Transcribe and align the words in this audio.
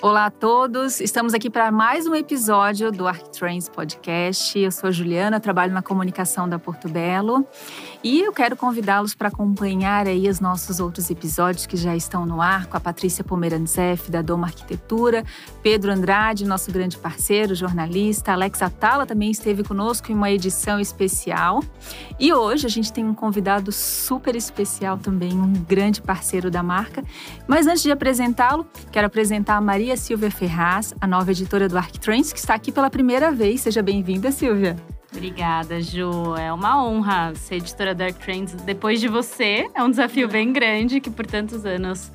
Olá 0.00 0.26
a 0.26 0.30
todos, 0.30 1.00
estamos 1.00 1.34
aqui 1.34 1.50
para 1.50 1.72
mais 1.72 2.06
um 2.06 2.14
episódio 2.14 2.92
do 2.92 3.08
ArcTrends 3.08 3.68
Podcast. 3.68 4.56
Eu 4.56 4.70
sou 4.70 4.86
a 4.86 4.92
Juliana, 4.92 5.40
trabalho 5.40 5.72
na 5.72 5.82
comunicação 5.82 6.48
da 6.48 6.56
Porto 6.56 6.88
Belo 6.88 7.44
e 8.04 8.20
eu 8.20 8.32
quero 8.32 8.56
convidá-los 8.56 9.16
para 9.16 9.26
acompanhar 9.26 10.06
aí 10.06 10.28
os 10.28 10.38
nossos 10.38 10.78
outros 10.78 11.10
episódios 11.10 11.66
que 11.66 11.76
já 11.76 11.96
estão 11.96 12.24
no 12.24 12.40
ar 12.40 12.66
com 12.66 12.76
a 12.76 12.80
Patrícia 12.80 13.24
Pomeranzef, 13.24 14.08
da 14.08 14.22
Doma 14.22 14.46
Arquitetura, 14.46 15.24
Pedro 15.64 15.90
Andrade, 15.90 16.44
nosso 16.44 16.70
grande 16.70 16.96
parceiro, 16.96 17.56
jornalista, 17.56 18.32
Alex 18.32 18.62
Atala 18.62 19.04
também 19.04 19.32
esteve 19.32 19.64
conosco 19.64 20.12
em 20.12 20.14
uma 20.14 20.30
edição 20.30 20.78
especial. 20.78 21.60
E 22.20 22.32
hoje 22.32 22.66
a 22.66 22.70
gente 22.70 22.92
tem 22.92 23.04
um 23.04 23.14
convidado 23.14 23.72
super 23.72 24.36
especial 24.36 24.96
também, 24.96 25.32
um 25.32 25.52
grande 25.52 26.00
parceiro 26.00 26.52
da 26.52 26.62
marca. 26.62 27.02
Mas 27.48 27.66
antes 27.66 27.82
de 27.82 27.90
apresentá-lo, 27.90 28.64
quero 28.92 29.08
apresentar 29.08 29.56
a 29.56 29.60
Maria 29.60 29.87
Silvia 29.96 30.30
Ferraz, 30.30 30.94
a 31.00 31.06
nova 31.06 31.30
editora 31.30 31.68
do 31.68 31.76
ArcTrends, 31.76 32.32
que 32.32 32.38
está 32.38 32.54
aqui 32.54 32.70
pela 32.70 32.90
primeira 32.90 33.32
vez. 33.32 33.60
Seja 33.60 33.82
bem-vinda, 33.82 34.30
Silvia. 34.30 34.76
Obrigada, 35.10 35.80
Ju. 35.80 36.36
É 36.36 36.52
uma 36.52 36.84
honra 36.84 37.34
ser 37.34 37.56
editora 37.56 37.94
Dark 37.94 38.16
Trends 38.18 38.52
depois 38.54 39.00
de 39.00 39.08
você. 39.08 39.68
É 39.74 39.82
um 39.82 39.90
desafio 39.90 40.28
bem 40.28 40.52
grande 40.52 41.00
que 41.00 41.10
por 41.10 41.26
tantos 41.26 41.64
anos 41.64 42.12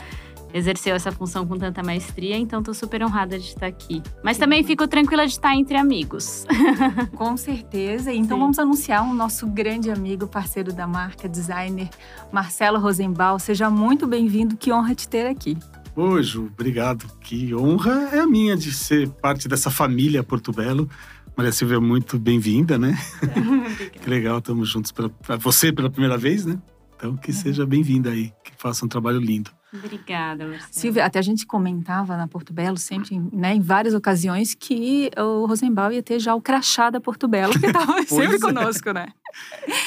exerceu 0.53 0.95
essa 0.95 1.11
função 1.11 1.47
com 1.47 1.57
tanta 1.57 1.81
maestria, 1.81 2.37
então 2.37 2.59
estou 2.59 2.75
super 2.75 3.03
honrada 3.03 3.39
de 3.39 3.47
estar 3.47 3.65
aqui. 3.65 4.03
Mas 4.23 4.37
também 4.37 4.63
fico 4.63 4.87
tranquila 4.87 5.25
de 5.25 5.33
estar 5.33 5.55
entre 5.55 5.75
amigos. 5.75 6.45
Com 7.17 7.35
certeza. 7.35 8.13
Então 8.13 8.37
Sim. 8.37 8.41
vamos 8.41 8.59
anunciar 8.59 9.03
o 9.03 9.13
nosso 9.13 9.47
grande 9.47 9.89
amigo, 9.89 10.27
parceiro 10.27 10.71
da 10.71 10.85
marca, 10.85 11.27
designer 11.27 11.89
Marcelo 12.31 12.79
Rosenbaum. 12.79 13.39
Seja 13.39 13.69
muito 13.69 14.05
bem-vindo. 14.05 14.55
Que 14.55 14.71
honra 14.71 14.93
te 14.93 15.09
ter 15.09 15.25
aqui. 15.25 15.57
Ô, 15.95 16.19
Ju, 16.21 16.47
obrigado. 16.47 17.05
Que 17.19 17.53
honra 17.53 18.09
é 18.11 18.19
a 18.19 18.25
minha 18.25 18.55
de 18.57 18.71
ser 18.71 19.09
parte 19.09 19.47
dessa 19.47 19.69
família 19.69 20.23
Porto 20.23 20.51
Belo. 20.51 20.89
Maria 21.37 21.51
Silvia, 21.51 21.79
muito 21.79 22.17
bem-vinda, 22.17 22.77
né? 22.77 22.97
que 24.01 24.09
legal, 24.09 24.39
estamos 24.39 24.69
juntos 24.69 24.91
para 24.91 25.35
você 25.37 25.71
pela 25.71 25.89
primeira 25.89 26.17
vez, 26.17 26.45
né? 26.45 26.59
Então, 26.95 27.15
que 27.15 27.31
seja 27.31 27.65
bem-vinda 27.65 28.09
aí, 28.09 28.31
que 28.43 28.51
faça 28.57 28.85
um 28.85 28.87
trabalho 28.87 29.19
lindo. 29.19 29.51
Obrigada, 29.73 30.45
Marcelo. 30.45 30.69
Silvia, 30.71 31.05
até 31.05 31.17
a 31.17 31.21
gente 31.21 31.47
comentava 31.47 32.15
na 32.15 32.27
Porto 32.27 32.53
Belo 32.53 32.77
sempre, 32.77 33.19
né, 33.31 33.55
em 33.55 33.59
várias 33.59 33.95
ocasiões, 33.95 34.53
que 34.53 35.09
o 35.17 35.45
Rosenbaum 35.45 35.91
ia 35.91 36.03
ter 36.03 36.19
já 36.19 36.35
o 36.35 36.41
crachá 36.41 36.91
da 36.91 37.01
Porto 37.01 37.27
Belo, 37.27 37.59
que 37.59 37.65
estava 37.65 38.01
sempre 38.05 38.35
é. 38.35 38.39
conosco, 38.39 38.91
né? 38.91 39.07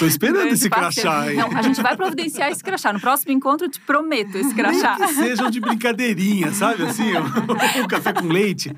Tô 0.00 0.06
esperando 0.06 0.48
esse 0.48 0.68
crachá 0.68 1.20
aí. 1.20 1.36
Não, 1.36 1.56
a 1.56 1.62
gente 1.62 1.80
vai 1.80 1.96
providenciar 1.96 2.50
esse 2.50 2.64
crachá. 2.64 2.92
No 2.92 3.00
próximo 3.00 3.30
encontro, 3.30 3.66
eu 3.66 3.70
te 3.70 3.78
prometo 3.78 4.36
esse 4.36 4.52
crachá. 4.52 4.96
Nem 4.98 5.06
que 5.06 5.14
sejam 5.14 5.48
de 5.48 5.60
brincadeirinha, 5.60 6.52
sabe? 6.52 6.82
Assim, 6.82 7.12
um, 7.16 7.84
um 7.84 7.86
café 7.86 8.12
com 8.12 8.26
leite. 8.26 8.74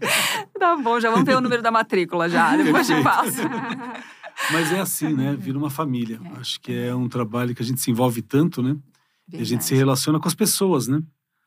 Tá 0.58 0.76
bom, 0.76 1.00
já 1.00 1.08
vamos 1.08 1.24
ver 1.24 1.36
o 1.36 1.40
número 1.40 1.62
da 1.62 1.70
matrícula 1.70 2.28
já. 2.28 2.54
Depois 2.54 2.86
te 2.86 3.02
passo. 3.02 3.40
Mas 4.52 4.70
é 4.72 4.80
assim, 4.80 5.14
né? 5.14 5.34
Vira 5.38 5.56
uma 5.56 5.70
família. 5.70 6.20
É. 6.22 6.40
Acho 6.40 6.60
que 6.60 6.72
é 6.72 6.94
um 6.94 7.08
trabalho 7.08 7.54
que 7.54 7.62
a 7.62 7.64
gente 7.64 7.80
se 7.80 7.90
envolve 7.90 8.20
tanto, 8.20 8.62
né? 8.62 8.76
Verdade. 9.28 9.36
E 9.36 9.40
a 9.42 9.44
gente 9.44 9.64
se 9.64 9.74
relaciona 9.74 10.18
com 10.18 10.26
as 10.26 10.34
pessoas, 10.34 10.88
né? 10.88 11.02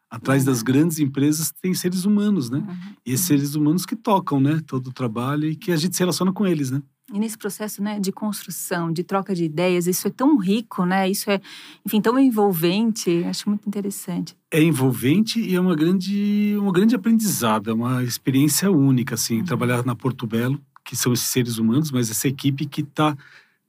Atrás 0.09 0.43
das 0.43 0.61
grandes 0.61 0.99
empresas 0.99 1.51
tem 1.61 1.73
seres 1.73 2.05
humanos, 2.05 2.49
né? 2.49 2.59
Uhum. 2.59 2.95
E 3.05 3.13
esses 3.13 3.25
seres 3.25 3.55
humanos 3.55 3.85
que 3.85 3.95
tocam, 3.95 4.39
né? 4.39 4.61
Todo 4.67 4.87
o 4.87 4.93
trabalho 4.93 5.49
e 5.49 5.55
que 5.55 5.71
a 5.71 5.77
gente 5.77 5.95
se 5.95 6.01
relaciona 6.01 6.31
com 6.31 6.45
eles, 6.45 6.69
né? 6.69 6.81
E 7.13 7.19
nesse 7.19 7.37
processo, 7.37 7.83
né, 7.83 7.99
de 7.99 8.11
construção, 8.11 8.91
de 8.91 9.03
troca 9.03 9.35
de 9.35 9.43
ideias, 9.43 9.85
isso 9.85 10.07
é 10.07 10.11
tão 10.11 10.37
rico, 10.37 10.85
né? 10.85 11.09
Isso 11.09 11.29
é, 11.29 11.41
enfim, 11.85 11.99
tão 11.99 12.17
envolvente. 12.17 13.23
Acho 13.25 13.49
muito 13.49 13.67
interessante. 13.67 14.35
É 14.49 14.61
envolvente 14.61 15.39
e 15.39 15.55
é 15.55 15.59
uma 15.59 15.75
grande, 15.75 16.55
uma 16.57 16.71
grande 16.71 16.95
aprendizado, 16.95 17.69
é 17.69 17.73
uma 17.73 18.03
experiência 18.03 18.71
única, 18.71 19.15
assim, 19.15 19.39
uhum. 19.39 19.45
trabalhar 19.45 19.85
na 19.85 19.95
Porto 19.95 20.25
Belo, 20.25 20.59
que 20.85 20.95
são 20.95 21.11
esses 21.11 21.27
seres 21.27 21.57
humanos, 21.57 21.91
mas 21.91 22.09
essa 22.09 22.27
equipe 22.27 22.65
que 22.65 22.81
está 22.81 23.15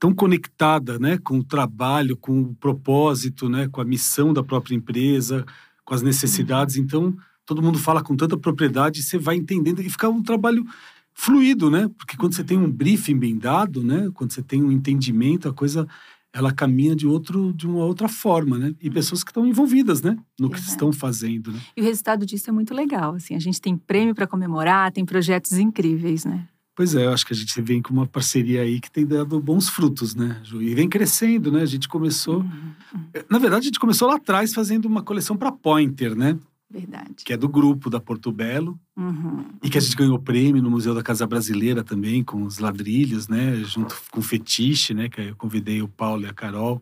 tão 0.02 0.12
conectada, 0.12 0.98
né, 0.98 1.16
com 1.16 1.38
o 1.38 1.44
trabalho, 1.44 2.16
com 2.16 2.40
o 2.40 2.54
propósito, 2.56 3.48
né, 3.48 3.68
com 3.68 3.80
a 3.80 3.84
missão 3.84 4.32
da 4.32 4.42
própria 4.42 4.74
empresa, 4.74 5.46
com 5.84 5.94
as 5.94 6.02
necessidades. 6.02 6.74
Uhum. 6.74 6.82
Então, 6.82 7.16
todo 7.46 7.62
mundo 7.62 7.78
fala 7.78 8.02
com 8.02 8.16
tanta 8.16 8.36
propriedade, 8.36 9.00
você 9.00 9.16
vai 9.16 9.36
entendendo 9.36 9.80
e 9.80 9.88
fica 9.88 10.08
um 10.08 10.20
trabalho 10.20 10.66
fluido, 11.14 11.70
né? 11.70 11.88
Porque 11.96 12.16
quando 12.16 12.34
você 12.34 12.42
tem 12.42 12.58
um 12.58 12.68
briefing 12.68 13.16
bem 13.16 13.38
dado, 13.38 13.80
né, 13.80 14.10
quando 14.12 14.32
você 14.32 14.42
tem 14.42 14.60
um 14.60 14.72
entendimento, 14.72 15.48
a 15.48 15.52
coisa 15.52 15.86
ela 16.32 16.52
caminha 16.52 16.96
de 16.96 17.06
outro 17.06 17.52
de 17.52 17.68
uma 17.68 17.84
outra 17.84 18.08
forma, 18.08 18.58
né? 18.58 18.74
E 18.82 18.88
uhum. 18.88 18.94
pessoas 18.94 19.22
que 19.22 19.30
estão 19.30 19.46
envolvidas, 19.46 20.02
né, 20.02 20.18
no 20.36 20.50
que 20.50 20.58
estão 20.58 20.92
fazendo, 20.92 21.52
né? 21.52 21.60
E 21.76 21.80
o 21.80 21.84
resultado 21.84 22.26
disso 22.26 22.50
é 22.50 22.52
muito 22.52 22.74
legal, 22.74 23.14
assim, 23.14 23.36
a 23.36 23.38
gente 23.38 23.60
tem 23.60 23.76
prêmio 23.76 24.16
para 24.16 24.26
comemorar, 24.26 24.90
tem 24.90 25.04
projetos 25.04 25.52
incríveis, 25.52 26.24
né? 26.24 26.48
Pois 26.74 26.94
é, 26.94 27.04
eu 27.04 27.12
acho 27.12 27.26
que 27.26 27.34
a 27.34 27.36
gente 27.36 27.60
vem 27.60 27.82
com 27.82 27.92
uma 27.92 28.06
parceria 28.06 28.62
aí 28.62 28.80
que 28.80 28.90
tem 28.90 29.06
dado 29.06 29.38
bons 29.38 29.68
frutos, 29.68 30.14
né, 30.14 30.40
Ju? 30.42 30.62
E 30.62 30.74
vem 30.74 30.88
crescendo, 30.88 31.52
né? 31.52 31.60
A 31.60 31.66
gente 31.66 31.86
começou. 31.86 32.40
Uhum. 32.40 32.72
Eh, 33.12 33.24
na 33.28 33.38
verdade, 33.38 33.64
a 33.64 33.66
gente 33.66 33.78
começou 33.78 34.08
lá 34.08 34.16
atrás 34.16 34.54
fazendo 34.54 34.86
uma 34.86 35.02
coleção 35.02 35.36
para 35.36 35.52
Pointer, 35.52 36.16
né? 36.16 36.38
Verdade. 36.70 37.16
Que 37.22 37.34
é 37.34 37.36
do 37.36 37.48
grupo 37.48 37.90
da 37.90 38.00
Porto 38.00 38.32
Belo. 38.32 38.80
Uhum. 38.96 39.44
E 39.62 39.68
que 39.68 39.76
a 39.76 39.80
gente 39.80 39.94
ganhou 39.94 40.18
prêmio 40.18 40.62
no 40.62 40.70
Museu 40.70 40.94
da 40.94 41.02
Casa 41.02 41.26
Brasileira 41.26 41.84
também, 41.84 42.24
com 42.24 42.42
os 42.44 42.58
ladrilhos, 42.58 43.28
né? 43.28 43.62
Junto 43.64 43.94
com 44.10 44.20
o 44.20 44.22
Fetiche, 44.22 44.94
né? 44.94 45.10
Que 45.10 45.20
eu 45.20 45.36
convidei 45.36 45.82
o 45.82 45.88
Paulo 45.88 46.22
e 46.22 46.26
a 46.26 46.32
Carol 46.32 46.80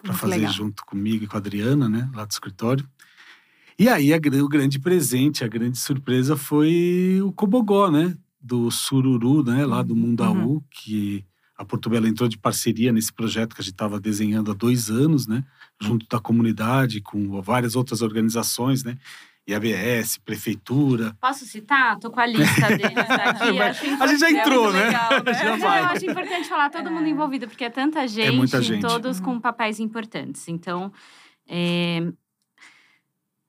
para 0.00 0.12
fazer 0.12 0.36
legal. 0.36 0.52
junto 0.52 0.84
comigo 0.84 1.24
e 1.24 1.26
com 1.26 1.36
a 1.36 1.40
Adriana, 1.40 1.88
né? 1.88 2.08
Lá 2.14 2.24
do 2.24 2.30
escritório. 2.30 2.88
E 3.76 3.88
aí, 3.88 4.14
a, 4.14 4.16
o 4.16 4.48
grande 4.48 4.78
presente, 4.78 5.42
a 5.42 5.48
grande 5.48 5.78
surpresa 5.78 6.36
foi 6.36 7.20
o 7.24 7.32
Cobogó, 7.32 7.90
né? 7.90 8.16
Do 8.44 8.70
Sururu, 8.70 9.42
né, 9.42 9.64
lá 9.64 9.82
do 9.82 9.96
Mundaú, 9.96 10.54
uhum. 10.54 10.62
que 10.70 11.24
a 11.56 11.64
Porto 11.64 11.88
Belo 11.88 12.06
entrou 12.06 12.28
de 12.28 12.36
parceria 12.36 12.92
nesse 12.92 13.10
projeto 13.10 13.54
que 13.54 13.62
a 13.62 13.64
gente 13.64 13.72
estava 13.72 13.98
desenhando 13.98 14.50
há 14.50 14.54
dois 14.54 14.90
anos, 14.90 15.26
né, 15.26 15.42
junto 15.80 16.06
da 16.06 16.20
comunidade, 16.20 17.00
com 17.00 17.40
várias 17.40 17.74
outras 17.74 18.02
organizações, 18.02 18.84
né, 18.84 18.98
IABS, 19.48 20.18
prefeitura. 20.18 21.16
Posso 21.20 21.46
citar? 21.46 21.98
Tô 21.98 22.10
com 22.10 22.20
a 22.20 22.26
lista 22.26 22.68
deles 22.68 22.96
aqui. 22.96 23.60
a 24.00 24.06
gente 24.06 24.20
já 24.20 24.30
entrou, 24.30 24.72
né? 24.72 24.86
Legal, 24.86 25.10
né? 25.24 25.34
já 25.34 25.56
vai. 25.56 25.80
Eu 25.80 25.84
acho 25.86 26.04
importante 26.06 26.48
falar 26.48 26.70
todo 26.70 26.90
mundo 26.90 27.06
é. 27.06 27.10
envolvido, 27.10 27.46
porque 27.46 27.64
é 27.64 27.70
tanta 27.70 28.06
gente, 28.08 28.28
é 28.28 28.30
muita 28.30 28.62
gente. 28.62 28.80
todos 28.80 29.20
com 29.20 29.38
papéis 29.38 29.80
importantes. 29.80 30.48
Então, 30.48 30.90
é, 31.46 32.10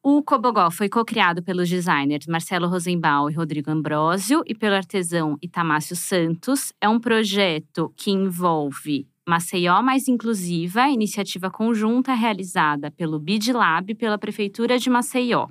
o 0.08 0.22
Cobogó 0.22 0.70
foi 0.70 0.88
co-criado 0.88 1.42
pelos 1.42 1.68
designers 1.68 2.28
Marcelo 2.28 2.68
Rosenbaum 2.68 3.28
e 3.28 3.34
Rodrigo 3.34 3.72
Ambrosio 3.72 4.44
e 4.46 4.54
pelo 4.54 4.76
artesão 4.76 5.36
Itamácio 5.42 5.96
Santos. 5.96 6.72
É 6.80 6.88
um 6.88 7.00
projeto 7.00 7.92
que 7.98 8.12
envolve 8.12 9.08
Maceió 9.28 9.82
Mais 9.82 10.08
Inclusiva, 10.08 10.88
iniciativa 10.90 11.50
conjunta 11.50 12.14
realizada 12.14 12.92
pelo 12.92 13.18
BID 13.18 13.52
Lab 13.52 13.94
e 13.94 13.96
pela 13.96 14.20
Prefeitura 14.20 14.78
de 14.78 14.92
Maceió. 14.92 15.48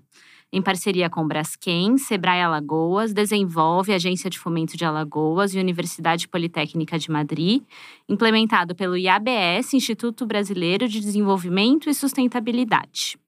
Em 0.53 0.63
parceria 0.63 1.11
com 1.11 1.27
Braskem, 1.27 1.99
Sebrae 1.99 2.41
Alagoas, 2.41 3.13
desenvolve 3.13 3.91
a 3.91 3.97
Agência 3.97 4.31
de 4.31 4.39
Fomento 4.39 4.77
de 4.77 4.85
Alagoas 4.85 5.53
e 5.53 5.59
Universidade 5.59 6.29
Politécnica 6.29 6.97
de 6.97 7.11
Madrid, 7.11 7.61
implementado 8.09 8.73
pelo 8.73 8.97
IABS, 8.97 9.75
Instituto 9.75 10.25
Brasileiro 10.25 10.87
de 10.87 11.01
Desenvolvimento 11.01 11.91
e 11.91 11.95
Sustentabilidade. 11.95 13.19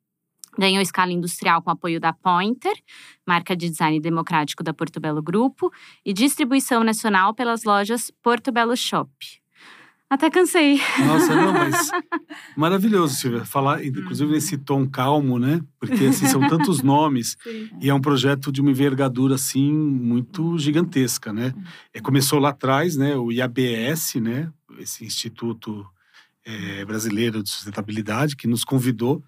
Ganhou 0.59 0.81
escala 0.81 1.13
industrial 1.13 1.63
com 1.63 1.71
apoio 1.71 2.01
da 2.01 2.13
Pointer, 2.13 2.75
marca 3.27 3.57
de 3.57 3.69
design 3.69 4.01
democrático 4.01 4.63
da 4.63 4.73
Porto 4.73 5.01
Belo 5.01 5.23
Grupo, 5.23 5.71
e 6.05 6.13
distribuição 6.13 6.83
nacional 6.83 7.35
pelas 7.35 7.65
lojas 7.65 8.11
Porto 8.23 8.51
Belo 8.51 8.77
Shop. 8.77 9.11
Até 10.09 10.31
cansei. 10.31 10.81
Nossa, 11.05 11.35
não, 11.35 11.53
mas 11.53 11.91
maravilhoso, 12.57 13.17
Silvia. 13.17 13.45
Falar, 13.45 13.85
inclusive, 13.85 14.31
nesse 14.31 14.57
tom 14.57 14.89
calmo, 14.89 15.37
né? 15.37 15.61
Porque 15.81 16.05
assim, 16.05 16.27
são 16.27 16.47
tantos 16.49 16.81
nomes 16.83 17.37
Sim. 17.43 17.71
e 17.81 17.91
é 17.91 17.95
um 17.95 18.01
projeto 18.01 18.53
de 18.53 18.61
uma 18.61 18.71
envergadura 18.71 19.35
assim 19.35 19.73
muito 19.73 20.57
gigantesca, 20.59 21.33
né? 21.33 21.53
É, 21.93 22.01
começou 22.01 22.39
lá 22.39 22.51
atrás, 22.51 22.97
né? 22.97 23.17
O 23.17 23.33
IABS, 23.33 24.15
né? 24.17 24.49
Esse 24.79 25.05
Instituto 25.05 25.85
é, 26.45 26.85
Brasileiro 26.85 27.43
de 27.43 27.51
Sustentabilidade, 27.51 28.37
que 28.37 28.47
nos 28.47 28.63
convidou 28.63 29.25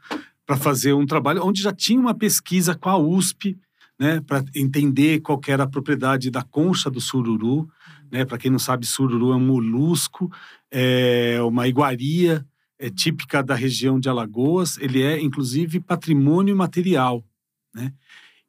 para 0.48 0.56
fazer 0.56 0.94
um 0.94 1.04
trabalho 1.04 1.44
onde 1.44 1.60
já 1.60 1.74
tinha 1.74 2.00
uma 2.00 2.14
pesquisa 2.14 2.74
com 2.74 2.88
a 2.88 2.96
USP, 2.96 3.58
né, 4.00 4.22
para 4.22 4.42
entender 4.56 5.20
qual 5.20 5.38
era 5.46 5.64
a 5.64 5.68
propriedade 5.68 6.30
da 6.30 6.42
concha 6.42 6.90
do 6.90 7.02
sururu. 7.02 7.68
Né? 8.10 8.24
Para 8.24 8.38
quem 8.38 8.50
não 8.50 8.58
sabe, 8.58 8.86
sururu 8.86 9.30
é 9.32 9.36
um 9.36 9.46
molusco, 9.46 10.32
é 10.70 11.38
uma 11.42 11.68
iguaria 11.68 12.42
é 12.78 12.88
típica 12.88 13.42
da 13.42 13.54
região 13.54 14.00
de 14.00 14.08
Alagoas. 14.08 14.78
Ele 14.78 15.02
é, 15.02 15.20
inclusive, 15.20 15.80
patrimônio 15.80 16.56
material. 16.56 17.22
Né? 17.74 17.92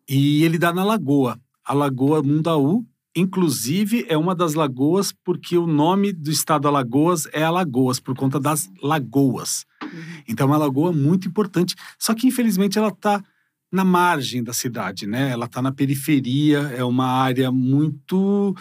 E 0.08 0.44
ele 0.46 0.58
dá 0.58 0.72
na 0.72 0.84
lagoa. 0.86 1.38
A 1.66 1.74
Lagoa 1.74 2.24
Mundaú, 2.24 2.86
inclusive, 3.16 4.06
é 4.08 4.18
uma 4.18 4.34
das 4.34 4.54
lagoas 4.54 5.12
porque 5.12 5.58
o 5.58 5.68
nome 5.68 6.14
do 6.14 6.32
estado 6.32 6.68
Alagoas 6.68 7.28
é 7.34 7.44
Alagoas, 7.44 8.00
por 8.00 8.16
conta 8.16 8.40
das 8.40 8.72
lagoas. 8.82 9.66
Uhum. 9.92 10.24
Então 10.28 10.46
é 10.46 10.50
uma 10.50 10.58
lagoa 10.58 10.92
muito 10.92 11.28
importante. 11.28 11.76
Só 11.98 12.14
que, 12.14 12.28
infelizmente, 12.28 12.78
ela 12.78 12.90
está 12.90 13.24
na 13.72 13.84
margem 13.84 14.44
da 14.44 14.54
cidade, 14.54 15.06
né? 15.06 15.30
Ela 15.30 15.46
está 15.46 15.62
na 15.62 15.72
periferia, 15.72 16.60
é 16.76 16.84
uma 16.84 17.06
área 17.06 17.52
muito 17.52 18.56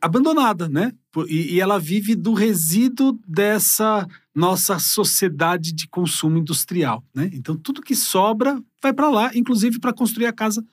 abandonada, 0.00 0.68
né? 0.68 0.92
E, 1.28 1.54
e, 1.54 1.60
ela 1.60 1.78
vive 1.78 2.14
do 2.14 2.34
resíduo 2.34 3.18
dessa 3.26 4.06
nossa 4.34 4.78
sociedade 4.78 5.72
de 5.72 5.88
consumo 5.88 6.38
industrial, 6.38 7.02
né? 7.14 7.30
Então 7.32 7.56
tudo 7.56 7.82
que 7.82 7.96
sobra 7.96 8.62
vai 8.82 8.92
para 8.92 9.10
lá, 9.10 9.30
inclusive 9.34 9.78
para 9.78 9.92
construir 9.92 10.26
a 10.26 10.32
casa 10.32 10.64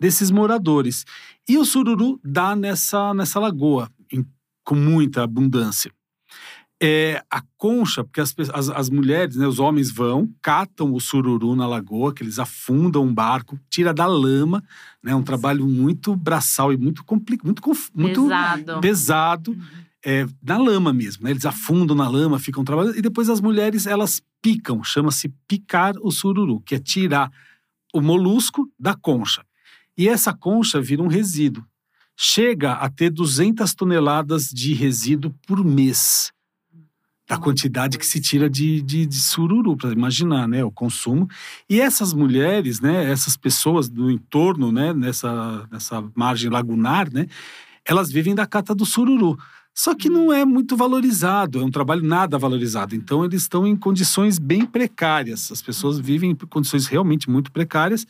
desses 0.00 0.30
moradores. 0.30 1.04
E 1.48 1.58
o 1.58 1.64
sururu 1.64 2.18
dá 2.24 2.56
nessa 2.56 3.14
nessa 3.14 3.38
lagoa 3.38 3.90
em, 4.10 4.24
com 4.64 4.74
muita 4.74 5.22
abundância 5.22 5.92
é, 6.86 7.24
a 7.30 7.40
concha, 7.56 8.04
porque 8.04 8.20
as, 8.20 8.34
as, 8.52 8.68
as, 8.68 8.90
mulheres, 8.90 9.36
né, 9.36 9.46
os 9.46 9.58
homens 9.58 9.90
vão, 9.90 10.28
catam 10.42 10.92
o 10.92 11.00
sururu 11.00 11.56
na 11.56 11.66
lagoa, 11.66 12.12
que 12.12 12.22
eles 12.22 12.38
afundam 12.38 13.04
um 13.04 13.14
barco, 13.14 13.58
tira 13.70 13.94
da 13.94 14.04
lama, 14.04 14.62
né, 15.02 15.14
um 15.14 15.22
trabalho 15.22 15.66
muito 15.66 16.14
braçal 16.14 16.74
e 16.74 16.76
muito 16.76 17.02
complicado, 17.02 17.46
muito, 17.46 17.62
muito 17.94 18.22
pesado, 18.24 18.80
pesado 18.82 19.50
uhum. 19.52 19.62
é, 20.04 20.26
na 20.42 20.58
lama 20.58 20.92
mesmo. 20.92 21.24
Né, 21.24 21.30
eles 21.30 21.46
afundam 21.46 21.96
na 21.96 22.06
lama, 22.06 22.38
ficam 22.38 22.62
trabalhando, 22.62 22.98
e 22.98 23.00
depois 23.00 23.30
as 23.30 23.40
mulheres, 23.40 23.86
elas 23.86 24.20
picam, 24.42 24.84
chama-se 24.84 25.32
picar 25.48 25.94
o 26.02 26.10
sururu, 26.10 26.60
que 26.60 26.74
é 26.74 26.78
tirar 26.78 27.32
o 27.94 28.02
molusco 28.02 28.70
da 28.78 28.92
concha. 28.92 29.42
E 29.96 30.06
essa 30.06 30.34
concha 30.34 30.82
vira 30.82 31.02
um 31.02 31.08
resíduo. 31.08 31.64
Chega 32.14 32.74
a 32.74 32.90
ter 32.90 33.08
200 33.08 33.72
toneladas 33.72 34.50
de 34.50 34.74
resíduo 34.74 35.34
por 35.46 35.64
mês 35.64 36.34
da 37.26 37.38
quantidade 37.38 37.98
que 37.98 38.04
se 38.04 38.20
tira 38.20 38.50
de, 38.50 38.82
de, 38.82 39.06
de 39.06 39.20
sururu, 39.20 39.76
para 39.76 39.92
imaginar, 39.92 40.46
né, 40.46 40.62
o 40.62 40.70
consumo. 40.70 41.28
E 41.68 41.80
essas 41.80 42.12
mulheres, 42.12 42.80
né, 42.80 43.10
essas 43.10 43.36
pessoas 43.36 43.88
do 43.88 44.10
entorno, 44.10 44.70
né, 44.70 44.92
nessa, 44.92 45.66
nessa 45.70 46.04
margem 46.14 46.50
lagunar, 46.50 47.10
né, 47.10 47.26
elas 47.86 48.10
vivem 48.10 48.34
da 48.34 48.46
cata 48.46 48.74
do 48.74 48.84
sururu. 48.84 49.38
Só 49.76 49.92
que 49.92 50.08
não 50.08 50.32
é 50.32 50.44
muito 50.44 50.76
valorizado, 50.76 51.60
é 51.60 51.64
um 51.64 51.70
trabalho 51.70 52.04
nada 52.04 52.38
valorizado. 52.38 52.94
Então, 52.94 53.24
eles 53.24 53.42
estão 53.42 53.66
em 53.66 53.74
condições 53.74 54.38
bem 54.38 54.64
precárias. 54.64 55.50
As 55.50 55.60
pessoas 55.60 55.98
vivem 55.98 56.30
em 56.30 56.34
condições 56.34 56.86
realmente 56.86 57.28
muito 57.28 57.50
precárias. 57.50 58.06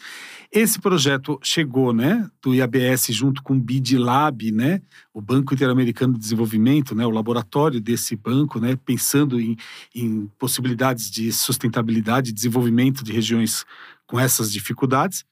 Esse 0.52 0.78
projeto 0.78 1.38
chegou, 1.42 1.94
né, 1.94 2.28
do 2.42 2.54
IABS 2.54 3.06
junto 3.08 3.42
com 3.42 3.54
o 3.54 3.60
BID 3.60 3.96
Lab, 3.96 4.52
né, 4.52 4.82
o 5.12 5.22
Banco 5.22 5.54
Interamericano 5.54 6.12
de 6.12 6.18
Desenvolvimento, 6.18 6.94
né, 6.94 7.06
o 7.06 7.10
laboratório 7.10 7.80
desse 7.80 8.14
banco, 8.14 8.60
né, 8.60 8.76
pensando 8.84 9.40
em, 9.40 9.56
em 9.94 10.30
possibilidades 10.38 11.10
de 11.10 11.32
sustentabilidade 11.32 12.30
desenvolvimento 12.30 13.02
de 13.02 13.10
regiões 13.10 13.64
com 14.06 14.20
essas 14.20 14.52
dificuldades. 14.52 15.24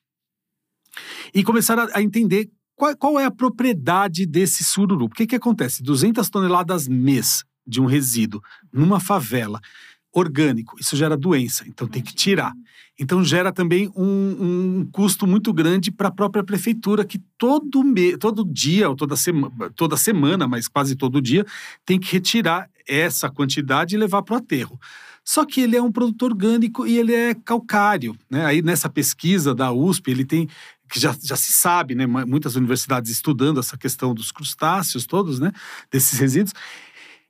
E 1.34 1.44
começaram 1.44 1.88
a 1.92 2.00
entender 2.00 2.50
qual, 2.76 2.96
qual 2.96 3.20
é 3.20 3.24
a 3.24 3.30
propriedade 3.30 4.26
desse 4.26 4.64
sururu? 4.64 5.06
O 5.06 5.10
que, 5.10 5.26
que 5.26 5.36
acontece? 5.36 5.82
200 5.82 6.28
toneladas 6.30 6.88
mês 6.88 7.44
de 7.66 7.80
um 7.80 7.86
resíduo 7.86 8.42
numa 8.72 8.98
favela 8.98 9.60
orgânico, 10.12 10.76
isso 10.78 10.94
gera 10.94 11.16
doença, 11.16 11.64
então 11.66 11.88
tem 11.88 12.02
que 12.02 12.14
tirar. 12.14 12.52
Então 13.00 13.24
gera 13.24 13.50
também 13.50 13.90
um, 13.96 14.04
um 14.80 14.88
custo 14.92 15.26
muito 15.26 15.52
grande 15.52 15.90
para 15.90 16.08
a 16.08 16.12
própria 16.12 16.44
prefeitura, 16.44 17.04
que 17.04 17.18
todo, 17.38 17.82
me, 17.82 18.18
todo 18.18 18.44
dia, 18.44 18.90
ou 18.90 18.94
toda, 18.94 19.16
sema, 19.16 19.50
toda 19.74 19.96
semana, 19.96 20.46
mas 20.46 20.68
quase 20.68 20.94
todo 20.94 21.22
dia, 21.22 21.46
tem 21.86 21.98
que 21.98 22.12
retirar 22.12 22.68
essa 22.86 23.30
quantidade 23.30 23.94
e 23.94 23.98
levar 23.98 24.22
para 24.22 24.34
o 24.34 24.38
aterro. 24.38 24.78
Só 25.24 25.46
que 25.46 25.60
ele 25.60 25.76
é 25.76 25.82
um 25.82 25.90
produto 25.90 26.22
orgânico 26.24 26.86
e 26.86 26.98
ele 26.98 27.14
é 27.14 27.34
calcário. 27.34 28.14
Né? 28.28 28.44
Aí 28.44 28.60
nessa 28.60 28.90
pesquisa 28.90 29.54
da 29.54 29.72
USP, 29.72 30.10
ele 30.10 30.24
tem 30.24 30.48
que 30.92 31.00
já, 31.00 31.16
já 31.22 31.36
se 31.36 31.52
sabe, 31.52 31.94
né? 31.94 32.06
Muitas 32.06 32.54
universidades 32.54 33.10
estudando 33.10 33.58
essa 33.58 33.78
questão 33.78 34.12
dos 34.12 34.30
crustáceos 34.30 35.06
todos, 35.06 35.40
né? 35.40 35.50
Desses 35.90 36.18
resíduos. 36.18 36.52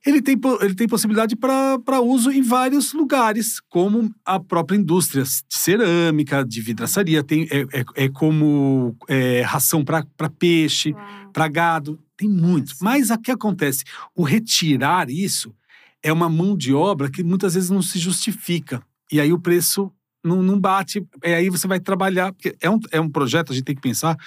Ele 0.05 0.21
tem, 0.21 0.37
ele 0.59 0.75
tem 0.75 0.85
possibilidade 0.85 1.33
para 1.33 2.01
uso 2.01 2.29
em 2.29 2.41
vários 2.41 2.91
lugares, 2.91 3.61
como 3.69 4.13
a 4.25 4.37
própria 4.37 4.75
indústria 4.75 5.23
de 5.23 5.57
cerâmica, 5.57 6.43
de 6.43 6.59
vidraçaria, 6.59 7.23
tem, 7.23 7.47
é, 7.49 7.61
é, 7.71 7.85
é 7.95 8.09
como 8.09 8.97
é, 9.07 9.41
ração 9.43 9.81
para 9.81 10.29
peixe, 10.37 10.93
para 11.31 11.47
gado, 11.47 11.97
tem 12.17 12.27
muitos. 12.27 12.79
Mas 12.81 13.09
o 13.09 13.17
que 13.17 13.31
acontece? 13.31 13.85
O 14.13 14.23
retirar 14.23 15.09
isso 15.09 15.55
é 16.03 16.11
uma 16.11 16.27
mão 16.27 16.57
de 16.57 16.73
obra 16.73 17.09
que 17.09 17.23
muitas 17.23 17.53
vezes 17.53 17.69
não 17.69 17.81
se 17.81 17.97
justifica. 17.97 18.83
E 19.09 19.21
aí 19.21 19.31
o 19.31 19.39
preço 19.39 19.89
não, 20.23 20.41
não 20.41 20.59
bate. 20.59 21.05
É 21.21 21.35
aí 21.35 21.49
você 21.49 21.67
vai 21.67 21.79
trabalhar, 21.79 22.31
porque 22.31 22.55
é 22.61 22.69
um, 22.69 22.79
é 22.91 23.01
um 23.01 23.09
projeto, 23.09 23.51
a 23.51 23.55
gente 23.55 23.65
tem 23.65 23.75
que 23.75 23.81
pensar 23.81 24.17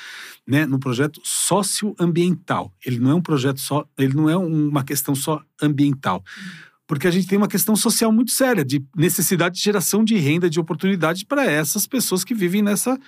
né, 0.46 0.66
no 0.66 0.78
projeto 0.78 1.20
socioambiental. 1.24 2.72
Ele 2.84 2.98
não 2.98 3.10
é 3.10 3.14
um 3.14 3.22
projeto 3.22 3.60
só, 3.60 3.86
ele 3.96 4.14
não 4.14 4.28
é 4.28 4.36
uma 4.36 4.84
questão 4.84 5.14
só 5.14 5.42
ambiental. 5.60 6.22
Porque 6.86 7.08
a 7.08 7.10
gente 7.10 7.26
tem 7.26 7.36
uma 7.36 7.48
questão 7.48 7.74
social 7.74 8.12
muito 8.12 8.30
séria, 8.30 8.64
de 8.64 8.84
necessidade 8.96 9.56
de 9.56 9.62
geração 9.62 10.04
de 10.04 10.16
renda, 10.16 10.48
de 10.48 10.60
oportunidade 10.60 11.26
para 11.26 11.44
essas 11.44 11.86
pessoas 11.86 12.22
que 12.22 12.34
vivem 12.34 12.62
nessa, 12.62 12.98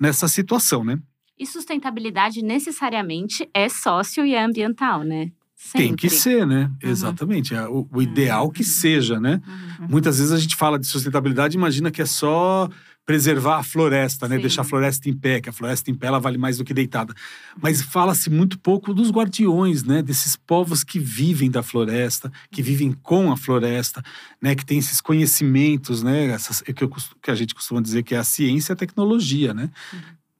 nessa 0.00 0.26
situação, 0.26 0.82
né? 0.82 0.98
E 1.38 1.46
sustentabilidade 1.46 2.42
necessariamente 2.42 3.48
é 3.54 3.68
sócio 3.68 4.26
e 4.26 4.34
é 4.34 4.42
ambiental, 4.42 5.04
né? 5.04 5.30
Sempre. 5.62 5.88
Tem 5.88 5.94
que 5.94 6.08
ser, 6.08 6.46
né? 6.46 6.70
Uhum. 6.82 6.90
Exatamente. 6.90 7.54
É 7.54 7.68
o, 7.68 7.86
o 7.92 8.00
ideal 8.00 8.46
uhum. 8.46 8.50
que 8.50 8.64
seja, 8.64 9.20
né? 9.20 9.42
Uhum. 9.46 9.88
Muitas 9.90 10.16
vezes 10.16 10.32
a 10.32 10.38
gente 10.38 10.56
fala 10.56 10.78
de 10.78 10.86
sustentabilidade 10.86 11.54
imagina 11.54 11.90
que 11.90 12.00
é 12.00 12.06
só 12.06 12.66
preservar 13.04 13.58
a 13.58 13.62
floresta, 13.62 14.26
né? 14.26 14.36
Sim. 14.36 14.40
Deixar 14.40 14.62
a 14.62 14.64
floresta 14.64 15.10
em 15.10 15.12
pé, 15.12 15.38
que 15.38 15.50
a 15.50 15.52
floresta 15.52 15.90
em 15.90 15.94
pé 15.94 16.06
ela 16.06 16.18
vale 16.18 16.38
mais 16.38 16.56
do 16.56 16.64
que 16.64 16.72
deitada. 16.72 17.14
Mas 17.60 17.82
fala-se 17.82 18.30
muito 18.30 18.58
pouco 18.58 18.94
dos 18.94 19.10
guardiões, 19.10 19.84
né? 19.84 20.00
Desses 20.00 20.34
povos 20.34 20.82
que 20.82 20.98
vivem 20.98 21.50
da 21.50 21.62
floresta, 21.62 22.32
que 22.50 22.62
vivem 22.62 22.92
com 22.92 23.30
a 23.30 23.36
floresta, 23.36 24.02
né? 24.40 24.54
Que 24.54 24.64
tem 24.64 24.78
esses 24.78 25.00
conhecimentos, 25.00 26.02
né? 26.02 26.26
Essas, 26.26 26.62
que, 26.62 26.82
eu, 26.82 26.90
que 27.22 27.30
a 27.30 27.34
gente 27.34 27.54
costuma 27.54 27.82
dizer 27.82 28.02
que 28.02 28.14
é 28.14 28.18
a 28.18 28.24
ciência 28.24 28.72
e 28.72 28.74
a 28.74 28.76
tecnologia, 28.76 29.52
né? 29.52 29.70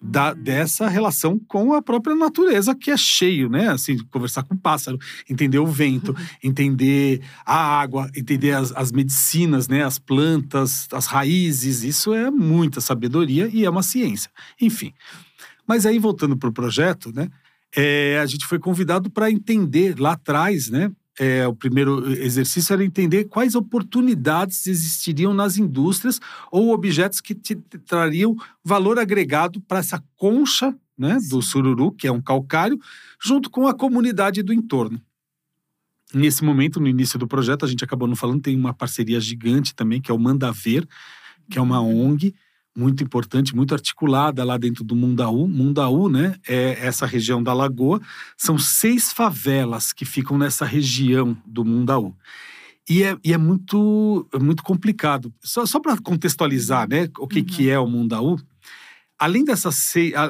Da, 0.02 0.32
dessa 0.32 0.88
relação 0.88 1.38
com 1.38 1.74
a 1.74 1.82
própria 1.82 2.16
natureza, 2.16 2.74
que 2.74 2.90
é 2.90 2.96
cheio, 2.96 3.50
né? 3.50 3.68
Assim, 3.68 3.98
conversar 4.10 4.42
com 4.44 4.54
o 4.54 4.58
pássaro, 4.58 4.98
entender 5.28 5.58
o 5.58 5.66
vento, 5.66 6.12
uhum. 6.12 6.26
entender 6.42 7.20
a 7.44 7.54
água, 7.54 8.10
entender 8.16 8.52
as, 8.52 8.72
as, 8.72 8.90
medicinas, 8.92 9.68
né? 9.68 9.84
As 9.84 9.98
plantas, 9.98 10.88
as 10.90 11.04
raízes, 11.06 11.82
isso 11.82 12.14
é 12.14 12.30
muita 12.30 12.80
sabedoria 12.80 13.50
e 13.52 13.66
é 13.66 13.68
uma 13.68 13.82
ciência. 13.82 14.30
Enfim. 14.58 14.94
Mas 15.66 15.84
aí, 15.84 15.98
voltando 15.98 16.34
para 16.34 16.48
o 16.48 16.52
projeto, 16.52 17.12
né? 17.14 17.28
É, 17.76 18.18
a 18.20 18.26
gente 18.26 18.46
foi 18.46 18.58
convidado 18.58 19.10
para 19.10 19.30
entender 19.30 20.00
lá 20.00 20.12
atrás, 20.12 20.70
né? 20.70 20.90
É, 21.20 21.46
o 21.46 21.54
primeiro 21.54 22.10
exercício 22.10 22.72
era 22.72 22.82
entender 22.82 23.24
quais 23.24 23.54
oportunidades 23.54 24.66
existiriam 24.66 25.34
nas 25.34 25.58
indústrias 25.58 26.18
ou 26.50 26.72
objetos 26.72 27.20
que 27.20 27.34
te, 27.34 27.56
trariam 27.84 28.34
valor 28.64 28.98
agregado 28.98 29.60
para 29.60 29.80
essa 29.80 30.02
concha 30.16 30.74
né, 30.96 31.18
do 31.28 31.42
sururu, 31.42 31.92
que 31.92 32.06
é 32.06 32.12
um 32.12 32.22
calcário, 32.22 32.80
junto 33.22 33.50
com 33.50 33.68
a 33.68 33.74
comunidade 33.74 34.42
do 34.42 34.50
entorno. 34.50 34.98
Nesse 36.14 36.42
momento, 36.42 36.80
no 36.80 36.88
início 36.88 37.18
do 37.18 37.28
projeto, 37.28 37.66
a 37.66 37.68
gente 37.68 37.84
acabou 37.84 38.08
não 38.08 38.16
falando, 38.16 38.40
tem 38.40 38.56
uma 38.56 38.72
parceria 38.72 39.20
gigante 39.20 39.74
também, 39.74 40.00
que 40.00 40.10
é 40.10 40.14
o 40.14 40.18
Mandaver, 40.18 40.88
que 41.50 41.58
é 41.58 41.60
uma 41.60 41.82
uhum. 41.82 42.12
ONG, 42.12 42.34
muito 42.76 43.02
importante, 43.02 43.54
muito 43.54 43.74
articulada 43.74 44.44
lá 44.44 44.56
dentro 44.56 44.84
do 44.84 44.94
Mundaú. 44.94 45.46
Mundaú, 45.48 46.08
né, 46.08 46.36
é 46.48 46.86
essa 46.86 47.06
região 47.06 47.42
da 47.42 47.52
Lagoa. 47.52 48.00
São 48.36 48.58
seis 48.58 49.12
favelas 49.12 49.92
que 49.92 50.04
ficam 50.04 50.38
nessa 50.38 50.64
região 50.64 51.36
do 51.46 51.64
Mundaú. 51.64 52.14
E 52.88 53.02
é, 53.04 53.16
e 53.24 53.32
é 53.32 53.38
muito, 53.38 54.26
é 54.32 54.38
muito 54.38 54.62
complicado. 54.62 55.32
Só, 55.40 55.64
só 55.64 55.78
para 55.78 55.96
contextualizar 55.98 56.88
né, 56.88 57.08
o 57.18 57.28
que, 57.28 57.40
uhum. 57.40 57.44
que 57.44 57.70
é 57.70 57.78
o 57.78 57.86
Mundaú, 57.86 58.36
além 59.20 59.44
dessa, 59.44 59.68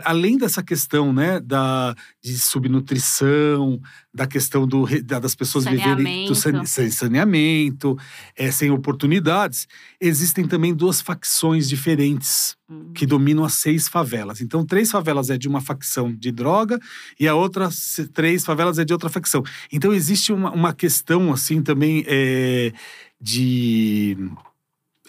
além 0.05 0.37
dessa 0.37 0.65
questão 0.65 1.13
né, 1.13 1.39
da, 1.39 1.95
de 2.21 2.37
subnutrição, 2.37 3.81
da 4.13 4.27
questão 4.27 4.67
do, 4.67 4.85
das 5.05 5.37
pessoas 5.37 5.65
viverem 5.65 6.27
sem 6.67 6.91
saneamento, 6.91 7.97
é, 8.37 8.51
sem 8.51 8.73
oportunidades, 8.73 9.69
existem 10.01 10.45
também 10.45 10.75
duas 10.75 11.01
facções 11.01 11.69
diferentes 11.69 12.57
uhum. 12.69 12.93
que 12.93 13.07
dominam 13.07 13.45
as 13.45 13.55
seis 13.55 13.87
favelas. 13.87 14.41
Então, 14.41 14.67
três 14.67 14.91
favelas 14.91 15.31
é 15.31 15.39
de 15.39 15.47
uma 15.47 15.61
facção 15.61 16.13
de 16.13 16.33
droga 16.33 16.81
e 17.19 17.29
a 17.29 17.35
outra 17.37 17.69
três 18.13 18.45
favelas 18.45 18.77
é 18.81 18.85
de 18.85 18.93
outra 18.93 19.09
facção. 19.09 19.45
Então, 19.73 19.93
existe 19.93 20.33
uma, 20.33 20.51
uma 20.51 20.73
questão 20.73 21.33
assim 21.33 21.63
também 21.63 22.05
é, 22.09 22.73
de 23.21 24.17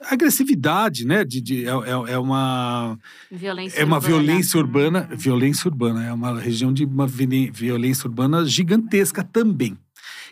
agressividade, 0.10 1.06
né? 1.06 1.24
De, 1.24 1.42
de 1.42 1.66
é, 1.66 1.70
é, 1.70 2.14
é, 2.14 2.18
uma 2.18 2.98
violência 3.32 3.80
é 3.80 3.86
uma 3.86 3.98
urbana. 3.98 4.16
violência 4.16 4.60
urbana, 4.60 5.10
violência 5.12 5.68
urbana 5.68 6.06
é 6.06 6.14
uma 6.14 6.40
região 6.40 6.74
de 6.74 6.86
uma 6.86 7.08
violência 7.08 8.08
urbana 8.08 8.46
gigantesca 8.46 9.24
também, 9.24 9.78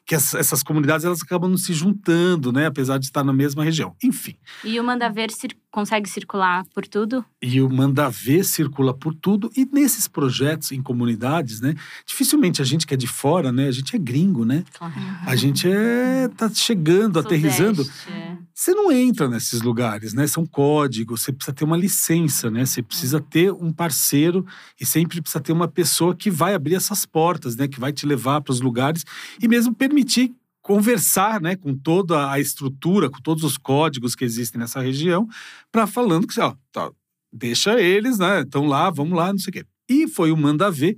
que 0.06 0.16
essas 0.16 0.64
comunidades 0.64 1.06
elas 1.06 1.22
acabam 1.22 1.56
se 1.56 1.74
juntando, 1.74 2.52
né? 2.52 2.66
Apesar 2.66 2.98
de 2.98 3.06
estar 3.06 3.24
na 3.24 3.34
mesma 3.34 3.64
região. 3.64 3.96
Enfim. 4.04 4.36
E 4.64 4.80
o 4.80 4.84
Mandaver 4.84 5.32
cir 5.32 5.56
consegue 5.72 6.10
circular 6.10 6.66
por 6.74 6.88
tudo? 6.88 7.24
E 7.42 7.62
o 7.62 7.70
Mandaver 7.70 8.44
circula 8.44 8.94
por 8.94 9.14
tudo. 9.14 9.52
E 9.56 9.68
nesses 9.72 10.08
projetos 10.08 10.72
em 10.72 10.82
comunidades, 10.82 11.62
né? 11.62 11.76
Dificilmente 12.06 12.62
a 12.62 12.66
gente 12.66 12.88
que 12.88 12.94
é 12.94 12.98
de 12.98 13.08
fora, 13.08 13.52
né? 13.52 13.68
A 13.68 13.72
gente 13.72 13.96
é 13.96 14.00
gringo, 14.00 14.44
né? 14.44 14.64
Claro. 14.74 14.94
A 15.26 15.36
gente 15.36 15.70
é 15.70 16.28
tá 16.36 16.50
chegando, 16.50 17.22
Sudeste, 17.22 17.28
aterrizando. 17.28 17.90
É. 18.08 18.38
Você 18.54 18.74
não 18.74 18.92
entra 18.92 19.30
nesses 19.30 19.62
lugares, 19.62 20.14
né? 20.14 20.28
São 20.28 20.46
códigos, 20.46 21.22
você 21.22 21.32
precisa 21.32 21.54
ter 21.54 21.64
uma 21.64 21.78
licença, 21.78 22.50
né? 22.52 22.66
Você 22.66 22.82
precisa 22.82 23.22
ter 23.22 23.54
um 23.54 23.72
parceiro 23.72 24.46
e 24.80 24.86
sempre 24.86 25.22
precisa 25.22 25.40
ter 25.40 25.54
uma 25.54 25.68
pessoa 25.68 26.16
que 26.16 26.30
vai 26.30 26.54
abrir 26.54 26.76
essas 26.76 27.06
portas, 27.06 27.56
né? 27.56 27.68
Que 27.68 27.80
vai 27.80 27.94
te 27.94 28.06
levar 28.06 28.42
para 28.42 28.52
os 28.52 28.60
lugares 28.60 29.06
e 29.42 29.48
mesmo 29.48 29.74
permitir 29.74 30.34
conversar 30.70 31.42
né, 31.42 31.56
com 31.56 31.76
toda 31.76 32.30
a 32.30 32.40
estrutura, 32.40 33.10
com 33.10 33.20
todos 33.22 33.44
os 33.44 33.58
códigos 33.58 34.14
que 34.14 34.24
existem 34.24 34.62
nessa 34.62 34.80
região, 34.80 35.28
para 35.72 35.88
falando 35.88 36.28
que, 36.28 36.40
ó, 36.40 36.56
tá, 36.72 36.92
deixa 37.34 37.82
eles, 37.82 38.20
né? 38.20 38.42
Estão 38.42 38.68
lá, 38.68 38.92
vamos 38.92 39.18
lá, 39.18 39.32
não 39.32 39.40
sei 39.40 39.50
o 39.50 39.54
quê. 39.54 39.66
E 39.90 40.08
foi 40.08 40.32
o 40.32 40.38
Manda 40.38 40.70
Ver 40.70 40.96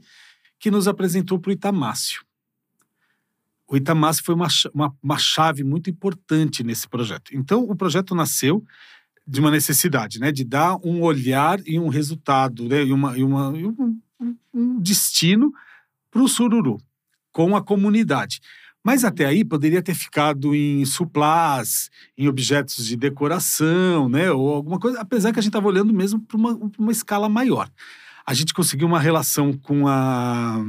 que 0.59 0.69
nos 0.69 0.89
apresentou 0.89 1.39
para 1.39 1.51
o 1.51 1.53
Itamácio. 1.53 2.21
O 3.65 3.77
Itamácio 3.77 4.25
foi 4.25 4.35
uma, 4.35 4.49
uma, 4.73 4.93
uma 5.01 5.17
chave 5.17 5.63
muito 5.63 5.89
importante 5.89 6.65
nesse 6.65 6.85
projeto. 6.89 7.33
Então, 7.33 7.63
o 7.63 7.73
projeto 7.73 8.13
nasceu 8.13 8.61
de 9.25 9.39
uma 9.39 9.49
necessidade, 9.49 10.19
né, 10.19 10.33
de 10.33 10.43
dar 10.43 10.75
um 10.83 11.01
olhar 11.01 11.65
e 11.65 11.79
um 11.79 11.87
resultado, 11.87 12.67
né, 12.67 12.83
e, 12.83 12.91
uma, 12.91 13.17
e, 13.17 13.23
uma, 13.23 13.57
e 13.57 13.65
um, 13.65 14.01
um 14.53 14.81
destino 14.81 15.53
para 16.11 16.21
o 16.21 16.27
sururu, 16.27 16.77
com 17.31 17.55
a 17.55 17.63
comunidade. 17.63 18.41
Mas 18.83 19.03
até 19.03 19.25
aí 19.25 19.45
poderia 19.45 19.81
ter 19.81 19.93
ficado 19.93 20.55
em 20.55 20.83
suplás, 20.85 21.89
em 22.17 22.27
objetos 22.27 22.85
de 22.85 22.95
decoração, 22.95 24.09
né? 24.09 24.31
Ou 24.31 24.53
alguma 24.53 24.79
coisa, 24.79 24.99
apesar 24.99 25.31
que 25.31 25.39
a 25.39 25.41
gente 25.41 25.51
estava 25.51 25.67
olhando 25.67 25.93
mesmo 25.93 26.19
para 26.19 26.37
uma, 26.37 26.71
uma 26.77 26.91
escala 26.91 27.29
maior. 27.29 27.69
A 28.25 28.33
gente 28.33 28.53
conseguiu 28.53 28.87
uma 28.87 28.99
relação 28.99 29.53
com 29.53 29.87
a 29.87 30.63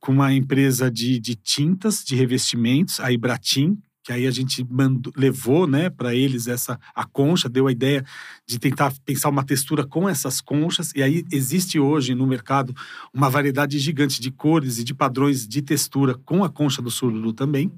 com 0.00 0.12
uma 0.12 0.32
empresa 0.32 0.88
de, 0.88 1.18
de 1.18 1.34
tintas, 1.34 2.04
de 2.04 2.14
revestimentos, 2.14 3.00
a 3.00 3.10
Ibratim, 3.10 3.76
que 4.08 4.12
aí 4.14 4.26
a 4.26 4.30
gente 4.30 4.66
mandou, 4.70 5.12
levou 5.14 5.66
né, 5.66 5.90
para 5.90 6.14
eles 6.14 6.46
essa 6.46 6.80
a 6.94 7.04
concha, 7.04 7.46
deu 7.46 7.66
a 7.66 7.72
ideia 7.72 8.02
de 8.46 8.58
tentar 8.58 8.90
pensar 9.04 9.28
uma 9.28 9.44
textura 9.44 9.86
com 9.86 10.08
essas 10.08 10.40
conchas. 10.40 10.94
E 10.96 11.02
aí 11.02 11.26
existe 11.30 11.78
hoje 11.78 12.14
no 12.14 12.26
mercado 12.26 12.74
uma 13.12 13.28
variedade 13.28 13.78
gigante 13.78 14.18
de 14.18 14.30
cores 14.30 14.78
e 14.78 14.84
de 14.84 14.94
padrões 14.94 15.46
de 15.46 15.60
textura 15.60 16.14
com 16.24 16.42
a 16.42 16.48
concha 16.48 16.80
do 16.80 16.90
sururu 16.90 17.34
também. 17.34 17.70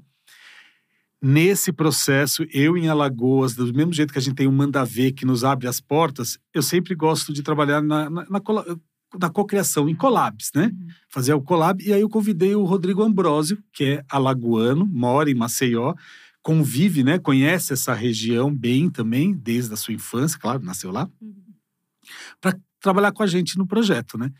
Nesse 1.21 1.73
processo, 1.73 2.45
eu 2.53 2.77
em 2.77 2.87
Alagoas, 2.87 3.53
do 3.53 3.65
mesmo 3.73 3.91
jeito 3.91 4.13
que 4.13 4.19
a 4.19 4.21
gente 4.21 4.35
tem 4.35 4.47
o 4.47 4.53
Mandavê 4.53 5.11
que 5.11 5.25
nos 5.25 5.43
abre 5.43 5.67
as 5.67 5.81
portas, 5.81 6.39
eu 6.53 6.61
sempre 6.61 6.95
gosto 6.95 7.33
de 7.33 7.43
trabalhar 7.43 7.81
na, 7.81 8.09
na, 8.09 8.25
na 8.29 8.39
da 9.17 9.29
cocriação 9.29 9.89
em 9.89 9.95
collabs, 9.95 10.51
né? 10.55 10.71
Uhum. 10.73 10.87
Fazer 11.09 11.33
o 11.33 11.41
collab. 11.41 11.83
E 11.83 11.93
aí 11.93 12.01
eu 12.01 12.09
convidei 12.09 12.55
o 12.55 12.63
Rodrigo 12.63 13.03
Ambrosio, 13.03 13.61
que 13.73 13.83
é 13.83 14.05
alagoano, 14.09 14.85
mora 14.85 15.29
em 15.29 15.35
Maceió, 15.35 15.93
convive, 16.41 17.03
né? 17.03 17.19
Conhece 17.19 17.73
essa 17.73 17.93
região 17.93 18.53
bem 18.53 18.89
também, 18.89 19.33
desde 19.33 19.73
a 19.73 19.77
sua 19.77 19.93
infância, 19.93 20.39
claro, 20.39 20.63
nasceu 20.63 20.91
lá, 20.91 21.09
uhum. 21.21 21.33
para 22.39 22.57
trabalhar 22.79 23.11
com 23.11 23.23
a 23.23 23.27
gente 23.27 23.57
no 23.57 23.67
projeto, 23.67 24.17
né? 24.17 24.31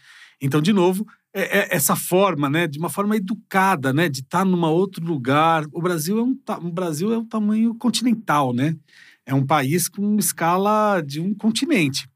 Então, 0.42 0.62
de 0.62 0.74
novo, 0.74 1.06
é, 1.34 1.60
é 1.60 1.75
essa 1.75 1.96
forma, 1.96 2.50
né, 2.50 2.68
de 2.68 2.80
uma 2.80 2.90
forma 2.90 3.16
educada, 3.16 3.94
né, 3.94 4.10
de 4.10 4.22
estar 4.22 4.40
tá 4.40 4.46
num 4.46 4.63
outro 4.66 5.06
lugar. 5.06 5.66
O 5.72 5.82
Brasil 5.82 6.18
é 6.18 6.24
um, 6.24 6.36
o 6.68 6.72
Brasil 6.72 7.13
é 7.13 7.18
um 7.18 7.25
tamanho 7.25 7.75
continental, 7.75 8.51
né? 8.51 8.75
É 9.24 9.36
um 9.36 9.46
país 9.46 9.88
com 9.88 10.18
escala 10.18 11.00
de 11.01 11.22
um 11.22 11.34
continente. 11.34 12.10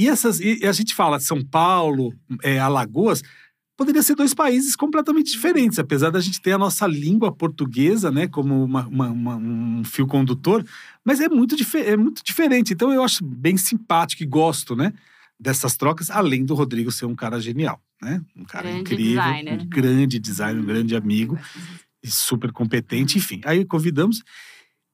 E, 0.00 0.08
essas, 0.08 0.40
e 0.40 0.64
a 0.64 0.72
gente 0.72 0.94
fala 0.94 1.20
São 1.20 1.44
Paulo, 1.44 2.14
é, 2.42 2.58
Alagoas, 2.58 3.22
poderia 3.76 4.02
ser 4.02 4.14
dois 4.14 4.32
países 4.32 4.74
completamente 4.74 5.30
diferentes, 5.30 5.78
apesar 5.78 6.08
da 6.08 6.20
gente 6.20 6.40
ter 6.40 6.52
a 6.52 6.58
nossa 6.58 6.86
língua 6.86 7.30
portuguesa, 7.30 8.10
né, 8.10 8.26
como 8.26 8.64
uma, 8.64 8.86
uma, 8.86 9.08
uma, 9.10 9.36
um 9.36 9.84
fio 9.84 10.06
condutor, 10.06 10.64
mas 11.04 11.20
é 11.20 11.28
muito, 11.28 11.54
é 11.76 11.98
muito 11.98 12.24
diferente. 12.24 12.72
Então 12.72 12.90
eu 12.90 13.04
acho 13.04 13.22
bem 13.22 13.58
simpático 13.58 14.22
e 14.22 14.26
gosto, 14.26 14.74
né, 14.74 14.94
dessas 15.38 15.76
trocas, 15.76 16.08
além 16.08 16.46
do 16.46 16.54
Rodrigo 16.54 16.90
ser 16.90 17.04
um 17.04 17.14
cara 17.14 17.38
genial, 17.38 17.78
né, 18.00 18.22
um 18.34 18.44
cara 18.44 18.70
grande 18.70 18.80
incrível, 18.80 19.22
designer. 19.22 19.60
um 19.60 19.68
grande 19.68 20.18
designer, 20.18 20.62
um 20.62 20.66
grande 20.66 20.96
amigo 20.96 21.38
e 22.02 22.10
super 22.10 22.52
competente, 22.52 23.18
enfim. 23.18 23.42
Aí 23.44 23.66
convidamos, 23.66 24.22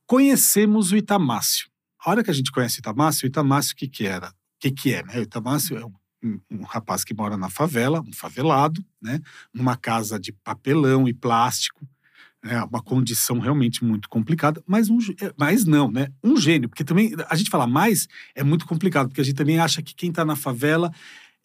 conhecemos 0.05 0.91
o 0.91 0.97
Itamácio. 0.97 1.69
A 2.05 2.11
hora 2.11 2.25
que 2.25 2.31
a 2.31 2.35
gente 2.35 2.51
conhece 2.51 2.79
o 2.79 2.81
Itamácio, 2.81 3.25
o 3.25 3.29
Itamácio 3.29 3.73
o 3.73 3.77
que 3.77 3.87
que 3.87 4.05
era? 4.05 4.35
O 4.57 4.61
que, 4.61 4.71
que 4.71 4.95
é, 4.95 5.03
né? 5.03 5.19
O 5.19 5.23
Itamácio 5.23 5.77
é 5.77 5.85
um, 5.85 6.41
um, 6.51 6.63
rapaz 6.63 7.05
que 7.05 7.15
mora 7.15 7.37
na 7.37 7.51
favela, 7.51 8.01
um 8.01 8.13
favelado, 8.13 8.85
né? 9.01 9.21
Numa 9.53 9.77
casa 9.77 10.19
de 10.19 10.33
papelão 10.33 11.07
e 11.07 11.13
plástico, 11.13 11.87
né? 12.43 12.63
Uma 12.65 12.83
condição 12.83 13.39
realmente 13.39 13.85
muito 13.85 14.09
complicada, 14.09 14.63
mas, 14.67 14.89
um, 14.89 14.99
é, 15.21 15.33
mas 15.37 15.65
não, 15.65 15.91
né? 15.91 16.09
Um 16.23 16.37
gênio, 16.37 16.69
porque 16.69 16.85
também 16.85 17.13
a 17.29 17.37
gente 17.37 17.51
fala 17.51 17.67
mais 17.67 18.09
é 18.35 18.43
muito 18.43 18.67
complicado, 18.67 19.09
porque 19.09 19.21
a 19.21 19.25
gente 19.25 19.37
também 19.37 19.59
acha 19.59 19.83
que 19.83 19.95
quem 19.95 20.11
está 20.11 20.25
na 20.25 20.37
favela 20.37 20.91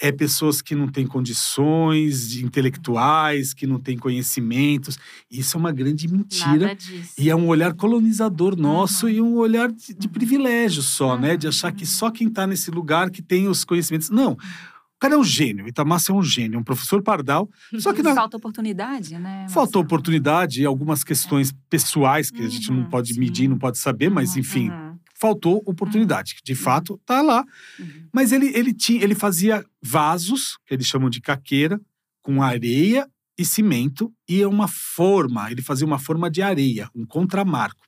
é 0.01 0.11
pessoas 0.11 0.63
que 0.63 0.73
não 0.73 0.87
têm 0.87 1.05
condições 1.05 2.35
intelectuais, 2.35 3.53
que 3.53 3.67
não 3.67 3.79
têm 3.79 3.95
conhecimentos. 3.95 4.97
Isso 5.29 5.55
é 5.55 5.59
uma 5.59 5.71
grande 5.71 6.07
mentira. 6.07 6.75
E 7.15 7.29
é 7.29 7.35
um 7.35 7.47
olhar 7.47 7.73
colonizador 7.75 8.57
nosso 8.57 9.05
uhum. 9.05 9.11
e 9.11 9.21
um 9.21 9.35
olhar 9.35 9.71
de, 9.71 9.93
de 9.93 10.09
privilégio 10.09 10.81
só, 10.81 11.13
uhum. 11.13 11.21
né? 11.21 11.37
De 11.37 11.47
achar 11.47 11.71
que 11.71 11.85
só 11.85 12.09
quem 12.09 12.27
está 12.27 12.47
nesse 12.47 12.71
lugar 12.71 13.11
que 13.11 13.21
tem 13.21 13.47
os 13.47 13.63
conhecimentos. 13.63 14.09
Não. 14.09 14.31
O 14.31 14.99
cara 14.99 15.13
é 15.13 15.17
um 15.17 15.23
gênio, 15.23 15.67
Itamassa 15.67 16.11
é 16.11 16.15
um 16.15 16.21
gênio, 16.21 16.57
é 16.57 16.59
um 16.59 16.63
professor 16.63 17.01
pardal. 17.01 17.47
Só 17.79 17.93
que 17.93 18.01
na... 18.01 18.15
falta 18.15 18.37
oportunidade, 18.37 19.17
né? 19.17 19.47
Falta 19.49 19.77
oportunidade 19.77 20.61
e 20.61 20.65
algumas 20.65 21.03
questões 21.03 21.53
pessoais 21.69 22.31
que 22.31 22.41
a 22.41 22.47
gente 22.47 22.71
não 22.71 22.79
uhum, 22.79 22.89
pode 22.89 23.19
medir, 23.19 23.47
não 23.47 23.57
pode 23.57 23.77
saber, 23.77 24.09
mas 24.09 24.35
enfim, 24.35 24.69
uhum 24.69 24.90
faltou 25.21 25.61
oportunidade. 25.67 26.37
De 26.43 26.55
fato, 26.55 26.99
tá 27.05 27.21
lá. 27.21 27.45
Uhum. 27.79 28.07
Mas 28.11 28.31
ele, 28.31 28.47
ele, 28.57 28.73
tinha, 28.73 29.03
ele 29.03 29.13
fazia 29.13 29.63
vasos, 29.79 30.57
que 30.65 30.73
eles 30.73 30.87
chamam 30.87 31.11
de 31.11 31.21
caqueira, 31.21 31.79
com 32.23 32.41
areia 32.41 33.07
e 33.37 33.45
cimento, 33.45 34.11
e 34.27 34.43
uma 34.43 34.67
forma, 34.67 35.51
ele 35.51 35.61
fazia 35.61 35.85
uma 35.85 35.99
forma 35.99 36.29
de 36.29 36.41
areia, 36.41 36.89
um 36.95 37.05
contramarco. 37.05 37.85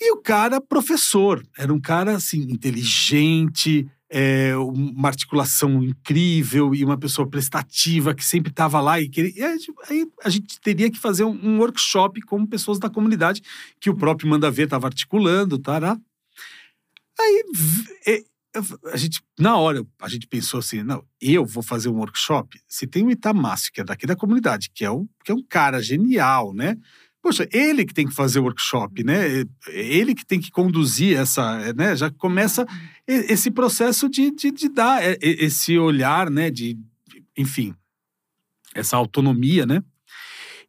E 0.00 0.12
o 0.12 0.16
cara, 0.16 0.60
professor, 0.60 1.44
era 1.58 1.72
um 1.72 1.80
cara 1.80 2.16
assim, 2.16 2.40
inteligente, 2.42 3.88
é, 4.10 4.54
uma 4.56 5.08
articulação 5.08 5.82
incrível 5.82 6.74
e 6.74 6.84
uma 6.84 6.98
pessoa 6.98 7.28
prestativa 7.28 8.14
que 8.14 8.24
sempre 8.24 8.50
estava 8.50 8.80
lá 8.80 9.00
e 9.00 9.08
que 9.08 9.34
aí 9.88 10.06
a 10.22 10.28
gente 10.28 10.60
teria 10.60 10.90
que 10.90 10.98
fazer 10.98 11.24
um, 11.24 11.38
um, 11.42 11.58
workshop 11.58 12.20
com 12.22 12.46
pessoas 12.46 12.78
da 12.78 12.90
comunidade 12.90 13.42
que 13.80 13.90
o 13.90 13.96
próprio 13.96 14.28
Manda 14.28 14.50
Ver 14.50 14.64
estava 14.64 14.86
articulando, 14.86 15.58
tará. 15.58 15.98
Aí 17.18 17.44
a 18.92 18.96
gente, 18.96 19.20
na 19.38 19.56
hora, 19.56 19.84
a 20.00 20.08
gente 20.08 20.28
pensou 20.28 20.60
assim, 20.60 20.82
não, 20.82 21.04
eu 21.20 21.44
vou 21.44 21.62
fazer 21.62 21.88
um 21.88 21.96
workshop. 21.96 22.60
Se 22.68 22.86
tem 22.86 23.04
o 23.04 23.10
Itamácio, 23.10 23.72
que 23.72 23.80
é 23.80 23.84
daqui 23.84 24.06
da 24.06 24.14
comunidade, 24.14 24.70
que 24.72 24.84
é 24.84 24.90
um, 24.90 25.08
que 25.24 25.32
é 25.32 25.34
um 25.34 25.42
cara 25.42 25.82
genial, 25.82 26.54
né? 26.54 26.76
Poxa, 27.24 27.48
ele 27.50 27.86
que 27.86 27.94
tem 27.94 28.06
que 28.06 28.12
fazer 28.12 28.38
o 28.38 28.42
workshop, 28.42 29.02
né? 29.02 29.46
Ele 29.68 30.14
que 30.14 30.26
tem 30.26 30.38
que 30.38 30.50
conduzir 30.50 31.16
essa, 31.16 31.72
né? 31.72 31.96
Já 31.96 32.10
começa 32.10 32.66
esse 33.06 33.50
processo 33.50 34.10
de, 34.10 34.30
de, 34.30 34.50
de 34.50 34.68
dar 34.68 35.00
esse 35.22 35.78
olhar, 35.78 36.28
né? 36.28 36.50
De, 36.50 36.78
enfim, 37.34 37.74
essa 38.74 38.98
autonomia, 38.98 39.64
né? 39.64 39.82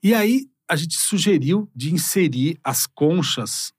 E 0.02 0.14
aí 0.14 0.48
a 0.66 0.78
gente 0.78 0.96
sugeriu 0.96 1.70
de 1.76 1.94
inserir 1.94 2.58
as 2.64 2.88
conchas 2.88 3.74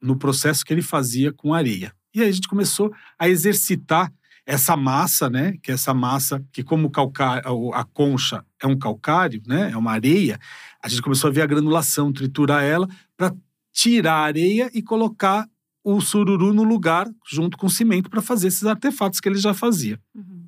no 0.00 0.16
processo 0.16 0.64
que 0.64 0.72
ele 0.72 0.80
fazia 0.80 1.34
com 1.34 1.52
areia. 1.52 1.94
E 2.14 2.22
aí 2.22 2.30
a 2.30 2.32
gente 2.32 2.48
começou 2.48 2.90
a 3.18 3.28
exercitar 3.28 4.10
essa 4.44 4.76
massa, 4.76 5.30
né? 5.30 5.56
Que 5.62 5.70
é 5.70 5.74
essa 5.74 5.94
massa 5.94 6.44
que 6.52 6.62
como 6.62 6.90
calcário, 6.90 7.72
a 7.72 7.84
concha 7.84 8.44
é 8.60 8.66
um 8.66 8.78
calcário, 8.78 9.42
né? 9.46 9.70
É 9.72 9.76
uma 9.76 9.92
areia. 9.92 10.38
A 10.82 10.88
gente 10.88 11.02
começou 11.02 11.28
a 11.28 11.32
ver 11.32 11.42
a 11.42 11.46
granulação, 11.46 12.12
triturar 12.12 12.62
ela 12.64 12.88
para 13.16 13.32
tirar 13.72 14.14
a 14.14 14.24
areia 14.24 14.70
e 14.74 14.82
colocar 14.82 15.48
o 15.84 16.00
sururu 16.00 16.52
no 16.52 16.62
lugar 16.62 17.08
junto 17.28 17.56
com 17.56 17.66
o 17.66 17.70
cimento 17.70 18.08
para 18.10 18.22
fazer 18.22 18.48
esses 18.48 18.64
artefatos 18.64 19.20
que 19.20 19.28
ele 19.28 19.38
já 19.38 19.54
fazia. 19.54 19.98
Uhum. 20.14 20.42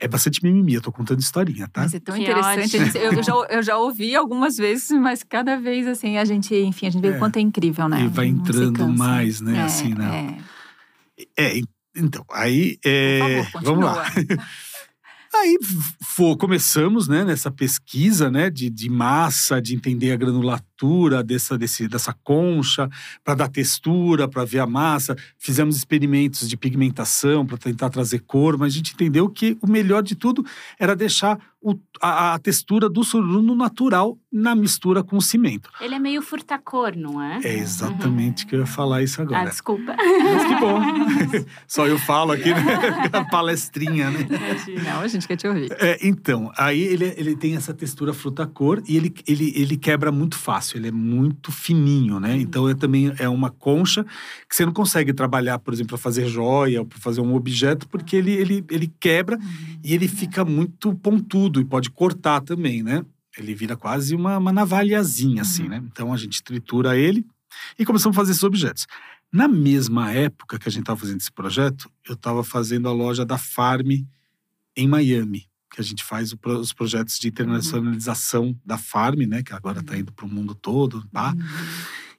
É 0.00 0.06
bastante 0.06 0.44
mimimi, 0.44 0.74
eu 0.74 0.80
tô 0.80 0.92
contando 0.92 1.18
historinha, 1.18 1.66
tá? 1.66 1.80
Mas 1.80 1.94
é 1.94 1.98
tão 1.98 2.14
que 2.14 2.22
interessante. 2.22 2.96
eu, 2.96 3.20
já, 3.20 3.32
eu 3.50 3.62
já 3.64 3.78
ouvi 3.78 4.14
algumas 4.14 4.56
vezes, 4.56 4.92
mas 4.92 5.24
cada 5.24 5.56
vez 5.56 5.88
assim 5.88 6.18
a 6.18 6.24
gente, 6.24 6.54
enfim, 6.54 6.86
a 6.86 6.90
gente 6.90 7.02
vê 7.02 7.08
é. 7.08 7.16
o 7.16 7.18
quanto 7.18 7.36
é 7.38 7.40
incrível, 7.40 7.88
né? 7.88 8.04
E 8.04 8.06
vai 8.06 8.26
entrando 8.26 8.86
mais, 8.86 9.40
né? 9.40 9.58
É, 9.58 9.62
assim, 9.62 9.94
né? 9.94 10.38
É. 11.36 11.58
é 11.58 11.60
então, 11.98 12.24
aí. 12.30 12.78
É... 12.84 13.44
Favor, 13.44 13.62
vamos 13.62 13.84
lá. 13.84 14.04
Aí 15.34 15.58
for, 16.02 16.36
começamos 16.36 17.06
né, 17.06 17.22
nessa 17.22 17.50
pesquisa 17.50 18.30
né, 18.30 18.48
de, 18.48 18.70
de 18.70 18.88
massa, 18.88 19.60
de 19.60 19.74
entender 19.74 20.10
a 20.10 20.16
granulatura 20.16 20.67
dessa, 21.24 21.58
desse, 21.58 21.88
dessa 21.88 22.12
concha, 22.24 22.88
para 23.24 23.34
dar 23.34 23.48
textura, 23.48 24.28
para 24.28 24.44
ver 24.44 24.60
a 24.60 24.66
massa. 24.66 25.16
Fizemos 25.36 25.76
experimentos 25.76 26.48
de 26.48 26.56
pigmentação 26.56 27.46
para 27.46 27.58
tentar 27.58 27.90
trazer 27.90 28.20
cor, 28.20 28.56
mas 28.56 28.72
a 28.72 28.76
gente 28.76 28.94
entendeu 28.94 29.28
que 29.28 29.56
o 29.60 29.66
melhor 29.68 30.02
de 30.02 30.14
tudo 30.14 30.44
era 30.78 30.94
deixar 30.94 31.38
o, 31.60 31.74
a, 32.00 32.34
a, 32.34 32.38
textura 32.38 32.88
do 32.88 33.02
sururu 33.02 33.42
no 33.42 33.54
natural 33.54 34.16
na 34.30 34.54
mistura 34.54 35.02
com 35.02 35.16
o 35.16 35.22
cimento. 35.22 35.70
Ele 35.80 35.94
é 35.94 35.98
meio 35.98 36.22
furtacor, 36.22 36.96
não 36.96 37.20
é? 37.20 37.40
É 37.42 37.58
exatamente 37.58 38.44
uhum. 38.44 38.48
que 38.48 38.54
eu 38.54 38.60
ia 38.60 38.66
falar 38.66 39.02
isso 39.02 39.20
agora. 39.20 39.42
Ah, 39.42 39.44
desculpa. 39.44 39.96
Mas 39.96 40.44
que 40.44 40.54
bom. 40.54 40.80
Só 41.66 41.86
eu 41.86 41.98
falo 41.98 42.32
aqui, 42.32 42.50
né? 42.50 42.62
palestrinha, 43.30 44.10
né? 44.10 44.26
Não, 44.84 45.00
a 45.00 45.08
gente 45.08 45.26
quer 45.26 45.36
te 45.36 45.48
ouvir. 45.48 45.72
É, 45.78 45.98
então, 46.06 46.52
aí 46.56 46.80
ele, 46.80 47.12
ele 47.16 47.34
tem 47.34 47.56
essa 47.56 47.74
textura 47.74 48.14
fruta-cor 48.14 48.82
e 48.86 48.96
ele, 48.96 49.12
ele, 49.26 49.52
ele 49.56 49.76
quebra 49.76 50.12
muito 50.12 50.38
fácil, 50.38 50.67
ele 50.76 50.88
é 50.88 50.92
muito 50.92 51.50
fininho, 51.50 52.18
né? 52.18 52.34
Uhum. 52.34 52.40
Então, 52.40 52.68
é 52.68 52.74
também 52.74 53.12
é 53.18 53.28
uma 53.28 53.50
concha 53.50 54.04
que 54.48 54.54
você 54.54 54.66
não 54.66 54.72
consegue 54.72 55.12
trabalhar, 55.12 55.58
por 55.58 55.72
exemplo, 55.72 55.90
para 55.90 55.98
fazer 55.98 56.26
joia 56.28 56.80
ou 56.80 56.86
para 56.86 56.98
fazer 56.98 57.20
um 57.20 57.34
objeto, 57.34 57.88
porque 57.88 58.16
ele, 58.16 58.32
ele, 58.32 58.64
ele 58.70 58.92
quebra 59.00 59.36
uhum. 59.36 59.78
e 59.82 59.94
ele 59.94 60.08
fica 60.08 60.44
muito 60.44 60.94
pontudo 60.96 61.60
e 61.60 61.64
pode 61.64 61.90
cortar 61.90 62.40
também, 62.40 62.82
né? 62.82 63.04
Ele 63.36 63.54
vira 63.54 63.76
quase 63.76 64.14
uma, 64.14 64.36
uma 64.36 64.52
navalhazinha, 64.52 65.42
assim, 65.42 65.62
uhum. 65.62 65.68
né? 65.68 65.82
Então 65.90 66.12
a 66.12 66.16
gente 66.16 66.42
tritura 66.42 66.96
ele 66.96 67.24
e 67.78 67.84
começamos 67.84 68.16
a 68.16 68.20
fazer 68.20 68.32
esses 68.32 68.42
objetos. 68.42 68.86
Na 69.32 69.46
mesma 69.46 70.12
época 70.12 70.58
que 70.58 70.68
a 70.68 70.72
gente 70.72 70.82
estava 70.82 70.98
fazendo 70.98 71.20
esse 71.20 71.30
projeto, 71.30 71.90
eu 72.08 72.14
estava 72.14 72.42
fazendo 72.42 72.88
a 72.88 72.92
loja 72.92 73.24
da 73.24 73.36
Farm 73.36 73.90
em 74.76 74.88
Miami, 74.88 75.46
que 75.70 75.80
a 75.80 75.84
gente 75.84 76.02
faz 76.02 76.32
os 76.32 76.72
projetos 76.72 77.18
de 77.18 77.28
internacionalização 77.28 78.44
uhum. 78.46 78.56
da 78.64 78.78
Farm, 78.78 79.20
né? 79.20 79.42
Que 79.42 79.52
agora 79.52 79.80
está 79.80 79.96
indo 79.96 80.12
para 80.12 80.24
o 80.24 80.28
mundo 80.28 80.54
todo, 80.54 81.06
pá. 81.12 81.32
Uhum. 81.32 81.38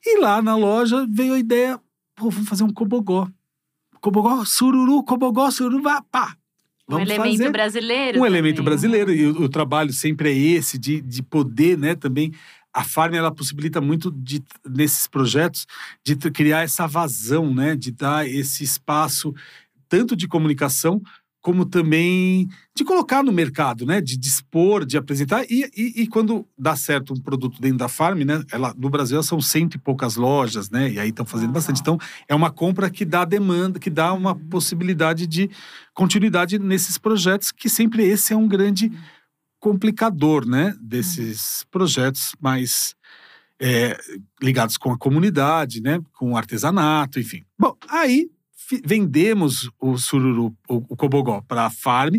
E 0.06 0.20
lá 0.20 0.42
na 0.42 0.56
loja 0.56 1.08
veio 1.10 1.34
a 1.34 1.40
ideia, 1.40 1.80
pô, 2.16 2.30
vamos 2.30 2.48
fazer 2.48 2.64
um 2.64 2.72
cobogó. 2.72 3.28
Cobogó, 4.00 4.46
sururu, 4.46 5.04
cobogó, 5.04 5.50
sururu, 5.52 5.84
pá. 6.12 6.36
Vamos 6.88 7.08
um 7.08 7.14
elemento 7.14 7.52
brasileiro. 7.52 8.18
Um 8.18 8.24
também. 8.24 8.40
elemento 8.40 8.64
brasileiro. 8.64 9.14
E 9.14 9.28
o, 9.28 9.44
o, 9.44 9.50
trabalho 9.50 9.94
sempre 9.94 10.32
é 10.32 10.36
esse, 10.36 10.78
de, 10.78 11.02
de 11.02 11.22
poder, 11.22 11.78
né, 11.78 11.96
também. 11.96 12.34
A 12.74 12.84
Farm, 12.84 13.14
ela 13.14 13.32
possibilita 13.32 13.80
muito 13.82 14.12
de, 14.12 14.42
nesses 14.68 15.06
projetos 15.06 15.68
de 16.04 16.16
criar 16.16 16.62
essa 16.62 16.88
vazão, 16.88 17.54
né, 17.54 17.76
de 17.76 17.92
dar 17.92 18.28
esse 18.28 18.64
espaço 18.64 19.34
tanto 19.88 20.16
de 20.16 20.28
comunicação 20.28 21.02
como 21.50 21.66
também 21.66 22.48
de 22.76 22.84
colocar 22.84 23.24
no 23.24 23.32
mercado, 23.32 23.84
né? 23.84 24.00
De 24.00 24.16
dispor, 24.16 24.86
de 24.86 24.98
apresentar. 24.98 25.46
E, 25.50 25.68
e, 25.76 26.04
e, 26.04 26.08
quando 26.08 26.48
dá 26.56 26.76
certo 26.76 27.12
um 27.12 27.20
produto 27.20 27.60
dentro 27.60 27.80
da 27.80 27.88
farm, 27.88 28.20
né? 28.20 28.44
Ela, 28.52 28.72
no 28.78 28.88
Brasil 28.88 29.22
são 29.24 29.42
cento 29.42 29.74
e 29.74 29.80
poucas 29.80 30.16
lojas, 30.16 30.70
né? 30.70 30.92
E 30.92 31.00
aí 31.00 31.10
estão 31.10 31.26
fazendo 31.26 31.52
bastante. 31.52 31.82
Então, 31.82 31.98
é 32.28 32.36
uma 32.36 32.52
compra 32.52 32.88
que 32.88 33.04
dá 33.04 33.26
demanda, 33.26 33.80
que 33.80 33.90
dá 33.90 34.14
uma 34.14 34.36
possibilidade 34.36 35.26
de 35.26 35.50
continuidade 35.92 36.60
nesses 36.60 37.00
projetos, 37.00 37.52
que 37.52 37.68
sempre 37.68 38.04
esse 38.04 38.32
é 38.32 38.38
um 38.38 38.48
grande 38.48 38.92
complicador, 39.60 40.46
né? 40.46 40.76
Desses 40.80 41.66
projetos 41.72 42.36
mais 42.40 42.94
é, 43.60 43.98
ligados 44.40 44.78
com 44.78 44.92
a 44.92 44.98
comunidade, 45.00 45.82
né? 45.82 46.00
Com 46.14 46.34
o 46.34 46.38
artesanato, 46.38 47.20
enfim. 47.20 47.44
Bom, 47.58 47.76
aí 47.90 48.30
vendemos 48.86 49.70
o 49.80 49.98
sururu, 49.98 50.56
o, 50.68 50.78
o 50.90 50.96
cobogó 50.96 51.42
para 51.42 51.66
a 51.66 51.70
farm, 51.70 52.16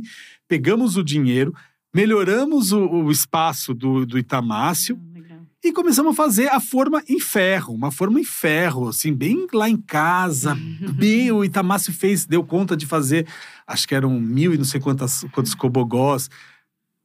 pegamos 0.49 0.97
o 0.97 1.05
dinheiro, 1.05 1.55
melhoramos 1.95 2.73
o, 2.73 2.85
o 2.87 3.11
espaço 3.11 3.75
do, 3.75 4.07
do 4.07 4.19
Itamácio 4.19 4.97
hum, 4.97 5.47
e 5.63 5.73
começamos 5.73 6.13
a 6.13 6.17
fazer 6.17 6.49
a 6.49 6.59
forma 6.59 7.03
em 7.07 7.21
ferro, 7.21 7.75
uma 7.75 7.91
forma 7.91 8.19
em 8.19 8.25
ferro, 8.25 8.89
assim, 8.89 9.13
bem 9.13 9.47
lá 9.53 9.69
em 9.69 9.77
casa. 9.77 10.57
bem, 10.97 11.31
o 11.31 11.45
Itamácio 11.45 11.93
fez, 11.93 12.25
deu 12.25 12.43
conta 12.43 12.75
de 12.77 12.87
fazer, 12.87 13.27
acho 13.67 13.87
que 13.87 13.95
eram 13.95 14.19
mil 14.19 14.55
e 14.55 14.59
não 14.59 14.65
sei 14.65 14.81
quantas, 14.81 15.25
quantos 15.33 15.55
cobogós. 15.55 16.31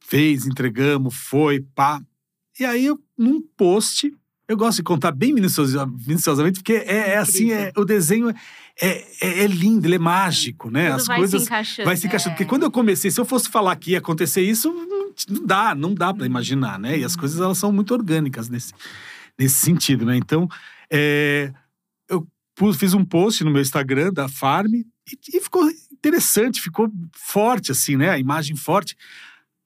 Fez, 0.00 0.46
entregamos, 0.46 1.14
foi, 1.14 1.60
pá. 1.74 2.00
E 2.58 2.64
aí, 2.64 2.88
num 3.18 3.42
post, 3.42 4.10
eu 4.48 4.56
gosto 4.56 4.76
de 4.76 4.82
contar 4.84 5.10
bem 5.10 5.32
minuciosamente, 5.32 6.60
porque 6.60 6.74
é, 6.74 7.10
é 7.10 7.16
assim, 7.16 7.50
é, 7.52 7.72
o 7.76 7.84
desenho 7.84 8.30
é, 8.80 9.04
é, 9.20 9.44
é, 9.44 9.46
lindo, 9.46 9.86
ele 9.86 9.96
é 9.96 9.98
mágico, 9.98 10.70
né? 10.70 10.90
Tudo 10.90 11.00
As 11.00 11.06
vai 11.06 11.18
coisas 11.18 11.42
se 11.42 11.46
encaixando. 11.46 11.86
vai 11.86 11.96
se 11.96 12.06
encaixando. 12.06 12.34
Porque 12.34 12.44
quando 12.44 12.62
eu 12.62 12.70
comecei, 12.70 13.10
se 13.10 13.18
eu 13.18 13.24
fosse 13.24 13.48
falar 13.48 13.74
que 13.76 13.92
ia 13.92 13.98
acontecer 13.98 14.42
isso, 14.42 14.72
não 15.28 15.44
dá, 15.44 15.74
não 15.74 15.94
dá 15.94 16.12
para 16.12 16.22
uhum. 16.22 16.26
imaginar, 16.26 16.78
né? 16.78 16.98
E 16.98 17.04
as 17.04 17.16
coisas 17.16 17.40
elas 17.40 17.58
são 17.58 17.72
muito 17.72 17.92
orgânicas 17.92 18.48
nesse, 18.48 18.72
nesse 19.38 19.56
sentido, 19.56 20.04
né? 20.04 20.16
Então, 20.16 20.48
é, 20.90 21.52
eu 22.08 22.26
fiz 22.74 22.94
um 22.94 23.04
post 23.04 23.42
no 23.42 23.50
meu 23.50 23.62
Instagram 23.62 24.12
da 24.12 24.28
Farm 24.28 24.72
e, 24.74 24.86
e 25.34 25.40
ficou 25.40 25.68
interessante, 25.92 26.60
ficou 26.60 26.88
forte 27.12 27.72
assim, 27.72 27.96
né? 27.96 28.10
A 28.10 28.18
imagem 28.18 28.56
forte. 28.56 28.96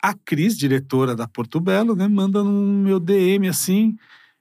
A 0.03 0.14
Cris, 0.14 0.57
diretora 0.57 1.14
da 1.14 1.29
Porto 1.29 1.61
Belo, 1.61 1.95
né, 1.95 2.09
manda 2.09 2.43
no 2.43 2.51
meu 2.51 2.99
DM 2.99 3.47
assim, 3.47 3.99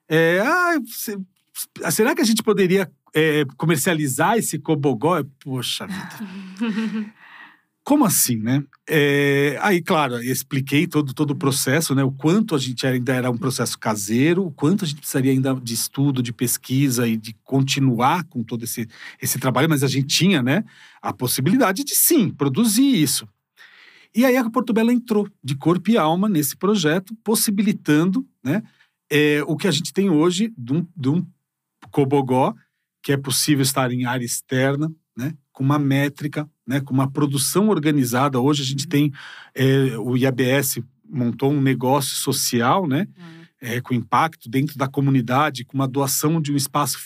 é, 0.10 0.40
ah, 0.42 1.92
será 1.92 2.16
que 2.16 2.22
a 2.22 2.26
gente 2.26 2.42
poderia 2.42 2.92
é, 3.14 3.46
comercializar 3.56 4.38
esse 4.38 4.58
cobogó? 4.58 5.24
Poxa 5.40 5.86
vida. 5.86 7.14
Como 7.84 8.06
assim, 8.06 8.36
né? 8.36 8.64
É, 8.88 9.58
aí, 9.62 9.82
claro, 9.82 10.22
expliquei 10.22 10.86
todo, 10.86 11.12
todo 11.12 11.32
o 11.32 11.36
processo, 11.36 11.96
né? 11.96 12.04
O 12.04 12.12
quanto 12.12 12.54
a 12.54 12.60
gente 12.60 12.86
ainda 12.86 13.16
era 13.16 13.32
um 13.32 13.38
processo 13.38 13.80
caseiro, 13.80 14.46
o 14.46 14.52
quanto 14.52 14.86
a 14.86 14.88
gente 14.88 15.00
precisaria 15.00 15.32
ainda 15.32 15.56
de 15.56 15.74
estudo, 15.74 16.22
de 16.22 16.32
pesquisa 16.32 17.08
e 17.08 17.18
de 17.18 17.36
continuar 17.44 18.26
com 18.26 18.44
todo 18.44 18.64
esse, 18.64 18.88
esse 19.20 19.40
trabalho, 19.40 19.68
mas 19.68 19.84
a 19.84 19.88
gente 19.88 20.06
tinha, 20.06 20.44
né? 20.44 20.64
A 21.02 21.12
possibilidade 21.12 21.84
de 21.84 21.96
sim 21.96 22.30
produzir 22.30 23.02
isso. 23.02 23.28
E 24.14 24.24
aí 24.24 24.38
a 24.38 24.48
Porto 24.50 24.72
Belo 24.72 24.92
entrou 24.92 25.28
de 25.44 25.56
corpo 25.56 25.90
e 25.90 25.98
alma 25.98 26.30
nesse 26.30 26.56
projeto, 26.56 27.16
possibilitando, 27.24 28.24
né? 28.44 28.62
É, 29.10 29.44
o 29.46 29.56
que 29.56 29.68
a 29.68 29.72
gente 29.72 29.92
tem 29.92 30.10
hoje 30.10 30.54
de 30.58 30.74
um, 30.74 30.88
de 30.96 31.10
um 31.10 31.26
cobogó, 31.92 32.54
que 33.02 33.12
é 33.12 33.18
possível 33.18 33.64
estar 33.64 33.92
em 33.92 34.06
área 34.06 34.26
externa, 34.26 34.92
né, 35.18 35.34
com 35.52 35.64
uma 35.64 35.80
métrica, 35.80 36.50
né, 36.66 36.80
com 36.80 36.94
uma 36.94 37.10
produção 37.10 37.70
organizada. 37.70 38.40
Hoje 38.40 38.62
a 38.62 38.66
gente 38.66 38.88
tem, 38.88 39.12
é, 39.56 39.98
o 39.98 40.16
IABS 40.16 40.80
montou 41.10 41.52
um 41.52 41.62
negócio 41.62 42.16
social, 42.16 42.88
né, 42.88 43.08
uhum. 43.18 43.46
é, 43.60 43.82
com 43.82 43.94
impacto 43.94 44.50
dentro 44.50 44.78
da 44.78 44.88
comunidade, 44.88 45.66
com 45.66 45.76
uma 45.76 45.88
doação 45.88 46.42
de 46.42 46.52
um 46.54 46.56
espaço 46.56 46.98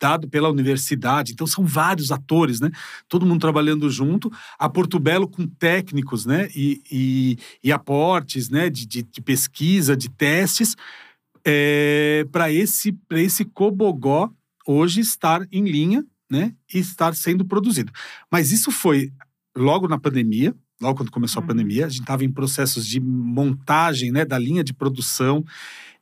dado 0.00 0.28
pela 0.28 0.50
universidade. 0.50 1.32
Então 1.32 1.46
são 1.46 1.64
vários 1.64 2.10
atores, 2.10 2.58
né? 2.58 2.72
Todo 3.08 3.24
mundo 3.24 3.40
trabalhando 3.40 3.88
junto. 3.88 4.32
A 4.58 4.68
Porto 4.68 4.98
Belo 4.98 5.28
com 5.28 5.46
técnicos, 5.46 6.26
né? 6.26 6.48
E, 6.56 6.82
e, 6.90 7.38
e 7.62 7.70
aportes, 7.70 8.50
né? 8.50 8.68
De, 8.68 8.84
de, 8.84 9.04
de 9.04 9.20
pesquisa, 9.20 9.96
de 9.96 10.10
testes 10.10 10.74
é, 11.44 12.26
para 12.30 12.50
esse, 12.52 12.96
esse 13.10 13.44
cobogó 13.44 14.30
hoje 14.66 15.00
estar 15.00 15.46
em 15.50 15.64
linha 15.64 16.04
né, 16.30 16.54
e 16.72 16.78
estar 16.78 17.14
sendo 17.14 17.44
produzido. 17.44 17.92
Mas 18.30 18.52
isso 18.52 18.70
foi 18.70 19.12
logo 19.56 19.86
na 19.86 19.98
pandemia, 19.98 20.54
logo 20.80 20.98
quando 20.98 21.10
começou 21.10 21.40
a 21.40 21.42
uhum. 21.42 21.48
pandemia, 21.48 21.86
a 21.86 21.88
gente 21.88 22.00
estava 22.00 22.24
em 22.24 22.32
processos 22.32 22.86
de 22.86 23.00
montagem 23.00 24.10
né, 24.10 24.24
da 24.24 24.38
linha 24.38 24.64
de 24.64 24.72
produção, 24.72 25.44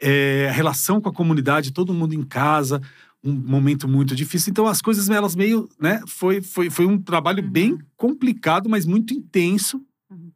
é, 0.01 0.49
a 0.49 0.53
relação 0.53 1.01
com 1.01 1.09
a 1.09 1.13
comunidade, 1.13 1.73
todo 1.73 1.93
mundo 1.93 2.15
em 2.15 2.23
casa, 2.23 2.81
um 3.23 3.33
momento 3.33 3.89
muito 3.89 4.15
difícil. 4.15 4.51
Então 4.51 4.67
as 4.67 4.81
coisas 4.81 5.09
elas 5.11 5.35
meio, 5.35 5.69
né, 5.79 6.01
foi 6.07 6.41
foi, 6.41 6.71
foi 6.71 6.87
um 6.87 6.99
trabalho 6.99 7.43
uhum. 7.43 7.51
bem 7.51 7.79
complicado, 7.97 8.69
mas 8.69 8.87
muito 8.87 9.13
intenso, 9.13 9.85
uhum. 10.09 10.31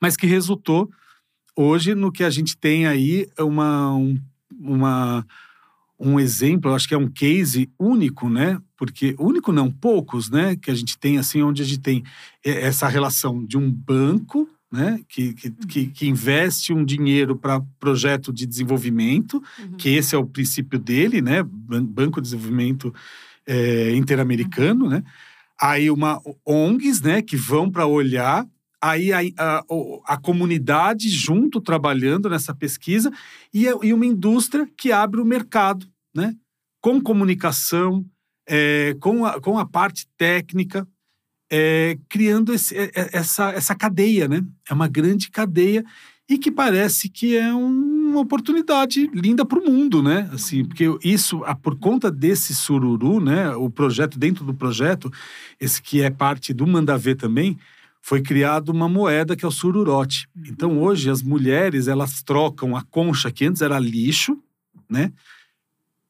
mas 0.00 0.16
que 0.16 0.26
resultou 0.26 0.88
hoje 1.56 1.94
no 1.94 2.10
que 2.10 2.24
a 2.24 2.30
gente 2.30 2.56
tem 2.56 2.86
aí 2.86 3.26
uma 3.38 3.94
um 3.94 4.16
uma, 4.64 5.26
um 5.98 6.18
exemplo, 6.18 6.74
acho 6.74 6.88
que 6.88 6.94
é 6.94 6.98
um 6.98 7.08
case 7.08 7.70
único, 7.78 8.28
né? 8.28 8.60
Porque 8.76 9.14
único 9.18 9.52
não, 9.52 9.70
poucos, 9.70 10.30
né? 10.30 10.56
Que 10.56 10.70
a 10.70 10.74
gente 10.74 10.98
tem 10.98 11.18
assim, 11.18 11.42
onde 11.42 11.62
a 11.62 11.64
gente 11.64 11.80
tem 11.80 12.02
essa 12.42 12.88
relação 12.88 13.44
de 13.44 13.56
um 13.56 13.70
banco, 13.70 14.48
né? 14.70 15.00
Que, 15.08 15.34
que, 15.68 15.86
que 15.86 16.08
investe 16.08 16.72
um 16.72 16.84
dinheiro 16.84 17.36
para 17.36 17.62
projeto 17.78 18.32
de 18.32 18.46
desenvolvimento, 18.46 19.42
uhum. 19.58 19.76
que 19.76 19.90
esse 19.90 20.14
é 20.14 20.18
o 20.18 20.26
princípio 20.26 20.78
dele, 20.78 21.22
né? 21.22 21.42
Banco 21.42 22.20
de 22.20 22.28
Desenvolvimento 22.28 22.92
é, 23.46 23.94
Interamericano, 23.94 24.86
uhum. 24.86 24.90
né? 24.90 25.04
Aí 25.60 25.90
uma 25.90 26.20
ONGs, 26.44 27.00
né? 27.00 27.22
Que 27.22 27.36
vão 27.36 27.70
para 27.70 27.86
olhar 27.86 28.46
aí 28.90 29.12
a, 29.12 29.20
a, 29.38 29.64
a, 30.06 30.16
comunidade 30.18 31.08
junto 31.08 31.60
trabalhando 31.60 32.28
nessa 32.28 32.54
pesquisa 32.54 33.10
e, 33.52 33.64
e, 33.64 33.92
uma 33.92 34.04
indústria 34.04 34.68
que 34.76 34.92
abre 34.92 35.20
o 35.20 35.24
mercado, 35.24 35.86
né? 36.14 36.34
Com 36.82 37.00
comunicação, 37.00 38.04
é, 38.46 38.94
com, 39.00 39.24
a, 39.24 39.40
com 39.40 39.58
a 39.58 39.66
parte 39.66 40.06
técnica, 40.18 40.86
é, 41.50 41.96
criando 42.10 42.52
esse, 42.52 42.76
é, 42.76 42.90
é, 42.94 43.10
essa, 43.12 43.50
essa 43.52 43.74
cadeia, 43.74 44.28
né? 44.28 44.44
É 44.68 44.74
uma 44.74 44.88
grande 44.88 45.30
cadeia 45.30 45.82
e 46.28 46.36
que 46.36 46.50
parece 46.50 47.08
que 47.08 47.36
é 47.36 47.52
uma 47.54 48.20
oportunidade 48.20 49.10
linda 49.14 49.46
para 49.46 49.58
o 49.58 49.64
mundo, 49.64 50.02
né? 50.02 50.28
Assim, 50.32 50.62
porque 50.62 50.84
isso, 51.02 51.40
por 51.62 51.78
conta 51.78 52.10
desse 52.10 52.54
sururu, 52.54 53.18
né? 53.18 53.50
O 53.56 53.70
projeto 53.70 54.18
dentro 54.18 54.44
do 54.44 54.52
projeto, 54.52 55.10
esse 55.58 55.80
que 55.80 56.02
é 56.02 56.10
parte 56.10 56.52
do 56.52 56.66
Mandavê 56.66 57.14
também, 57.14 57.58
foi 58.06 58.20
criado 58.20 58.68
uma 58.68 58.86
moeda 58.86 59.34
que 59.34 59.46
é 59.46 59.48
o 59.48 59.50
sururote. 59.50 60.28
Então 60.46 60.78
hoje 60.78 61.08
as 61.08 61.22
mulheres 61.22 61.88
elas 61.88 62.22
trocam 62.22 62.76
a 62.76 62.82
concha 62.82 63.32
que 63.32 63.46
antes 63.46 63.62
era 63.62 63.78
lixo, 63.78 64.38
né? 64.90 65.10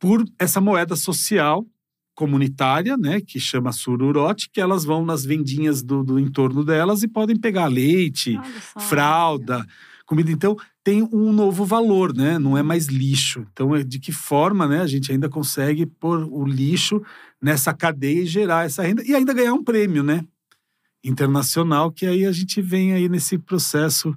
Por 0.00 0.24
essa 0.36 0.60
moeda 0.60 0.96
social 0.96 1.64
comunitária, 2.12 2.96
né, 2.96 3.20
que 3.20 3.38
chama 3.38 3.70
sururote, 3.72 4.50
que 4.50 4.60
elas 4.60 4.84
vão 4.84 5.04
nas 5.04 5.24
vendinhas 5.24 5.84
do, 5.84 6.02
do 6.02 6.18
entorno 6.18 6.64
delas 6.64 7.04
e 7.04 7.08
podem 7.08 7.36
pegar 7.36 7.66
leite, 7.66 8.40
fralda, 8.88 9.64
comida. 10.04 10.32
Então, 10.32 10.56
tem 10.82 11.02
um 11.02 11.32
novo 11.32 11.64
valor, 11.64 12.14
né? 12.14 12.38
Não 12.38 12.58
é 12.58 12.62
mais 12.62 12.86
lixo. 12.86 13.46
Então, 13.52 13.74
é 13.74 13.82
de 13.82 13.98
que 13.98 14.12
forma, 14.12 14.66
né, 14.68 14.80
a 14.80 14.86
gente 14.86 15.10
ainda 15.10 15.28
consegue 15.28 15.86
pôr 15.86 16.24
o 16.30 16.44
lixo 16.44 17.02
nessa 17.40 17.72
cadeia 17.72 18.22
e 18.22 18.26
gerar 18.26 18.66
essa 18.66 18.82
renda 18.82 19.02
e 19.04 19.14
ainda 19.14 19.32
ganhar 19.32 19.54
um 19.54 19.64
prêmio, 19.64 20.02
né? 20.02 20.24
Internacional, 21.04 21.92
que 21.92 22.06
aí 22.06 22.24
a 22.24 22.32
gente 22.32 22.62
vem 22.62 22.92
aí 22.92 23.08
nesse 23.08 23.38
processo. 23.38 24.16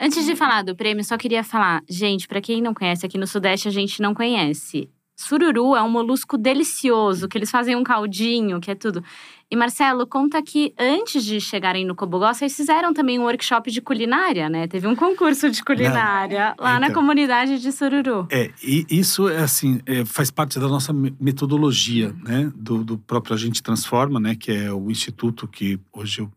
Antes 0.00 0.24
de 0.24 0.34
falar 0.34 0.62
do 0.62 0.74
prêmio, 0.74 1.04
só 1.04 1.16
queria 1.16 1.44
falar, 1.44 1.82
gente, 1.88 2.26
para 2.26 2.40
quem 2.40 2.62
não 2.62 2.74
conhece, 2.74 3.06
aqui 3.06 3.18
no 3.18 3.26
Sudeste 3.26 3.68
a 3.68 3.70
gente 3.70 4.00
não 4.00 4.14
conhece. 4.14 4.90
Sururu 5.16 5.76
é 5.76 5.82
um 5.82 5.88
molusco 5.88 6.36
delicioso, 6.36 7.28
que 7.28 7.38
eles 7.38 7.50
fazem 7.50 7.76
um 7.76 7.84
caldinho, 7.84 8.60
que 8.60 8.70
é 8.70 8.74
tudo. 8.74 9.02
E 9.50 9.56
Marcelo, 9.56 10.06
conta 10.06 10.42
que 10.42 10.74
antes 10.78 11.24
de 11.24 11.40
chegarem 11.40 11.84
no 11.84 11.94
Cobogó, 11.94 12.32
vocês 12.32 12.56
fizeram 12.56 12.92
também 12.92 13.18
um 13.18 13.22
workshop 13.22 13.70
de 13.70 13.80
culinária, 13.80 14.48
né? 14.48 14.66
Teve 14.66 14.86
um 14.86 14.96
concurso 14.96 15.50
de 15.50 15.62
culinária 15.62 16.54
Não, 16.58 16.64
lá 16.64 16.76
então, 16.76 16.88
na 16.88 16.94
comunidade 16.94 17.60
de 17.60 17.70
Sururu. 17.70 18.26
É, 18.30 18.50
e 18.62 18.86
isso 18.90 19.28
é 19.28 19.38
assim, 19.38 19.80
é, 19.86 20.04
faz 20.04 20.30
parte 20.30 20.58
da 20.58 20.66
nossa 20.68 20.92
metodologia, 20.92 22.14
né? 22.22 22.50
Do, 22.54 22.82
do 22.82 22.98
próprio 22.98 23.34
Agente 23.34 23.62
Transforma, 23.62 24.18
né? 24.18 24.34
Que 24.34 24.52
é 24.52 24.72
o 24.72 24.90
instituto 24.90 25.46
que 25.46 25.78
hoje 25.92 26.22
eu, 26.22 26.32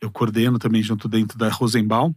eu 0.00 0.10
coordeno 0.10 0.58
também 0.58 0.82
junto 0.82 1.08
dentro 1.08 1.38
da 1.38 1.48
Rosenbaum. 1.48 2.14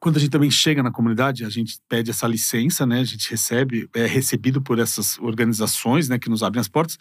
Quando 0.00 0.16
a 0.16 0.18
gente 0.18 0.30
também 0.30 0.50
chega 0.50 0.82
na 0.82 0.90
comunidade, 0.90 1.44
a 1.44 1.50
gente 1.50 1.78
pede 1.86 2.10
essa 2.10 2.26
licença, 2.26 2.86
né? 2.86 3.00
A 3.00 3.04
gente 3.04 3.30
recebe, 3.30 3.86
é 3.94 4.06
recebido 4.06 4.62
por 4.62 4.78
essas 4.78 5.18
organizações, 5.18 6.08
né, 6.08 6.18
que 6.18 6.30
nos 6.30 6.42
abrem 6.42 6.58
as 6.58 6.68
portas. 6.68 6.96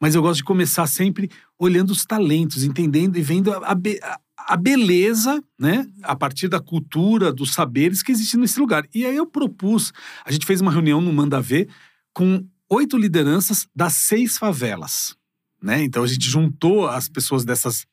Mas 0.00 0.14
eu 0.14 0.22
gosto 0.22 0.38
de 0.38 0.44
começar 0.44 0.86
sempre 0.86 1.30
olhando 1.58 1.90
os 1.90 2.06
talentos, 2.06 2.64
entendendo 2.64 3.18
e 3.18 3.22
vendo 3.22 3.52
a, 3.52 3.72
a, 3.72 4.20
a 4.48 4.56
beleza, 4.56 5.44
né, 5.58 5.86
a 6.02 6.16
partir 6.16 6.48
da 6.48 6.58
cultura, 6.58 7.30
dos 7.30 7.52
saberes 7.52 8.02
que 8.02 8.12
existem 8.12 8.40
nesse 8.40 8.58
lugar. 8.58 8.88
E 8.94 9.04
aí 9.04 9.14
eu 9.14 9.26
propus, 9.26 9.92
a 10.24 10.32
gente 10.32 10.46
fez 10.46 10.62
uma 10.62 10.72
reunião 10.72 11.02
no 11.02 11.12
Manda 11.12 11.42
Ver 11.42 11.68
com 12.14 12.42
oito 12.70 12.96
lideranças 12.96 13.68
das 13.76 13.92
seis 13.92 14.38
favelas. 14.38 15.14
Né? 15.60 15.82
Então 15.82 16.04
a 16.04 16.06
gente 16.06 16.28
juntou 16.28 16.86
as 16.86 17.08
pessoas 17.08 17.44
dessas 17.44 17.84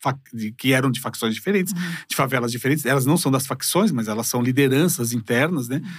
que 0.58 0.72
eram 0.72 0.92
de 0.92 1.00
facções 1.00 1.34
diferentes, 1.34 1.74
uhum. 1.74 1.96
de 2.08 2.16
favelas 2.16 2.52
diferentes. 2.52 2.86
Elas 2.86 3.06
não 3.06 3.18
são 3.18 3.32
das 3.32 3.48
facções, 3.48 3.92
mas 3.92 4.08
elas 4.08 4.28
são 4.28 4.42
lideranças 4.42 5.14
internas, 5.14 5.68
né? 5.68 5.78
Uhum. 5.78 5.92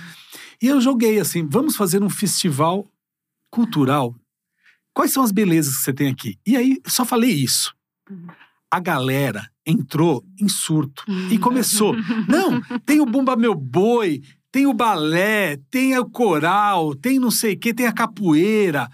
E 0.62 0.66
eu 0.68 0.80
joguei 0.80 1.18
assim: 1.18 1.46
vamos 1.46 1.74
fazer 1.74 2.02
um 2.02 2.10
festival 2.10 2.86
cultural. 3.50 4.14
Quais 4.94 5.12
são 5.12 5.22
as 5.22 5.32
belezas 5.32 5.76
que 5.76 5.82
você 5.82 5.92
tem 5.92 6.08
aqui? 6.08 6.38
E 6.46 6.56
aí 6.56 6.80
só 6.86 7.04
falei 7.04 7.32
isso. 7.32 7.74
Uhum. 8.08 8.28
A 8.70 8.80
galera 8.80 9.50
entrou 9.64 10.24
em 10.40 10.48
surto 10.48 11.04
e 11.30 11.38
começou. 11.38 11.94
Não, 12.28 12.60
tem 12.80 13.00
o 13.00 13.06
Bumba 13.06 13.36
Meu 13.36 13.54
Boi, 13.54 14.22
tem 14.50 14.66
o 14.66 14.72
balé, 14.72 15.58
tem 15.70 15.98
o 15.98 16.08
coral, 16.08 16.94
tem 16.94 17.18
não 17.18 17.30
sei 17.30 17.54
o 17.54 17.58
que, 17.58 17.74
tem 17.74 17.86
a 17.86 17.92
capoeira. 17.92 18.88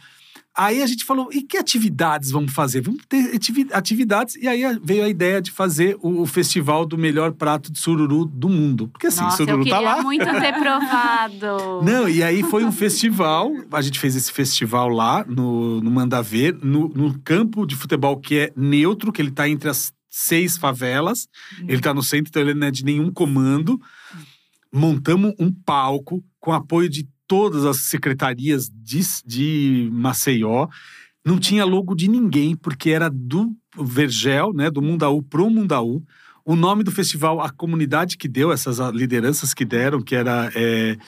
Aí 0.55 0.83
a 0.83 0.87
gente 0.87 1.05
falou, 1.05 1.31
e 1.33 1.43
que 1.43 1.57
atividades 1.57 2.31
vamos 2.31 2.53
fazer? 2.53 2.83
Vamos 2.83 3.03
ter 3.09 3.39
atividades. 3.73 4.37
E 4.37 4.47
aí 4.47 4.63
veio 4.83 5.03
a 5.03 5.09
ideia 5.09 5.41
de 5.41 5.51
fazer 5.51 5.97
o, 6.03 6.27
festival 6.27 6.85
do 6.85 6.99
melhor 6.99 7.33
prato 7.33 7.73
de 7.73 7.79
sururu 7.79 8.27
do 8.27 8.51
mundo. 8.51 8.89
Porque 8.89 9.07
assim, 9.07 9.23
Nossa, 9.23 9.39
sururu 9.39 9.67
tá 9.67 9.81
lá. 9.81 10.03
muito 10.03 10.25
ter 10.41 10.53
provado. 10.53 11.83
Não, 11.83 12.07
e 12.07 12.23
aí 12.23 12.43
foi 12.43 12.65
um 12.65 12.73
festival. 12.73 13.51
A 13.73 13.81
gente 13.81 13.99
fez 13.99 14.15
esse 14.15 14.31
festival 14.31 14.91
lá 14.91 15.25
no, 15.27 15.81
no 15.81 15.91
Mandaver, 15.91 16.59
no, 16.63 16.89
no 16.89 17.19
campo 17.21 17.65
de 17.65 17.75
futebol 17.75 18.19
que 18.19 18.39
é 18.39 18.53
neutro, 18.55 19.11
que 19.11 19.23
ele 19.23 19.31
tá 19.31 19.49
entre 19.49 19.71
as 19.71 19.91
seis 20.11 20.59
favelas. 20.59 21.29
Hum. 21.63 21.67
Ele 21.69 21.81
tá 21.81 21.95
no 21.95 22.03
centro, 22.03 22.29
então 22.29 22.43
ele 22.43 22.53
não 22.53 22.67
é 22.67 22.71
de 22.71 22.85
nenhum 22.85 23.11
comando. 23.11 23.81
Montamos 24.71 25.35
um 25.39 25.51
palco 25.51 26.23
com 26.39 26.53
apoio 26.53 26.91
de 26.91 27.09
todas 27.33 27.65
as 27.65 27.79
secretarias 27.79 28.69
de, 28.69 29.01
de 29.25 29.89
Maceió. 29.91 30.69
Não 31.25 31.39
tinha 31.39 31.65
logo 31.65 31.95
de 31.95 32.07
ninguém, 32.07 32.55
porque 32.55 32.91
era 32.91 33.09
do 33.09 33.57
Vergel, 33.75 34.53
né, 34.53 34.71
do 34.71 34.83
Mundaú 34.83 35.23
pro 35.23 35.49
Mundaú. 35.49 36.03
O 36.45 36.55
nome 36.55 36.85
do 36.85 36.91
festival, 36.91 37.41
a 37.41 37.49
comunidade 37.49 38.19
que 38.19 38.29
deu, 38.29 38.53
essas 38.53 38.81
lideranças 38.93 39.55
que 39.55 39.65
deram, 39.65 40.03
que 40.03 40.15
era 40.15 40.53
é, 40.55 40.99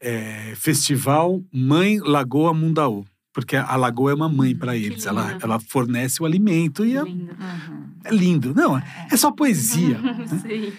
é, 0.00 0.52
Festival 0.54 1.42
Mãe 1.52 1.98
Lagoa 1.98 2.54
Mundaú. 2.54 3.04
Porque 3.32 3.56
a 3.56 3.74
lagoa 3.74 4.12
é 4.12 4.14
uma 4.14 4.28
mãe 4.28 4.54
para 4.54 4.70
hum, 4.70 4.76
eles, 4.76 5.04
ela, 5.04 5.36
ela 5.42 5.58
fornece 5.58 6.22
o 6.22 6.26
alimento 6.26 6.86
e 6.86 6.96
é, 6.96 7.02
lindo. 7.02 7.32
Uhum. 7.32 7.84
é 8.04 8.10
lindo. 8.14 8.54
Não, 8.54 8.78
é 8.78 9.16
só 9.16 9.32
poesia. 9.32 9.98
né? 9.98 10.26
Sim. 10.26 10.72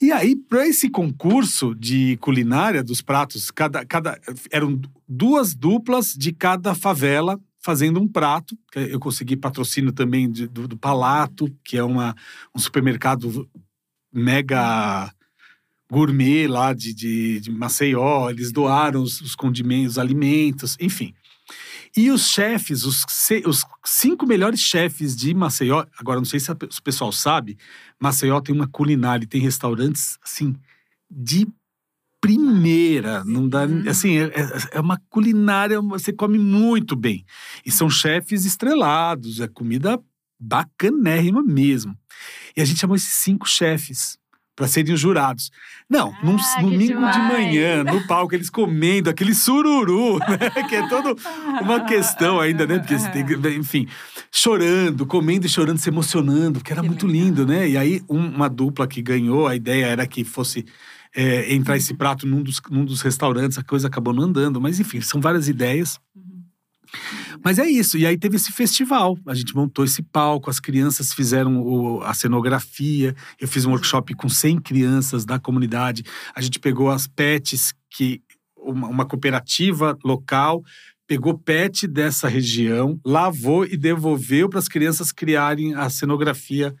E 0.00 0.12
aí, 0.12 0.36
para 0.36 0.66
esse 0.66 0.90
concurso 0.90 1.74
de 1.74 2.16
culinária 2.18 2.82
dos 2.82 3.00
pratos, 3.00 3.50
cada, 3.50 3.84
cada, 3.84 4.18
eram 4.50 4.80
duas 5.08 5.54
duplas 5.54 6.14
de 6.14 6.32
cada 6.32 6.74
favela 6.74 7.40
fazendo 7.60 8.00
um 8.00 8.06
prato. 8.06 8.56
Eu 8.74 9.00
consegui 9.00 9.36
patrocínio 9.36 9.92
também 9.92 10.30
de, 10.30 10.46
do, 10.46 10.68
do, 10.68 10.76
Palato, 10.76 11.50
que 11.64 11.78
é 11.78 11.82
uma, 11.82 12.14
um 12.54 12.58
supermercado 12.58 13.48
mega 14.12 15.10
gourmet 15.90 16.46
lá 16.46 16.74
de, 16.74 16.92
de, 16.92 17.40
de 17.40 17.50
Maceió. 17.50 18.28
Eles 18.28 18.52
doaram 18.52 19.02
os, 19.02 19.20
os 19.20 19.34
condimentos, 19.34 19.92
os 19.92 19.98
alimentos, 19.98 20.76
enfim. 20.78 21.14
E 21.96 22.10
os 22.10 22.28
chefes, 22.28 22.84
os, 22.84 23.04
os 23.46 23.64
cinco 23.84 24.26
melhores 24.26 24.60
chefes 24.60 25.14
de 25.14 25.32
Maceió, 25.32 25.86
agora 25.98 26.18
não 26.18 26.24
sei 26.24 26.40
se 26.40 26.50
o 26.50 26.82
pessoal 26.82 27.12
sabe, 27.12 27.56
Maceió 28.00 28.40
tem 28.40 28.54
uma 28.54 28.66
culinária, 28.66 29.26
tem 29.26 29.40
restaurantes 29.40 30.18
assim 30.22 30.56
de 31.08 31.46
primeira, 32.20 33.22
não 33.24 33.46
dá, 33.46 33.66
uhum. 33.66 33.84
assim, 33.86 34.16
é, 34.16 34.24
é, 34.24 34.58
é, 34.72 34.80
uma 34.80 34.98
culinária, 35.10 35.80
você 35.80 36.10
come 36.10 36.38
muito 36.38 36.96
bem. 36.96 37.24
E 37.66 37.70
são 37.70 37.90
chefes 37.90 38.46
estrelados, 38.46 39.40
é 39.40 39.46
comida 39.46 40.02
bacanérrima 40.40 41.42
mesmo. 41.42 41.96
E 42.56 42.62
a 42.62 42.64
gente 42.64 42.80
chamou 42.80 42.96
esses 42.96 43.12
cinco 43.12 43.46
chefes 43.46 44.18
para 44.56 44.68
serem 44.68 44.94
os 44.94 45.00
jurados. 45.00 45.50
Não, 45.88 46.12
ah, 46.12 46.24
num 46.24 46.36
domingo 46.36 47.10
de 47.10 47.18
manhã, 47.18 47.82
no 47.84 48.06
palco, 48.06 48.34
eles 48.34 48.48
comendo 48.48 49.10
aquele 49.10 49.34
sururu, 49.34 50.18
né? 50.28 50.68
Que 50.68 50.76
é 50.76 50.88
toda 50.88 51.14
uma 51.60 51.80
questão 51.84 52.40
ainda, 52.40 52.66
né? 52.66 52.78
Porque 52.78 52.98
você 52.98 53.10
tem 53.10 53.24
que, 53.24 53.34
enfim, 53.56 53.88
chorando, 54.30 55.06
comendo 55.06 55.46
e 55.46 55.48
chorando, 55.48 55.78
se 55.78 55.88
emocionando, 55.88 56.60
porque 56.60 56.72
era 56.72 56.82
que 56.82 56.88
muito 56.88 57.06
legal. 57.06 57.24
lindo, 57.24 57.46
né? 57.46 57.68
E 57.68 57.76
aí, 57.76 58.02
uma 58.08 58.48
dupla 58.48 58.86
que 58.86 59.02
ganhou, 59.02 59.46
a 59.46 59.56
ideia 59.56 59.86
era 59.86 60.06
que 60.06 60.24
fosse 60.24 60.64
é, 61.14 61.54
entrar 61.54 61.76
esse 61.76 61.94
prato 61.94 62.26
num 62.26 62.42
dos, 62.42 62.60
num 62.70 62.84
dos 62.84 63.00
restaurantes, 63.00 63.58
a 63.58 63.62
coisa 63.62 63.86
acabou 63.86 64.12
não 64.12 64.24
andando, 64.24 64.60
mas 64.60 64.80
enfim, 64.80 65.00
são 65.00 65.20
várias 65.20 65.48
ideias. 65.48 65.98
Uhum. 66.14 66.42
Mas 67.44 67.58
é 67.58 67.68
isso. 67.68 67.98
E 67.98 68.06
aí 68.06 68.16
teve 68.16 68.36
esse 68.36 68.50
festival. 68.50 69.18
A 69.26 69.34
gente 69.34 69.54
montou 69.54 69.84
esse 69.84 70.02
palco, 70.02 70.48
as 70.48 70.58
crianças 70.58 71.12
fizeram 71.12 71.60
o, 71.60 72.02
a 72.02 72.14
cenografia. 72.14 73.14
Eu 73.38 73.46
fiz 73.46 73.66
um 73.66 73.70
workshop 73.70 74.14
com 74.14 74.28
100 74.28 74.60
crianças 74.62 75.26
da 75.26 75.38
comunidade. 75.38 76.02
A 76.34 76.40
gente 76.40 76.58
pegou 76.58 76.90
as 76.90 77.06
pets 77.06 77.74
que 77.90 78.22
uma, 78.56 78.88
uma 78.88 79.04
cooperativa 79.04 79.96
local 80.02 80.62
pegou 81.06 81.36
pet 81.36 81.86
dessa 81.86 82.28
região, 82.28 82.98
lavou 83.04 83.66
e 83.66 83.76
devolveu 83.76 84.48
para 84.48 84.58
as 84.58 84.68
crianças 84.68 85.12
criarem 85.12 85.74
a 85.74 85.90
cenografia 85.90 86.74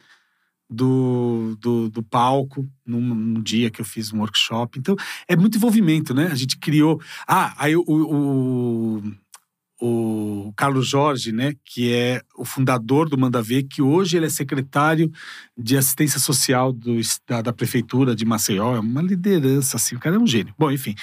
do, 0.68 1.56
do, 1.60 1.90
do 1.90 2.02
palco 2.02 2.66
num, 2.86 3.14
num, 3.14 3.42
dia 3.42 3.70
que 3.70 3.82
eu 3.82 3.84
fiz 3.84 4.14
um 4.14 4.20
workshop. 4.20 4.78
Então, 4.78 4.96
é 5.28 5.36
muito 5.36 5.58
envolvimento, 5.58 6.14
né? 6.14 6.28
A 6.32 6.34
gente 6.34 6.56
criou. 6.56 7.00
Ah, 7.28 7.54
aí 7.58 7.76
o, 7.76 7.84
o 7.86 9.02
o 9.80 10.52
Carlos 10.56 10.86
Jorge, 10.86 11.32
né, 11.32 11.54
que 11.64 11.92
é 11.92 12.22
o 12.36 12.44
fundador 12.44 13.08
do 13.08 13.18
Manda 13.18 13.42
Ver, 13.42 13.64
que 13.64 13.82
hoje 13.82 14.16
ele 14.16 14.26
é 14.26 14.30
secretário 14.30 15.10
de 15.56 15.76
assistência 15.76 16.20
social 16.20 16.72
do, 16.72 16.98
da, 17.26 17.42
da, 17.42 17.52
prefeitura 17.52 18.14
de 18.14 18.24
Maceió, 18.24 18.76
é 18.76 18.80
uma 18.80 19.02
liderança 19.02 19.76
assim, 19.76 19.96
o 19.96 19.98
cara 19.98 20.16
é 20.16 20.18
um 20.18 20.26
gênio. 20.26 20.54
Bom, 20.58 20.70
enfim, 20.70 20.94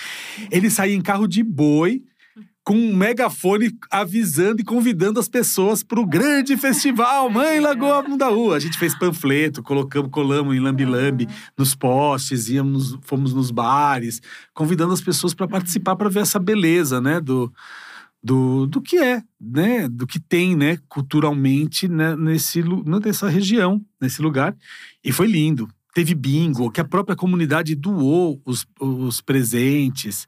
ele 0.50 0.70
saía 0.70 0.96
em 0.96 1.02
carro 1.02 1.28
de 1.28 1.44
boi 1.44 2.02
com 2.64 2.76
um 2.76 2.96
megafone 2.96 3.76
avisando 3.90 4.62
e 4.62 4.64
convidando 4.64 5.20
as 5.20 5.28
pessoas 5.28 5.82
para 5.82 6.00
o 6.00 6.06
grande 6.06 6.56
festival 6.56 7.30
Mãe 7.30 7.60
Lagoa 7.60 8.04
Mundaú. 8.04 8.54
A 8.54 8.60
gente 8.60 8.78
fez 8.78 8.98
panfleto, 8.98 9.64
colocamos, 9.64 10.12
colamos 10.12 10.56
em 10.56 10.60
lambi-lambi 10.60 11.28
nos 11.58 11.74
postes, 11.74 12.50
íamos, 12.50 12.98
fomos 13.02 13.34
nos 13.34 13.50
bares, 13.50 14.22
convidando 14.54 14.94
as 14.94 15.02
pessoas 15.02 15.34
para 15.34 15.48
participar, 15.48 15.96
para 15.96 16.10
ver 16.10 16.22
essa 16.22 16.40
beleza, 16.40 17.02
né, 17.02 17.20
do, 17.20 17.52
do, 18.24 18.68
do 18.68 18.82
que 18.82 18.98
é, 18.98 19.24
né, 19.40 19.88
do 19.88 20.06
que 20.06 20.20
tem, 20.20 20.56
né, 20.56 20.78
culturalmente 20.88 21.88
né, 21.88 22.16
nesse, 22.16 22.64
nessa 23.04 23.30
região, 23.30 23.84
nesse 24.00 24.22
lugar. 24.22 24.56
E 25.04 25.12
foi 25.12 25.28
lindo. 25.28 25.68
Teve 25.94 26.16
bingo, 26.16 26.72
que 26.72 26.80
a 26.80 26.86
própria 26.86 27.16
comunidade 27.16 27.76
doou 27.76 28.42
os, 28.46 28.66
os 28.80 29.20
presentes 29.20 30.28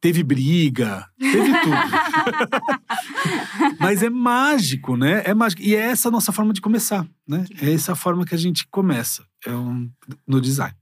teve 0.00 0.22
briga, 0.22 1.06
teve 1.18 1.52
tudo. 1.60 1.76
Mas 3.78 4.02
é 4.02 4.08
mágico, 4.08 4.96
né? 4.96 5.22
É 5.26 5.34
mágico. 5.34 5.60
E 5.60 5.74
é 5.74 5.80
essa 5.80 6.08
a 6.08 6.10
nossa 6.10 6.32
forma 6.32 6.54
de 6.54 6.62
começar, 6.62 7.06
né? 7.28 7.44
É 7.60 7.72
essa 7.72 7.92
a 7.92 7.96
forma 7.96 8.24
que 8.24 8.34
a 8.34 8.38
gente 8.38 8.66
começa 8.68 9.26
é 9.46 9.52
um, 9.52 9.90
no 10.26 10.40
design. 10.40 10.74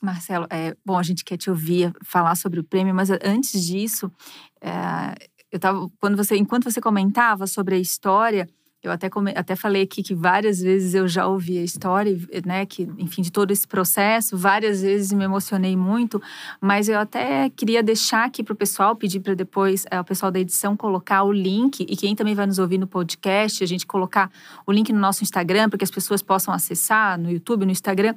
Marcelo, 0.00 0.46
é, 0.48 0.74
bom, 0.84 0.98
a 0.98 1.02
gente 1.02 1.22
quer 1.22 1.36
te 1.36 1.50
ouvir 1.50 1.92
falar 2.02 2.34
sobre 2.36 2.58
o 2.58 2.64
prêmio, 2.64 2.94
mas 2.94 3.10
antes 3.22 3.66
disso, 3.66 4.10
é, 4.62 5.14
eu 5.54 5.60
tava, 5.60 5.88
quando 6.00 6.16
você, 6.16 6.36
enquanto 6.36 6.64
você 6.64 6.80
comentava 6.80 7.46
sobre 7.46 7.76
a 7.76 7.78
história, 7.78 8.48
eu 8.82 8.90
até, 8.90 9.08
come, 9.08 9.32
até 9.36 9.54
falei 9.54 9.82
aqui 9.82 10.02
que 10.02 10.12
várias 10.12 10.60
vezes 10.60 10.94
eu 10.94 11.06
já 11.06 11.28
ouvi 11.28 11.56
a 11.58 11.62
história, 11.62 12.18
né, 12.44 12.66
que, 12.66 12.82
enfim, 12.98 13.22
de 13.22 13.30
todo 13.30 13.52
esse 13.52 13.66
processo, 13.66 14.36
várias 14.36 14.82
vezes 14.82 15.12
me 15.12 15.22
emocionei 15.22 15.76
muito, 15.76 16.20
mas 16.60 16.88
eu 16.88 16.98
até 16.98 17.48
queria 17.50 17.84
deixar 17.84 18.24
aqui 18.24 18.42
para 18.42 18.52
o 18.52 18.56
pessoal, 18.56 18.96
pedir 18.96 19.20
para 19.20 19.34
depois 19.34 19.86
é, 19.92 20.00
o 20.00 20.04
pessoal 20.04 20.32
da 20.32 20.40
edição 20.40 20.76
colocar 20.76 21.22
o 21.22 21.32
link, 21.32 21.86
e 21.88 21.96
quem 21.96 22.16
também 22.16 22.34
vai 22.34 22.46
nos 22.46 22.58
ouvir 22.58 22.76
no 22.76 22.88
podcast, 22.88 23.62
a 23.62 23.66
gente 23.66 23.86
colocar 23.86 24.28
o 24.66 24.72
link 24.72 24.92
no 24.92 24.98
nosso 24.98 25.22
Instagram, 25.22 25.68
para 25.70 25.78
que 25.78 25.84
as 25.84 25.90
pessoas 25.90 26.20
possam 26.20 26.52
acessar 26.52 27.16
no 27.16 27.30
YouTube, 27.30 27.64
no 27.64 27.70
Instagram, 27.70 28.12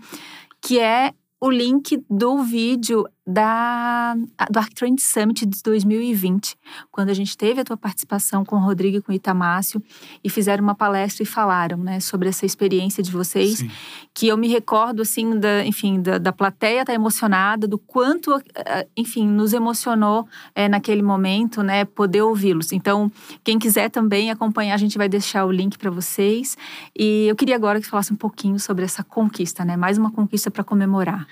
que 0.59 0.79
é 0.79 1.13
o 1.39 1.51
link 1.51 2.03
do 2.09 2.41
vídeo 2.41 3.07
da, 3.27 4.15
do 4.49 4.57
ArcTrend 4.57 5.01
Summit 5.01 5.45
de 5.45 5.61
2020, 5.61 6.55
quando 6.89 7.09
a 7.09 7.13
gente 7.13 7.37
teve 7.37 7.59
a 7.59 7.63
tua 7.65 7.75
participação 7.75 8.45
com 8.45 8.55
o 8.55 8.59
Rodrigo 8.59 8.97
e 8.97 9.01
com 9.01 9.11
o 9.11 9.15
Itamácio 9.15 9.83
e 10.23 10.29
fizeram 10.29 10.63
uma 10.63 10.73
palestra 10.73 11.23
e 11.23 11.25
falaram, 11.25 11.77
né, 11.77 11.99
sobre 11.99 12.29
essa 12.29 12.45
experiência 12.45 13.03
de 13.03 13.11
vocês, 13.11 13.57
Sim. 13.57 13.69
que 14.13 14.29
eu 14.29 14.37
me 14.37 14.47
recordo, 14.47 15.01
assim, 15.01 15.37
da, 15.37 15.65
enfim, 15.65 16.01
da, 16.01 16.17
da 16.17 16.31
plateia 16.31 16.81
estar 16.81 16.85
tá 16.85 16.93
emocionada, 16.93 17.67
do 17.67 17.77
quanto, 17.77 18.33
eh, 18.55 18.87
enfim, 18.95 19.27
nos 19.27 19.51
emocionou 19.51 20.25
é, 20.55 20.69
naquele 20.69 21.01
momento, 21.01 21.61
né, 21.61 21.83
poder 21.83 22.21
ouvi-los. 22.21 22.71
Então, 22.71 23.11
quem 23.43 23.59
quiser 23.59 23.89
também 23.89 24.31
acompanhar, 24.31 24.75
a 24.75 24.77
gente 24.77 24.97
vai 24.97 25.09
deixar 25.09 25.43
o 25.43 25.51
link 25.51 25.77
para 25.77 25.91
vocês. 25.91 26.57
E 26.97 27.27
eu 27.27 27.35
queria 27.35 27.57
agora 27.57 27.81
que 27.81 27.87
falasse 27.87 28.13
um 28.13 28.17
pouquinho 28.17 28.57
sobre 28.57 28.85
essa 28.85 29.03
conquista, 29.03 29.65
né, 29.65 29.75
mais 29.75 29.97
uma 29.97 30.11
conquista 30.11 30.49
para 30.49 30.63
comemorar. 30.63 31.27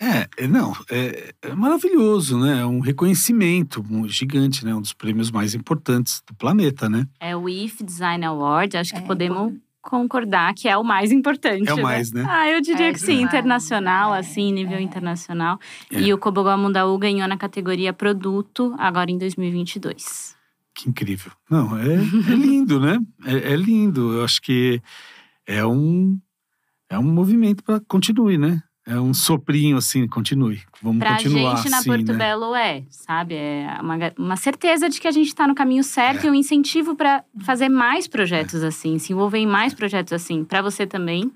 É, 0.00 0.28
é, 0.44 0.46
não, 0.46 0.72
é, 0.90 1.34
é, 1.42 1.54
maravilhoso, 1.54 2.38
né? 2.38 2.60
É 2.60 2.66
um 2.66 2.78
reconhecimento 2.78 3.84
gigante, 4.06 4.64
né? 4.64 4.74
Um 4.74 4.80
dos 4.80 4.92
prêmios 4.92 5.30
mais 5.30 5.54
importantes 5.54 6.22
do 6.26 6.34
planeta, 6.34 6.88
né? 6.88 7.06
É 7.18 7.36
o 7.36 7.48
IF 7.48 7.82
Design 7.82 8.24
Award, 8.24 8.76
acho 8.76 8.92
que 8.92 9.00
é, 9.00 9.02
podemos 9.02 9.54
concordar 9.82 10.54
que 10.54 10.68
é 10.68 10.76
o 10.76 10.84
mais 10.84 11.10
importante. 11.10 11.68
É 11.68 11.74
o 11.74 11.82
mais, 11.82 12.12
né? 12.12 12.22
né? 12.22 12.28
Ah, 12.30 12.48
eu 12.48 12.60
diria 12.60 12.90
é, 12.90 12.92
que 12.92 13.00
sim, 13.00 13.22
internacional, 13.22 14.14
é, 14.14 14.18
assim, 14.18 14.52
nível 14.52 14.76
é. 14.76 14.82
internacional. 14.82 15.58
E 15.90 16.12
o 16.12 16.18
Cobogó 16.18 16.56
Mundaú 16.56 16.96
ganhou 16.98 17.26
na 17.26 17.36
categoria 17.36 17.92
produto 17.92 18.74
agora 18.78 19.10
em 19.10 19.18
2022. 19.18 20.36
Que 20.74 20.88
incrível. 20.88 21.32
Não, 21.50 21.76
é, 21.76 21.96
lindo, 22.36 22.78
né? 22.78 23.00
É, 23.24 23.56
lindo. 23.56 24.12
Eu 24.12 24.24
acho 24.24 24.40
que 24.40 24.80
é 25.44 25.66
um, 25.66 26.20
é 26.88 26.96
um 26.96 27.12
movimento 27.12 27.64
para 27.64 27.80
continue, 27.80 28.38
né? 28.38 28.62
É 28.88 28.98
um 28.98 29.12
soprinho 29.12 29.76
assim, 29.76 30.08
continue. 30.08 30.62
Vamos 30.82 31.00
pra 31.00 31.16
continuar 31.16 31.56
gente 31.56 31.68
na 31.68 31.78
assim, 31.78 31.90
Porto 31.90 32.12
né? 32.12 32.18
Belo 32.18 32.54
é, 32.54 32.84
sabe? 32.88 33.34
É 33.34 33.78
uma, 33.82 33.96
uma 34.16 34.36
certeza 34.36 34.88
de 34.88 34.98
que 34.98 35.06
a 35.06 35.10
gente 35.10 35.26
está 35.26 35.46
no 35.46 35.54
caminho 35.54 35.84
certo 35.84 36.24
é. 36.24 36.26
e 36.28 36.30
um 36.30 36.34
incentivo 36.34 36.96
para 36.96 37.22
fazer 37.44 37.68
mais 37.68 38.08
projetos 38.08 38.62
é. 38.62 38.68
assim, 38.68 38.98
se 38.98 39.12
envolver 39.12 39.38
em 39.38 39.46
mais 39.46 39.74
projetos 39.74 40.14
assim. 40.14 40.42
Para 40.42 40.62
você 40.62 40.86
também? 40.86 41.30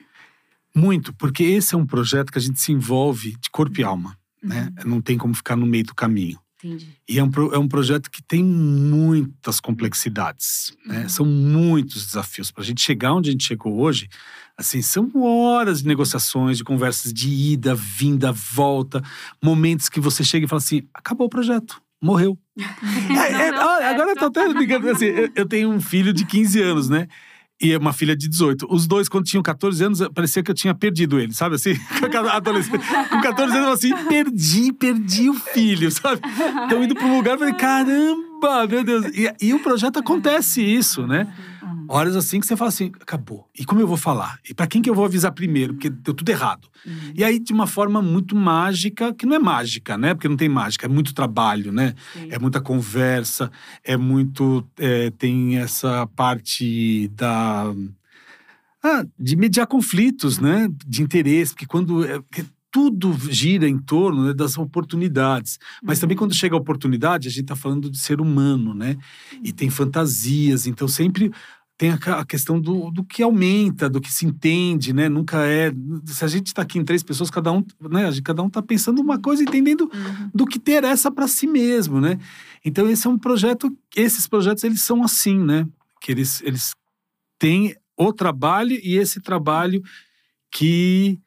Muito, 0.75 1.13
porque 1.13 1.43
esse 1.43 1.75
é 1.75 1.79
um 1.79 1.85
projeto 1.85 2.33
que 2.33 2.39
a 2.39 2.41
gente 2.41 2.59
se 2.59 2.73
envolve 2.73 3.37
de 3.39 3.51
corpo 3.51 3.79
e 3.79 3.85
alma, 3.85 4.17
né? 4.43 4.57
uhum. 4.57 4.65
né? 4.65 4.83
Não 4.87 5.03
tem 5.03 5.19
como 5.19 5.35
ficar 5.35 5.55
no 5.55 5.67
meio 5.67 5.85
do 5.85 5.95
caminho. 5.95 6.39
Entendi. 6.65 6.89
E 7.07 7.19
é 7.19 7.25
um, 7.25 7.31
é 7.53 7.59
um 7.59 7.69
projeto 7.69 8.11
que 8.11 8.23
tem 8.23 8.43
muitas 8.43 9.61
complexidades, 9.61 10.75
né? 10.87 10.97
uhum. 10.97 11.03
né? 11.03 11.09
São 11.09 11.27
muitos 11.27 12.07
desafios. 12.07 12.51
Para 12.51 12.63
a 12.63 12.67
gente 12.67 12.81
chegar 12.81 13.13
onde 13.13 13.29
a 13.29 13.33
gente 13.33 13.45
chegou 13.45 13.79
hoje, 13.79 14.09
assim, 14.57 14.83
são 14.83 15.11
horas 15.17 15.83
de 15.83 15.89
negociações, 15.89 16.59
de 16.59 16.65
conversas 16.65 17.13
de 17.13 17.29
ida, 17.29 17.75
vinda, 17.75 18.33
volta, 18.33 19.03
momentos 19.43 19.89
que 19.89 20.01
você 20.01 20.23
chega 20.23 20.47
e 20.47 20.49
fala 20.49 20.61
assim: 20.61 20.83
acabou 20.95 21.27
o 21.27 21.31
projeto, 21.31 21.81
morreu. 22.03 22.39
é, 22.57 23.49
é, 23.49 23.49
agora 23.49 24.11
eu 24.11 24.17
tô 24.17 24.27
até 24.27 24.53
brincando, 24.53 24.91
assim, 24.91 25.07
eu, 25.07 25.31
eu 25.35 25.47
tenho 25.47 25.71
um 25.71 25.81
filho 25.81 26.13
de 26.13 26.25
15 26.25 26.61
anos, 26.63 26.89
né? 26.89 27.09
e 27.63 27.77
uma 27.77 27.93
filha 27.93 28.17
de 28.17 28.29
18. 28.29 28.67
Os 28.69 28.89
dois, 28.89 29.09
quando 29.09 29.25
tinham 29.25 29.43
14 29.43 29.85
anos, 29.85 30.01
parecia 30.13 30.43
que 30.43 30.51
eu 30.51 30.55
tinha 30.55 30.75
perdido 30.75 31.21
ele, 31.21 31.33
sabe 31.33 31.55
assim? 31.55 31.75
Adolescente. 32.33 32.85
Com 33.09 33.21
14 33.21 33.57
anos, 33.57 33.69
eu 33.69 33.73
assim, 33.73 34.07
perdi, 34.09 34.73
perdi 34.73 35.31
o 35.31 35.35
filho, 35.35 35.89
sabe? 35.93 36.21
Então, 36.67 36.83
indo 36.83 36.95
para 36.97 37.07
um 37.07 37.17
lugar, 37.17 37.35
eu 37.35 37.39
falei, 37.39 37.55
caramba, 37.55 38.67
meu 38.69 38.83
Deus. 38.83 39.07
E, 39.15 39.33
e 39.41 39.55
o 39.55 39.61
projeto 39.61 40.01
acontece 40.01 40.61
isso, 40.61 41.07
né? 41.07 41.33
Horas 41.89 42.17
assim 42.17 42.41
que 42.41 42.47
você 42.47 42.57
fala 42.57 42.69
assim, 42.69 42.93
acabou. 43.01 43.49
E 43.59 43.65
como 43.65 43.81
eu 43.81 43.87
vou 43.87 43.97
falar? 43.97 44.39
E 44.49 44.55
para 44.55 44.67
quem 44.67 44.83
que 44.83 44.91
eu 44.91 44.95
vou 44.95 45.05
avisar 45.05 45.33
primeiro? 45.33 45.75
Porque 45.75 45.91
deu 45.91 46.15
tudo 46.15 46.29
errado. 46.29 46.69
Uhum. 46.87 47.13
E 47.15 47.25
aí, 47.25 47.39
de 47.39 47.53
uma 47.53 47.67
forma 47.67 48.03
muito 48.03 48.35
mágica, 48.35 49.13
que 49.15 49.27
não 49.27 49.37
é 49.37 49.39
mágica, 49.39 49.97
né? 49.97 50.15
Porque 50.15 50.29
não 50.29 50.37
tem 50.37 50.49
mágica, 50.49 50.87
é 50.87 50.89
muito 50.89 51.15
trabalho, 51.15 51.73
né? 51.73 51.95
Sim. 52.13 52.29
É 52.31 52.39
muita 52.39 52.61
conversa, 52.61 53.51
é 53.85 53.97
muito. 53.97 54.67
É, 54.79 55.11
tem 55.11 55.59
essa 55.59 56.07
parte 56.09 57.09
da. 57.09 57.73
Ah, 58.85 59.05
de 59.19 59.37
mediar 59.37 59.67
conflitos, 59.67 60.39
uhum. 60.39 60.45
né? 60.45 60.69
De 60.87 61.03
interesse, 61.03 61.53
porque 61.53 61.67
quando. 61.67 62.05
É, 62.05 62.21
porque 62.21 62.45
tudo 62.73 63.15
gira 63.31 63.69
em 63.69 63.79
torno 63.79 64.25
né, 64.25 64.33
das 64.33 64.57
oportunidades. 64.57 65.59
Mas 65.83 66.01
também 66.01 66.17
uhum. 66.17 66.21
quando 66.21 66.35
chega 66.35 66.57
a 66.57 66.59
oportunidade, 66.59 67.29
a 67.29 67.31
gente 67.31 67.43
está 67.43 67.55
falando 67.55 67.91
de 67.91 67.99
ser 67.99 68.19
humano, 68.19 68.73
né? 68.73 68.97
E 69.45 69.53
tem 69.53 69.69
fantasias, 69.69 70.67
então 70.67 70.89
sempre 70.89 71.31
tem 71.83 71.91
a, 71.91 72.25
questão 72.25 72.61
do, 72.61 72.93
do 72.93 73.03
que 73.03 73.25
aumenta, 73.25 73.91
do 73.91 74.01
que 74.01 74.13
se 74.13 74.25
entende, 74.25 74.93
né? 74.93 75.09
Nunca 75.09 75.45
é. 75.45 75.73
Se 76.07 76.25
a 76.25 76.29
gente 76.29 76.47
está 76.47 76.63
aqui 76.63 76.79
em 76.79 76.85
três 76.85 77.03
pessoas, 77.03 77.29
cada 77.29 77.51
um, 77.51 77.65
né? 77.91 78.09
Cada 78.23 78.41
um 78.41 78.47
está 78.47 78.63
pensando 78.63 79.03
uma 79.03 79.19
coisa, 79.19 79.43
entendendo 79.43 79.91
uhum. 79.93 80.31
do 80.33 80.47
que 80.47 80.59
interessa 80.59 81.11
para 81.11 81.27
si 81.27 81.45
mesmo, 81.45 82.01
né? 82.01 82.21
Então 82.65 82.89
esse 82.89 83.05
é 83.05 83.11
um 83.11 83.19
projeto. 83.19 83.77
Esses 83.97 84.29
projetos 84.29 84.63
eles 84.63 84.81
são 84.81 85.03
assim, 85.03 85.37
né? 85.37 85.67
Que 86.01 86.13
eles 86.13 86.41
eles 86.43 86.71
têm 87.37 87.75
o 87.97 88.13
trabalho 88.13 88.79
e 88.81 88.97
esse 88.97 89.21
trabalho 89.21 89.83
que 90.53 91.19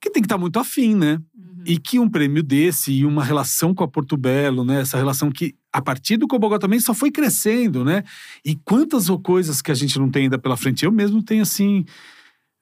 que 0.00 0.08
tem 0.08 0.22
que 0.22 0.26
estar 0.26 0.36
tá 0.36 0.40
muito 0.40 0.60
afim, 0.60 0.94
né? 0.94 1.20
E 1.66 1.78
que 1.78 1.98
um 1.98 2.08
prêmio 2.08 2.42
desse 2.42 2.92
e 2.92 3.04
uma 3.04 3.24
relação 3.24 3.74
com 3.74 3.82
a 3.82 3.88
Porto 3.88 4.16
Belo, 4.16 4.64
né? 4.64 4.82
Essa 4.82 4.96
relação 4.96 5.32
que 5.32 5.56
a 5.72 5.82
partir 5.82 6.16
do 6.16 6.28
Cobogó 6.28 6.58
também 6.58 6.78
só 6.78 6.94
foi 6.94 7.10
crescendo, 7.10 7.84
né? 7.84 8.04
E 8.44 8.54
quantas 8.54 9.08
coisas 9.22 9.60
que 9.60 9.72
a 9.72 9.74
gente 9.74 9.98
não 9.98 10.08
tem 10.08 10.24
ainda 10.24 10.38
pela 10.38 10.56
frente. 10.56 10.84
Eu 10.84 10.92
mesmo 10.92 11.22
tenho, 11.22 11.42
assim, 11.42 11.84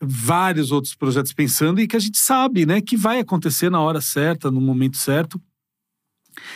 vários 0.03 0.73
outros 0.73 0.95
projetos 0.95 1.33
pensando 1.33 1.81
e 1.81 1.87
que 1.87 1.97
a 1.97 2.01
gente 2.01 2.19
sabe, 2.19 2.65
né? 2.65 2.81
Que 2.81 2.97
vai 2.97 3.21
acontecer 3.21 3.71
na 3.71 3.81
hora 3.81 4.01
certa, 4.01 4.51
no 4.51 4.61
momento 4.61 4.97
certo. 4.97 5.41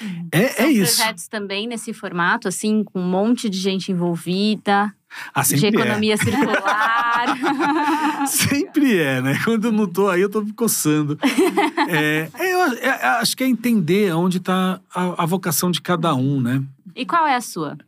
Uhum. 0.00 0.28
É, 0.32 0.64
é 0.64 0.70
isso. 0.70 0.96
projetos 0.96 1.28
também 1.28 1.66
nesse 1.66 1.92
formato, 1.92 2.48
assim, 2.48 2.84
com 2.84 3.00
um 3.00 3.08
monte 3.08 3.48
de 3.48 3.58
gente 3.58 3.92
envolvida. 3.92 4.92
Ah, 5.34 5.42
de 5.42 5.64
é. 5.64 5.68
economia 5.68 6.14
é. 6.14 6.16
circular. 6.16 7.26
sempre 8.28 8.98
é, 8.98 9.22
né? 9.22 9.40
Quando 9.42 9.66
eu 9.66 9.72
não 9.72 9.86
tô 9.86 10.08
aí, 10.08 10.20
eu 10.20 10.28
tô 10.28 10.42
me 10.42 10.52
coçando. 10.52 11.18
é, 11.88 12.30
eu, 12.38 12.60
é, 12.74 12.90
acho 13.20 13.36
que 13.36 13.42
é 13.42 13.48
entender 13.48 14.12
onde 14.12 14.36
está 14.36 14.80
a, 14.94 15.22
a, 15.22 15.26
vocação 15.26 15.70
de 15.70 15.80
cada 15.80 16.14
um, 16.14 16.40
né? 16.40 16.62
E 16.94 17.06
qual 17.06 17.26
é 17.26 17.34
a 17.34 17.40
sua? 17.40 17.78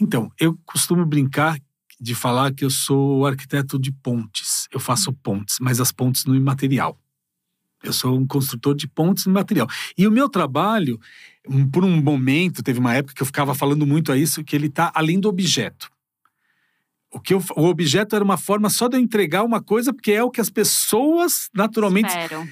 Então, 0.00 0.30
eu 0.38 0.58
costumo 0.66 1.04
brincar 1.06 1.58
de 2.00 2.14
falar 2.14 2.52
que 2.52 2.64
eu 2.64 2.70
sou 2.70 3.26
arquiteto 3.26 3.78
de 3.78 3.92
pontes. 3.92 4.66
Eu 4.72 4.80
faço 4.80 5.12
pontes, 5.12 5.56
mas 5.60 5.80
as 5.80 5.92
pontes 5.92 6.24
no 6.24 6.34
imaterial. 6.34 6.98
Eu 7.82 7.92
sou 7.92 8.16
um 8.16 8.26
construtor 8.26 8.74
de 8.74 8.86
pontes 8.86 9.26
no 9.26 9.32
material. 9.32 9.66
E 9.96 10.06
o 10.06 10.10
meu 10.10 10.28
trabalho, 10.28 11.00
por 11.72 11.84
um 11.84 12.00
momento, 12.02 12.62
teve 12.62 12.78
uma 12.78 12.94
época 12.94 13.14
que 13.14 13.22
eu 13.22 13.26
ficava 13.26 13.54
falando 13.54 13.86
muito 13.86 14.12
a 14.12 14.16
isso, 14.16 14.44
que 14.44 14.54
ele 14.54 14.66
está 14.66 14.92
além 14.94 15.18
do 15.18 15.28
objeto. 15.28 15.90
O, 17.10 17.18
que 17.18 17.34
eu, 17.34 17.42
o 17.56 17.64
objeto 17.64 18.14
era 18.14 18.24
uma 18.24 18.36
forma 18.36 18.70
só 18.70 18.86
de 18.86 18.96
eu 18.96 19.00
entregar 19.00 19.42
uma 19.42 19.60
coisa, 19.60 19.92
porque 19.92 20.12
é 20.12 20.22
o 20.22 20.30
que 20.30 20.40
as 20.40 20.50
pessoas 20.50 21.50
naturalmente. 21.52 22.08
Esperam. 22.08 22.48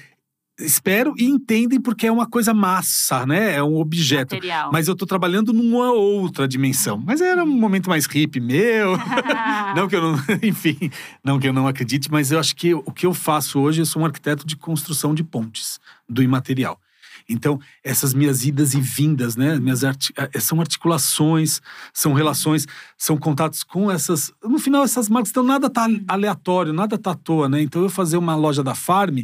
Espero 0.59 1.13
e 1.17 1.25
entendem 1.25 1.79
porque 1.79 2.07
é 2.07 2.11
uma 2.11 2.27
coisa 2.27 2.53
massa, 2.53 3.25
né? 3.25 3.55
É 3.55 3.63
um 3.63 3.77
objeto. 3.77 4.35
Material. 4.35 4.69
Mas 4.71 4.87
eu 4.87 4.95
tô 4.95 5.05
trabalhando 5.05 5.53
numa 5.53 5.91
outra 5.91 6.47
dimensão. 6.47 6.97
Mas 6.97 7.21
era 7.21 7.43
um 7.43 7.47
momento 7.47 7.89
mais 7.89 8.05
hippie 8.05 8.39
meu. 8.39 8.97
não 9.75 9.87
que 9.87 9.95
eu 9.95 10.01
não, 10.01 10.15
enfim, 10.43 10.91
não 11.23 11.39
que 11.39 11.47
eu 11.47 11.53
não 11.53 11.67
acredite, 11.67 12.11
mas 12.11 12.31
eu 12.31 12.39
acho 12.39 12.55
que 12.55 12.73
o 12.73 12.91
que 12.91 13.05
eu 13.05 13.13
faço 13.13 13.59
hoje, 13.59 13.81
eu 13.81 13.85
sou 13.85 14.01
um 14.01 14.05
arquiteto 14.05 14.45
de 14.45 14.55
construção 14.55 15.13
de 15.13 15.23
pontes 15.23 15.79
do 16.07 16.21
imaterial. 16.21 16.79
Então, 17.29 17.59
essas 17.83 18.13
minhas 18.13 18.43
idas 18.43 18.73
e 18.73 18.81
vindas, 18.81 19.35
né? 19.35 19.59
Minhas 19.59 19.83
arti 19.83 20.11
eh, 20.17 20.39
são 20.39 20.59
articulações, 20.59 21.61
são 21.93 22.13
relações, 22.13 22.65
são 22.97 23.15
contatos 23.15 23.63
com 23.63 23.91
essas. 23.91 24.31
No 24.43 24.57
final, 24.57 24.83
essas 24.83 25.07
marcas, 25.07 25.29
então 25.29 25.43
nada 25.43 25.69
tá 25.69 25.87
aleatório, 26.07 26.73
nada 26.73 26.97
tá 26.97 27.11
à 27.11 27.15
toa, 27.15 27.47
né? 27.47 27.61
Então, 27.61 27.83
eu 27.83 27.89
fazer 27.89 28.17
uma 28.17 28.35
loja 28.35 28.63
da 28.63 28.73
Farm 28.73 29.19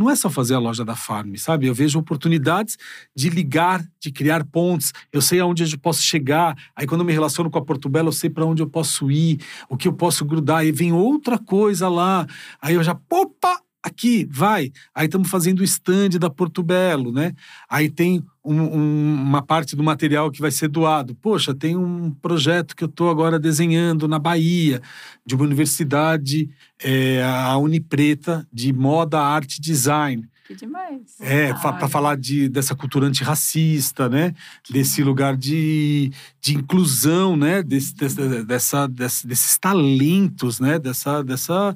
não 0.00 0.08
é 0.08 0.16
só 0.16 0.30
fazer 0.30 0.54
a 0.54 0.58
loja 0.58 0.82
da 0.82 0.96
Farm, 0.96 1.34
sabe? 1.34 1.66
Eu 1.66 1.74
vejo 1.74 1.98
oportunidades 1.98 2.78
de 3.14 3.28
ligar, 3.28 3.86
de 4.00 4.10
criar 4.10 4.42
pontes. 4.46 4.94
Eu 5.12 5.20
sei 5.20 5.40
aonde 5.40 5.70
eu 5.70 5.78
posso 5.78 6.00
chegar. 6.00 6.56
Aí, 6.74 6.86
quando 6.86 7.02
eu 7.02 7.04
me 7.04 7.12
relaciono 7.12 7.50
com 7.50 7.58
a 7.58 7.62
Porto 7.62 7.86
Belo, 7.86 8.08
eu 8.08 8.12
sei 8.12 8.30
para 8.30 8.46
onde 8.46 8.62
eu 8.62 8.66
posso 8.66 9.10
ir, 9.10 9.38
o 9.68 9.76
que 9.76 9.86
eu 9.86 9.92
posso 9.92 10.24
grudar. 10.24 10.64
E 10.64 10.72
vem 10.72 10.90
outra 10.90 11.38
coisa 11.38 11.86
lá. 11.86 12.26
Aí 12.62 12.76
eu 12.76 12.82
já, 12.82 12.98
opa, 13.10 13.60
aqui, 13.82 14.26
vai. 14.30 14.72
Aí 14.94 15.06
estamos 15.06 15.30
fazendo 15.30 15.60
o 15.60 15.64
stand 15.64 16.10
da 16.20 16.30
Porto 16.30 16.62
Belo, 16.62 17.12
né? 17.12 17.32
Aí 17.68 17.90
tem 17.90 18.22
um, 18.44 18.60
um, 18.60 19.14
uma 19.22 19.42
parte 19.42 19.74
do 19.74 19.82
material 19.82 20.30
que 20.30 20.40
vai 20.40 20.50
ser 20.50 20.68
doado. 20.68 21.14
Poxa, 21.14 21.54
tem 21.54 21.76
um 21.76 22.10
projeto 22.10 22.76
que 22.76 22.84
eu 22.84 22.88
estou 22.88 23.10
agora 23.10 23.38
desenhando 23.38 24.06
na 24.06 24.18
Bahia, 24.18 24.80
de 25.24 25.34
uma 25.34 25.44
universidade, 25.44 26.48
é, 26.82 27.22
a 27.22 27.56
Unipreta, 27.56 28.46
de 28.52 28.72
moda, 28.72 29.20
arte 29.20 29.56
e 29.56 29.60
design. 29.60 30.28
Que 30.46 30.56
demais. 30.56 31.02
É, 31.20 31.54
para 31.54 31.88
falar 31.88 32.16
de, 32.16 32.48
dessa 32.48 32.74
cultura 32.74 33.06
antirracista, 33.06 34.08
né? 34.08 34.34
Desse 34.68 35.00
lugar 35.00 35.36
de, 35.36 36.12
de 36.40 36.56
inclusão, 36.56 37.36
né? 37.36 37.62
Desse, 37.62 37.94
dessa, 37.94 38.42
dessa, 38.42 38.88
desses 38.88 39.56
talentos, 39.58 40.58
né? 40.58 40.76
Dessa, 40.80 41.22
dessa 41.22 41.72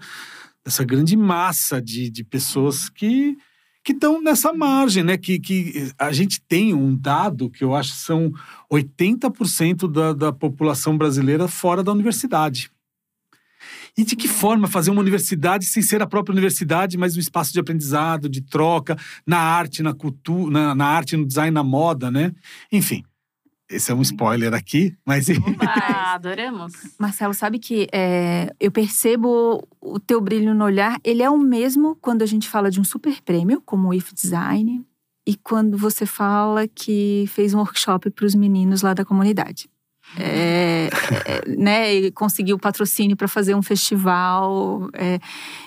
essa 0.65 0.85
grande 0.85 1.17
massa 1.17 1.81
de, 1.81 2.11
de 2.11 2.25
pessoas 2.25 2.89
que 2.89 3.37
que 3.85 3.93
estão 3.93 4.23
nessa 4.23 4.51
margem, 4.51 5.05
né? 5.05 5.19
Que, 5.19 5.39
que 5.39 5.93
a 5.99 6.11
gente 6.11 6.41
tem 6.41 6.73
um 6.73 6.97
dado 6.97 7.51
que 7.51 7.63
eu 7.63 7.75
acho 7.75 7.93
que 7.93 7.99
são 7.99 8.33
80% 8.73 9.93
da, 9.93 10.15
da 10.15 10.33
população 10.33 10.97
brasileira 10.97 11.47
fora 11.47 11.83
da 11.83 11.93
universidade. 11.93 12.71
E 13.97 14.03
de 14.03 14.17
que 14.17 14.27
forma 14.27 14.67
fazer 14.67 14.91
uma 14.91 15.03
universidade 15.03 15.67
sem 15.67 15.83
ser 15.83 16.01
a 16.01 16.07
própria 16.07 16.33
universidade, 16.33 16.97
mas 16.97 17.15
um 17.15 17.21
espaço 17.21 17.53
de 17.53 17.61
aprendizado, 17.61 18.27
de 18.27 18.41
troca, 18.41 18.97
na 19.27 19.39
arte, 19.39 19.83
na 19.83 19.93
cultura, 19.93 20.51
na, 20.51 20.75
na 20.75 20.87
arte, 20.87 21.17
no 21.17 21.27
design, 21.27 21.51
na 21.51 21.63
moda, 21.63 22.11
né? 22.11 22.33
Enfim, 22.73 23.05
esse 23.75 23.91
é 23.91 23.95
um 23.95 24.03
spoiler 24.03 24.55
aqui, 24.55 24.97
mas. 25.05 25.27
Ah, 25.61 26.15
adoramos. 26.15 26.73
Marcelo, 26.99 27.35
sabe 27.35 27.59
que 27.59 27.89
é, 27.93 28.55
eu 28.61 28.71
percebo 28.71 29.67
o 29.81 29.99
teu 29.99 30.21
brilho 30.21 30.55
no 30.55 30.65
olhar, 30.65 30.99
ele 31.03 31.23
é 31.23 31.31
o 31.31 31.39
mesmo 31.39 31.97
quando 32.01 32.23
a 32.23 32.27
gente 32.27 32.49
fala 32.49 32.71
de 32.71 32.81
um 32.81 32.85
super 32.85 33.21
prêmio, 33.23 33.61
como 33.65 33.89
o 33.89 33.95
IF 33.95 34.15
Design, 34.15 34.85
e 35.27 35.37
quando 35.37 35.77
você 35.77 36.07
fala 36.07 36.69
que 36.69 37.25
fez 37.29 37.55
um 37.55 37.59
workshop 37.59 38.11
para 38.11 38.27
os 38.27 38.35
meninos 38.35 38.83
lá 38.83 38.95
da 38.95 39.05
comunidade. 39.05 39.69
É, 40.17 40.91
é, 41.25 41.49
né, 41.57 41.95
e 41.95 42.13
conseguiu 42.13 42.59
patrocínio 42.59 43.17
para 43.17 43.27
fazer 43.27 43.55
um 43.55 43.63
festival. 43.63 44.89
É. 44.93 45.19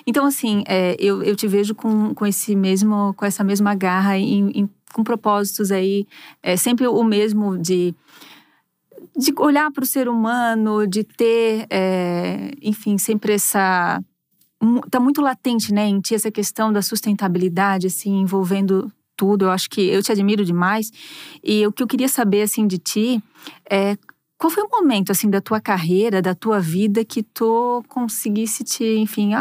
Então, 0.06 0.24
assim, 0.24 0.62
é, 0.66 0.96
eu, 0.98 1.22
eu 1.22 1.36
te 1.36 1.46
vejo 1.46 1.74
com, 1.74 2.14
com 2.14 2.24
esse 2.24 2.54
mesmo, 2.56 3.12
com 3.14 3.26
essa 3.26 3.44
mesma 3.44 3.74
garra 3.74 4.16
em, 4.16 4.50
em 4.50 4.70
com 4.92 5.04
propósitos 5.04 5.70
aí, 5.70 6.06
é 6.42 6.56
sempre 6.56 6.86
o 6.86 7.02
mesmo 7.02 7.58
de 7.58 7.94
de 9.16 9.32
olhar 9.36 9.70
para 9.72 9.82
o 9.82 9.86
ser 9.86 10.08
humano, 10.08 10.86
de 10.86 11.02
ter, 11.02 11.66
é, 11.70 12.52
enfim, 12.62 12.96
sempre 12.98 13.32
essa 13.32 14.00
tá 14.90 14.98
muito 14.98 15.20
latente, 15.20 15.72
né, 15.72 15.86
em 15.86 16.00
ti 16.00 16.14
essa 16.14 16.30
questão 16.30 16.72
da 16.72 16.82
sustentabilidade, 16.82 17.86
assim, 17.86 18.20
envolvendo 18.20 18.92
tudo. 19.16 19.46
Eu 19.46 19.50
acho 19.50 19.68
que 19.70 19.80
eu 19.80 20.02
te 20.02 20.12
admiro 20.12 20.44
demais. 20.44 20.90
E 21.42 21.66
o 21.66 21.72
que 21.72 21.82
eu 21.82 21.86
queria 21.86 22.08
saber, 22.08 22.42
assim, 22.42 22.66
de 22.66 22.78
ti 22.78 23.22
é 23.70 23.96
qual 24.36 24.50
foi 24.50 24.62
o 24.62 24.70
momento, 24.70 25.10
assim, 25.10 25.28
da 25.28 25.40
tua 25.40 25.60
carreira, 25.60 26.22
da 26.22 26.34
tua 26.34 26.60
vida 26.60 27.04
que 27.04 27.22
tu 27.22 27.84
conseguisse 27.88 28.64
te, 28.64 28.84
enfim, 28.96 29.32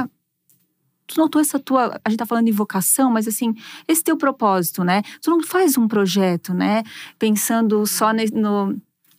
tu 1.08 1.20
notou 1.20 1.41
essa 1.41 1.58
tua. 1.58 2.00
A 2.04 2.10
gente 2.10 2.20
tá 2.20 2.26
falando 2.26 2.46
de 2.46 2.52
vocação, 2.52 3.10
mas 3.10 3.28
assim, 3.28 3.56
esse 3.88 4.04
teu 4.04 4.17
propósito, 4.17 4.84
né? 4.84 5.02
Tu 5.22 5.32
não 5.32 5.41
faz 5.41 5.78
um 5.78 5.88
projeto, 5.88 6.54
né? 6.54 6.84
Pensando 7.17 7.86
só 7.88 8.12
no. 8.34 8.76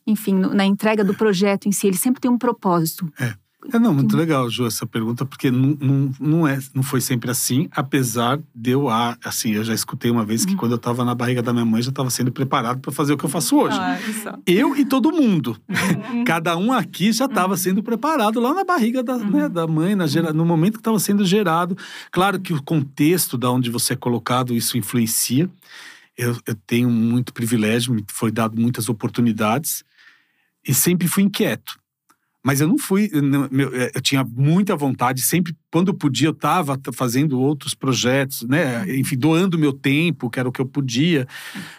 Enfim, 0.06 0.34
no, 0.34 0.54
na 0.54 0.64
entrega 0.64 1.04
do 1.04 1.14
projeto 1.14 1.68
em 1.68 1.72
si, 1.72 1.86
ele 1.86 1.96
sempre 1.96 2.20
tem 2.20 2.30
um 2.30 2.38
propósito. 2.38 3.10
É. 3.20 3.34
É, 3.72 3.78
não, 3.78 3.92
muito 3.92 4.16
legal, 4.16 4.48
Ju, 4.48 4.66
essa 4.66 4.86
pergunta, 4.86 5.26
porque 5.26 5.50
não, 5.50 5.76
não, 5.80 6.10
não, 6.18 6.48
é, 6.48 6.58
não 6.74 6.82
foi 6.82 7.00
sempre 7.00 7.30
assim, 7.30 7.68
apesar 7.70 8.38
de 8.54 8.70
eu, 8.70 8.88
assim, 8.88 9.52
eu 9.52 9.62
já 9.62 9.74
escutei 9.74 10.10
uma 10.10 10.24
vez 10.24 10.44
que 10.44 10.52
uhum. 10.52 10.58
quando 10.58 10.72
eu 10.72 10.76
estava 10.76 11.04
na 11.04 11.14
barriga 11.14 11.42
da 11.42 11.52
minha 11.52 11.64
mãe, 11.64 11.82
já 11.82 11.90
estava 11.90 12.08
sendo 12.08 12.32
preparado 12.32 12.80
para 12.80 12.90
fazer 12.90 13.12
o 13.12 13.18
que 13.18 13.24
eu 13.24 13.28
faço 13.28 13.56
hoje. 13.56 13.76
Ah, 13.78 13.98
eu 14.46 14.74
e 14.74 14.84
todo 14.84 15.12
mundo. 15.12 15.56
Uhum. 15.68 16.24
Cada 16.26 16.56
um 16.56 16.72
aqui 16.72 17.12
já 17.12 17.26
estava 17.26 17.52
uhum. 17.52 17.58
sendo 17.58 17.82
preparado 17.82 18.40
lá 18.40 18.54
na 18.54 18.64
barriga 18.64 19.02
da, 19.02 19.18
né, 19.18 19.48
da 19.48 19.66
mãe, 19.66 19.94
na 19.94 20.06
gera, 20.06 20.32
no 20.32 20.46
momento 20.46 20.74
que 20.74 20.80
estava 20.80 20.98
sendo 20.98 21.24
gerado. 21.24 21.76
Claro 22.10 22.40
que 22.40 22.54
o 22.54 22.62
contexto 22.62 23.36
da 23.36 23.50
onde 23.50 23.70
você 23.70 23.92
é 23.92 23.96
colocado, 23.96 24.54
isso 24.54 24.78
influencia. 24.78 25.48
Eu, 26.16 26.36
eu 26.46 26.54
tenho 26.66 26.90
muito 26.90 27.32
privilégio, 27.32 27.92
me 27.92 28.04
foi 28.10 28.32
dado 28.32 28.60
muitas 28.60 28.88
oportunidades 28.88 29.84
e 30.66 30.74
sempre 30.74 31.06
fui 31.06 31.22
inquieto. 31.22 31.78
Mas 32.48 32.62
eu 32.62 32.66
não 32.66 32.78
fui, 32.78 33.10
é, 33.74 33.92
eu 33.94 34.00
tinha 34.00 34.24
muita 34.24 34.74
vontade, 34.74 35.20
sempre, 35.20 35.54
quando 35.70 35.88
eu 35.88 35.94
podia, 35.94 36.28
eu 36.28 36.32
estava 36.32 36.80
fazendo 36.94 37.38
outros 37.38 37.74
projetos, 37.74 38.42
né? 38.44 38.86
Enfim, 38.96 39.18
doando 39.18 39.58
meu 39.58 39.70
tempo, 39.70 40.30
que 40.30 40.40
era 40.40 40.48
o 40.48 40.52
que 40.52 40.58
eu 40.58 40.64
podia, 40.64 41.28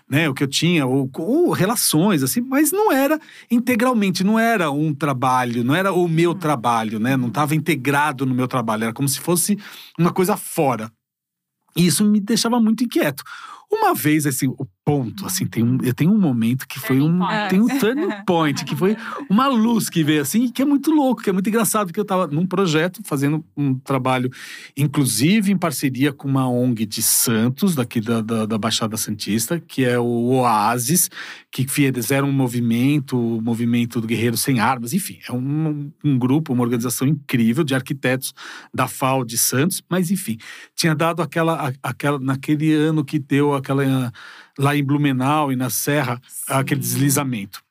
né? 0.07 0.29
O 0.29 0.33
que 0.35 0.43
eu 0.43 0.47
tinha, 0.47 0.85
ou, 0.85 1.09
ou 1.17 1.49
relações, 1.49 2.21
assim, 2.21 2.41
mas 2.41 2.71
não 2.71 2.91
era 2.91 3.19
integralmente, 3.49 4.23
não 4.23 4.37
era 4.37 4.69
um 4.69 4.93
trabalho, 4.93 5.63
não 5.63 5.73
era 5.73 5.91
o 5.91 6.07
meu 6.07 6.33
uhum. 6.33 6.37
trabalho, 6.37 6.99
né? 6.99 7.17
Não 7.17 7.29
estava 7.29 7.55
integrado 7.55 8.23
no 8.23 8.35
meu 8.35 8.47
trabalho, 8.47 8.83
era 8.83 8.93
como 8.93 9.09
se 9.09 9.19
fosse 9.19 9.57
uma 9.97 10.13
coisa 10.13 10.37
fora. 10.37 10.91
E 11.75 11.87
isso 11.87 12.05
me 12.05 12.19
deixava 12.19 12.59
muito 12.59 12.83
inquieto. 12.83 13.23
Uma 13.71 13.95
vez, 13.95 14.27
assim, 14.27 14.47
o 14.47 14.67
ponto, 14.89 15.27
assim, 15.27 15.45
tem 15.45 15.63
um, 15.63 15.77
eu 15.83 15.93
tenho 15.93 16.11
um 16.11 16.17
momento 16.17 16.67
que 16.67 16.79
foi 16.79 16.99
um. 16.99 17.19
Tem 17.47 17.61
um 17.61 17.67
turning 17.67 18.09
point, 18.25 18.65
que 18.65 18.75
foi 18.75 18.97
uma 19.29 19.47
luz 19.47 19.87
que 19.87 20.03
veio 20.03 20.23
assim, 20.23 20.49
que 20.49 20.63
é 20.63 20.65
muito 20.65 20.89
louco, 20.89 21.21
que 21.21 21.29
é 21.29 21.33
muito 21.33 21.47
engraçado, 21.47 21.87
porque 21.87 21.99
eu 21.99 22.03
estava 22.03 22.25
num 22.25 22.43
projeto, 22.43 22.99
fazendo 23.03 23.45
um 23.55 23.75
trabalho, 23.75 24.31
inclusive 24.75 25.51
em 25.51 25.57
parceria 25.57 26.11
com 26.11 26.27
uma 26.27 26.49
ONG 26.49 26.87
de 26.87 27.03
Santos, 27.03 27.75
daqui 27.75 28.01
da, 28.01 28.21
da, 28.21 28.47
da 28.47 28.57
Baixada 28.57 28.97
Santista, 28.97 29.59
que 29.59 29.85
é 29.85 29.99
o 29.99 30.31
Oasis, 30.31 31.11
que 31.51 31.67
fizeram 31.67 32.27
um 32.27 32.33
movimento, 32.33 33.37
o 33.37 33.39
movimento 33.39 34.01
do 34.01 34.07
Guerreiro 34.07 34.37
Sem 34.37 34.59
Armas, 34.59 34.91
enfim, 34.91 35.19
é 35.29 35.31
um, 35.31 35.91
um 36.03 36.17
grupo, 36.17 36.51
uma 36.51 36.63
organização 36.63 37.07
incrível 37.07 37.63
de 37.63 37.75
arquitetos 37.75 38.33
da 38.73 38.87
FAO 38.87 39.23
de 39.23 39.37
Santos, 39.37 39.83
mas 39.87 40.09
enfim, 40.09 40.39
tinha 40.75 40.95
dado 40.95 41.21
aquela, 41.21 41.71
aquela 41.83 42.17
naquele 42.17 42.73
ano 42.73 43.05
que 43.05 43.19
deu 43.19 43.53
aquela 43.53 44.11
lá 44.59 44.75
em 44.75 44.83
Blumenau 44.83 45.51
e 45.51 45.55
na 45.55 45.69
Serra, 45.69 46.21
Sim. 46.27 46.43
aquele 46.47 46.81
deslizamento. 46.81 47.63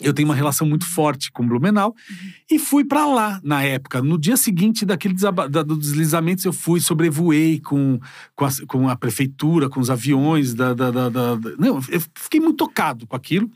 Eu 0.00 0.14
tenho 0.14 0.26
uma 0.26 0.34
relação 0.34 0.66
muito 0.66 0.86
forte 0.86 1.30
com 1.30 1.46
Blumenau 1.46 1.90
uhum. 1.90 2.30
e 2.50 2.58
fui 2.58 2.84
para 2.84 3.04
lá 3.04 3.40
na 3.44 3.62
época. 3.62 4.02
No 4.02 4.18
dia 4.18 4.36
seguinte 4.36 4.86
daquele 4.86 5.14
da, 5.14 5.62
do 5.62 5.76
deslizamento, 5.76 6.46
eu 6.48 6.52
fui, 6.52 6.80
sobrevoei 6.80 7.60
com, 7.60 8.00
com, 8.34 8.44
a, 8.46 8.50
com 8.66 8.88
a 8.88 8.96
prefeitura, 8.96 9.68
com 9.68 9.78
os 9.78 9.90
aviões. 9.90 10.54
Da, 10.54 10.72
da, 10.72 10.90
da, 10.90 11.08
da, 11.10 11.36
Não, 11.58 11.80
eu 11.88 12.02
fiquei 12.14 12.40
muito 12.40 12.56
tocado 12.56 13.06
com 13.06 13.14
aquilo 13.14 13.50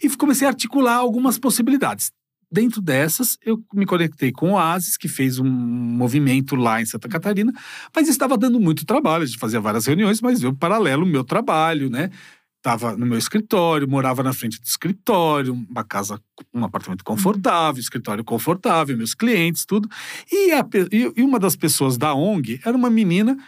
e 0.00 0.08
comecei 0.10 0.46
a 0.46 0.50
articular 0.50 0.94
algumas 0.94 1.38
possibilidades. 1.38 2.12
Dentro 2.52 2.82
dessas, 2.82 3.38
eu 3.44 3.62
me 3.72 3.86
conectei 3.86 4.32
com 4.32 4.50
o 4.50 4.54
Oasis, 4.54 4.96
que 4.96 5.06
fez 5.06 5.38
um 5.38 5.48
movimento 5.48 6.56
lá 6.56 6.82
em 6.82 6.84
Santa 6.84 7.08
Catarina, 7.08 7.52
mas 7.94 8.08
estava 8.08 8.36
dando 8.36 8.58
muito 8.58 8.84
trabalho, 8.84 9.22
a 9.22 9.26
gente 9.26 9.38
fazia 9.38 9.60
várias 9.60 9.86
reuniões, 9.86 10.20
mas 10.20 10.42
eu, 10.42 10.52
paralelo, 10.52 11.04
o 11.04 11.08
meu 11.08 11.22
trabalho, 11.22 11.88
né? 11.88 12.10
Estava 12.56 12.96
no 12.96 13.06
meu 13.06 13.16
escritório, 13.16 13.88
morava 13.88 14.22
na 14.22 14.32
frente 14.32 14.60
do 14.60 14.66
escritório, 14.66 15.54
uma 15.70 15.84
casa, 15.84 16.20
um 16.52 16.64
apartamento 16.64 17.04
confortável, 17.04 17.80
escritório 17.80 18.24
confortável, 18.24 18.96
meus 18.96 19.14
clientes, 19.14 19.64
tudo. 19.64 19.88
E, 20.30 20.52
a, 20.52 20.66
e 20.92 21.22
uma 21.22 21.38
das 21.38 21.56
pessoas 21.56 21.96
da 21.96 22.12
ONG 22.14 22.60
era 22.64 22.76
uma 22.76 22.90
menina 22.90 23.38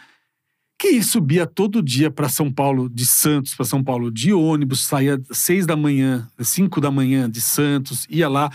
que 0.79 1.01
subia 1.03 1.45
todo 1.45 1.81
dia 1.81 2.09
para 2.09 2.27
São 2.27 2.51
Paulo, 2.51 2.89
de 2.89 3.05
Santos 3.05 3.53
para 3.53 3.65
São 3.65 3.83
Paulo, 3.83 4.11
de 4.11 4.33
ônibus, 4.33 4.85
saía 4.85 5.21
seis 5.31 5.65
da 5.65 5.75
manhã, 5.75 6.27
cinco 6.39 6.81
da 6.81 6.91
manhã 6.91 7.29
de 7.29 7.39
Santos, 7.39 8.07
ia 8.09 8.27
lá, 8.27 8.49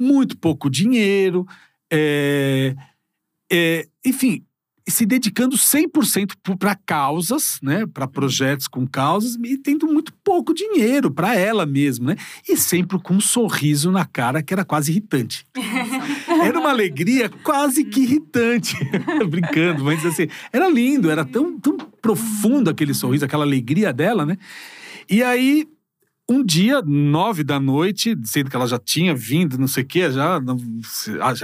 muito 0.00 0.36
pouco 0.36 0.70
dinheiro, 0.70 1.46
é, 1.92 2.74
é, 3.52 3.86
enfim, 4.04 4.44
se 4.88 5.06
dedicando 5.06 5.56
100% 5.56 6.56
para 6.58 6.74
causas, 6.74 7.58
né, 7.62 7.86
para 7.86 8.06
projetos 8.08 8.66
com 8.66 8.86
causas 8.86 9.36
e 9.44 9.56
tendo 9.56 9.86
muito 9.86 10.12
pouco 10.24 10.52
dinheiro 10.52 11.10
para 11.10 11.34
ela 11.36 11.64
mesma, 11.64 12.14
né? 12.14 12.16
E 12.48 12.56
sempre 12.56 12.98
com 12.98 13.14
um 13.14 13.20
sorriso 13.20 13.90
na 13.90 14.04
cara 14.04 14.42
que 14.42 14.52
era 14.52 14.64
quase 14.64 14.90
irritante. 14.90 15.46
era 16.44 16.58
uma 16.58 16.70
alegria 16.70 17.28
quase 17.28 17.84
que 17.84 18.00
irritante, 18.00 18.76
brincando, 19.28 19.84
mas 19.84 20.04
assim, 20.04 20.26
era 20.52 20.68
lindo, 20.68 21.10
era 21.10 21.24
tão, 21.24 21.58
tão 21.58 21.76
profundo 21.76 22.70
aquele 22.70 22.94
sorriso, 22.94 23.24
aquela 23.24 23.44
alegria 23.44 23.92
dela, 23.92 24.26
né? 24.26 24.36
E 25.08 25.22
aí 25.22 25.66
um 26.30 26.44
dia, 26.44 26.80
nove 26.80 27.42
da 27.42 27.58
noite, 27.58 28.16
sendo 28.22 28.48
que 28.48 28.54
ela 28.54 28.68
já 28.68 28.78
tinha 28.78 29.12
vindo, 29.12 29.58
não 29.58 29.66
sei 29.66 29.82
o 29.82 29.86
quê, 29.86 30.08
já, 30.12 30.40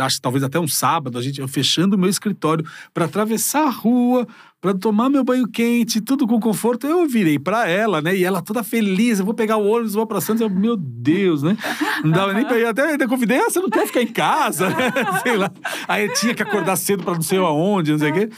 acho 0.05 0.23
talvez 0.23 0.45
até 0.45 0.61
um 0.61 0.69
sábado, 0.69 1.19
a 1.19 1.23
gente 1.23 1.41
eu 1.41 1.49
fechando 1.49 1.97
o 1.97 1.99
meu 1.99 2.09
escritório 2.09 2.65
para 2.95 3.07
atravessar 3.07 3.67
a 3.67 3.71
rua, 3.71 4.25
para 4.61 4.73
tomar 4.75 5.11
meu 5.11 5.25
banho 5.25 5.49
quente, 5.49 6.01
tudo 6.01 6.25
com 6.25 6.39
conforto. 6.39 6.87
Eu 6.87 7.05
virei 7.09 7.37
para 7.37 7.69
ela, 7.69 8.01
né? 8.01 8.17
E 8.17 8.23
ela 8.23 8.41
toda 8.41 8.63
feliz, 8.63 9.19
eu 9.19 9.25
vou 9.25 9.35
pegar 9.35 9.57
o 9.57 9.67
ônibus, 9.67 9.95
vou 9.95 10.07
para 10.07 10.21
Santos. 10.21 10.41
Eu, 10.41 10.49
meu 10.49 10.77
Deus, 10.77 11.43
né? 11.43 11.57
Não 12.05 12.13
dava 12.13 12.33
nem 12.33 12.45
para 12.45 12.59
ir. 12.59 12.67
Até 12.67 12.83
ainda 12.83 13.09
convidei, 13.09 13.39
ah, 13.39 13.51
você 13.51 13.61
não 13.61 13.71
quer 13.71 13.87
ficar 13.89 14.03
em 14.03 14.13
casa, 14.13 14.69
né? 14.71 14.93
Sei 15.23 15.37
lá. 15.37 15.51
Aí 15.89 16.09
tinha 16.15 16.33
que 16.33 16.43
acordar 16.45 16.77
cedo 16.77 17.03
para 17.03 17.15
não 17.15 17.23
sei 17.23 17.39
aonde, 17.39 17.91
não 17.91 17.99
sei 17.99 18.11
o 18.11 18.15
quê. 18.15 18.31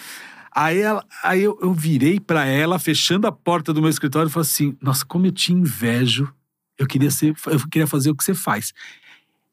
Aí, 0.54 0.80
ela, 0.80 1.04
aí 1.22 1.42
eu, 1.42 1.58
eu 1.62 1.72
virei 1.72 2.18
para 2.18 2.46
ela, 2.46 2.78
fechando 2.78 3.26
a 3.26 3.32
porta 3.32 3.72
do 3.72 3.80
meu 3.80 3.90
escritório, 3.90 4.28
e 4.28 4.32
falei 4.32 4.46
assim: 4.46 4.76
Nossa, 4.82 5.04
como 5.04 5.26
eu 5.26 5.32
te 5.32 5.52
invejo 5.52 6.32
eu 6.78 6.86
queria 6.86 7.10
ser, 7.10 7.34
eu 7.46 7.68
queria 7.68 7.86
fazer 7.86 8.10
o 8.10 8.14
que 8.14 8.24
você 8.24 8.34
faz. 8.34 8.72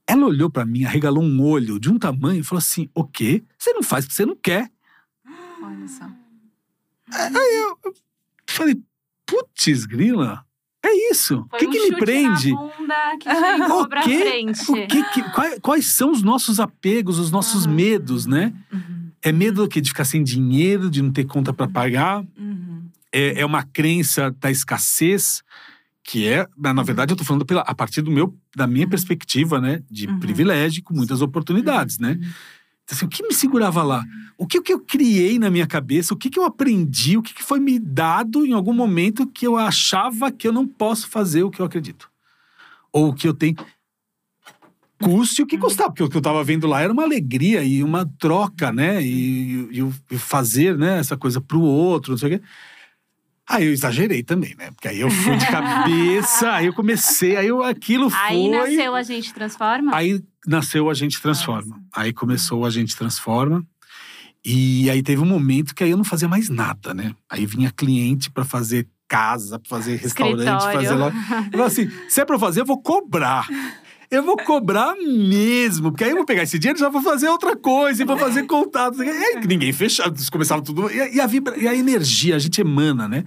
Ela 0.08 0.26
olhou 0.28 0.50
para 0.50 0.66
mim, 0.66 0.86
arregalou 0.86 1.24
um 1.24 1.42
olho 1.42 1.80
de 1.80 1.90
um 1.90 1.98
tamanho 1.98 2.42
e 2.42 2.44
falou 2.44 2.60
assim: 2.60 2.88
"O 2.94 3.04
quê? 3.04 3.44
Você 3.58 3.74
não 3.74 3.82
faz 3.82 4.06
porque 4.06 4.16
você 4.16 4.26
não 4.26 4.36
quer?" 4.36 4.72
Olha 5.62 5.88
só. 5.88 6.06
Aí 7.12 7.56
eu, 7.84 7.94
falei: 8.48 8.80
"Putz, 9.26 9.86
grila, 9.86 10.46
é 10.86 11.12
isso. 11.12 11.48
O 11.52 11.58
que, 11.58 11.66
um 11.66 11.72
que 11.72 11.90
me 11.90 11.98
prende? 11.98 12.52
que 13.20 13.28
o 13.82 13.88
quê? 13.88 14.52
O 14.70 14.88
que, 14.88 15.04
que 15.10 15.24
quais, 15.32 15.60
quais, 15.60 15.86
são 15.88 16.12
os 16.12 16.22
nossos 16.22 16.60
apegos, 16.60 17.18
os 17.18 17.32
nossos 17.32 17.66
uhum. 17.66 17.74
medos, 17.74 18.28
né? 18.28 18.54
Uhum. 18.72 19.10
É 19.24 19.32
medo 19.32 19.64
do 19.64 19.68
quê? 19.68 19.82
De 19.82 19.90
ficar 19.90 20.06
sem 20.06 20.24
dinheiro, 20.24 20.88
de 20.88 21.02
não 21.02 21.12
ter 21.12 21.26
conta 21.26 21.52
para 21.52 21.68
pagar. 21.68 22.24
Uhum. 22.38 22.84
É, 23.12 23.42
é 23.42 23.46
uma 23.46 23.64
crença 23.64 24.30
da 24.40 24.52
escassez 24.52 25.44
que 26.06 26.28
é, 26.28 26.48
na 26.56 26.84
verdade, 26.84 27.12
eu 27.12 27.16
estou 27.16 27.26
falando 27.26 27.48
pela, 27.48 27.62
a 27.62 27.74
partir 27.74 28.04
do 28.04 28.12
meu, 28.12 28.38
da 28.56 28.68
minha 28.68 28.86
uhum. 28.86 28.92
perspectiva, 28.92 29.60
né, 29.60 29.82
de 29.90 30.06
uhum. 30.06 30.20
privilégio, 30.20 30.84
com 30.84 30.94
muitas 30.94 31.20
oportunidades, 31.20 31.98
né? 31.98 32.12
Uhum. 32.12 32.30
Então, 32.84 32.96
assim, 32.96 33.06
o 33.08 33.10
que 33.10 33.24
me 33.24 33.34
segurava 33.34 33.82
lá? 33.82 34.04
O 34.38 34.46
que, 34.46 34.60
o 34.60 34.62
que 34.62 34.72
eu 34.72 34.80
criei 34.80 35.40
na 35.40 35.50
minha 35.50 35.66
cabeça? 35.66 36.14
O 36.14 36.18
que, 36.18 36.30
que 36.30 36.38
eu 36.38 36.46
aprendi? 36.46 37.18
O 37.18 37.24
que, 37.24 37.34
que 37.34 37.44
foi 37.44 37.60
me 37.60 37.80
dado 37.80 38.46
em 38.46 38.54
algum 38.54 38.74
momento 38.74 39.26
que 39.26 39.48
eu 39.48 39.58
achava 39.58 40.32
que 40.32 40.48
eu 40.48 40.54
não 40.54 40.68
posso 40.68 41.10
fazer 41.10 41.42
o 41.42 41.50
que 41.50 41.60
eu 41.60 41.66
acredito? 41.66 42.08
Ou 42.94 43.10
o 43.10 43.14
que 43.14 43.28
eu 43.28 43.34
tenho. 43.34 43.56
Custe 45.02 45.42
o 45.42 45.48
que 45.48 45.58
custar, 45.58 45.88
porque 45.88 46.04
o 46.04 46.10
que 46.10 46.16
eu 46.16 46.20
estava 46.20 46.44
vendo 46.44 46.68
lá 46.68 46.82
era 46.82 46.94
uma 46.94 47.04
alegria 47.04 47.64
e 47.64 47.84
uma 47.84 48.06
troca, 48.20 48.72
né? 48.72 49.02
E, 49.02 49.68
e, 49.72 49.94
e 50.12 50.18
fazer 50.20 50.78
né, 50.78 51.00
essa 51.00 51.18
coisa 51.18 51.42
para 51.42 51.58
o 51.58 51.64
outro, 51.64 52.12
não 52.12 52.18
sei 52.20 52.36
o 52.36 52.40
quê. 52.40 52.46
Aí 53.48 53.66
eu 53.66 53.74
exagerei 53.74 54.24
também, 54.24 54.56
né? 54.56 54.72
Porque 54.72 54.88
aí 54.88 55.00
eu 55.00 55.10
fui 55.10 55.38
de 55.38 55.46
cabeça, 55.46 56.52
aí 56.52 56.66
eu 56.66 56.74
comecei, 56.74 57.38
aí 57.38 57.48
eu, 57.48 57.62
aquilo 57.62 58.10
foi. 58.10 58.20
Aí 58.20 58.50
nasceu 58.50 58.96
a 58.96 59.04
gente 59.04 59.34
transforma? 59.34 59.96
Aí 59.96 60.24
nasceu 60.48 60.90
a 60.90 60.94
gente 60.94 61.22
transforma. 61.22 61.76
Nossa. 61.76 61.90
Aí 61.96 62.12
começou 62.12 62.66
a 62.66 62.70
gente 62.72 62.96
transforma. 62.96 63.64
E 64.44 64.90
aí 64.90 65.02
teve 65.02 65.22
um 65.22 65.26
momento 65.26 65.74
que 65.76 65.84
aí 65.84 65.92
eu 65.92 65.98
não 65.98 66.04
fazia 66.04 66.28
mais 66.28 66.50
nada, 66.50 66.94
né? 66.94 67.16
Aí 67.30 67.46
vinha 67.46 67.72
cliente 67.72 68.32
para 68.32 68.44
fazer 68.44 68.88
casa, 69.08 69.60
para 69.60 69.70
fazer 69.70 69.98
restaurante, 69.98 70.40
Escritório. 70.40 70.80
fazer 70.80 70.96
lá. 70.96 71.08
Eu 71.46 71.52
falei 71.52 71.66
assim: 71.66 71.92
se 72.10 72.22
é 72.22 72.26
para 72.26 72.40
fazer, 72.40 72.62
eu 72.62 72.66
vou 72.66 72.82
cobrar 72.82 73.48
eu 74.10 74.24
vou 74.24 74.38
cobrar 74.38 74.96
mesmo, 74.96 75.92
porque 75.92 76.04
aí 76.04 76.12
eu 76.12 76.18
vou 76.18 76.26
pegar 76.26 76.44
esse 76.44 76.60
dinheiro 76.60 76.78
e 76.78 76.82
já 76.82 76.90
vou 76.90 77.02
fazer 77.02 77.28
outra 77.30 77.56
coisa, 77.56 78.02
e 78.02 78.06
vou 78.06 78.18
fazer 78.18 78.44
contatos. 78.48 79.00
E 79.00 79.10
aí 79.10 79.40
ninguém 79.48 79.74
fechava, 79.74 80.14
começava 80.32 80.62
tudo. 80.62 80.90
E 80.92 81.20
a, 81.20 81.28
vibra, 81.28 81.58
e 81.58 81.68
a 81.68 81.76
energia, 81.76 82.36
a 82.36 82.40
gente 82.40 82.62
emana, 82.62 83.08
né? 83.08 83.26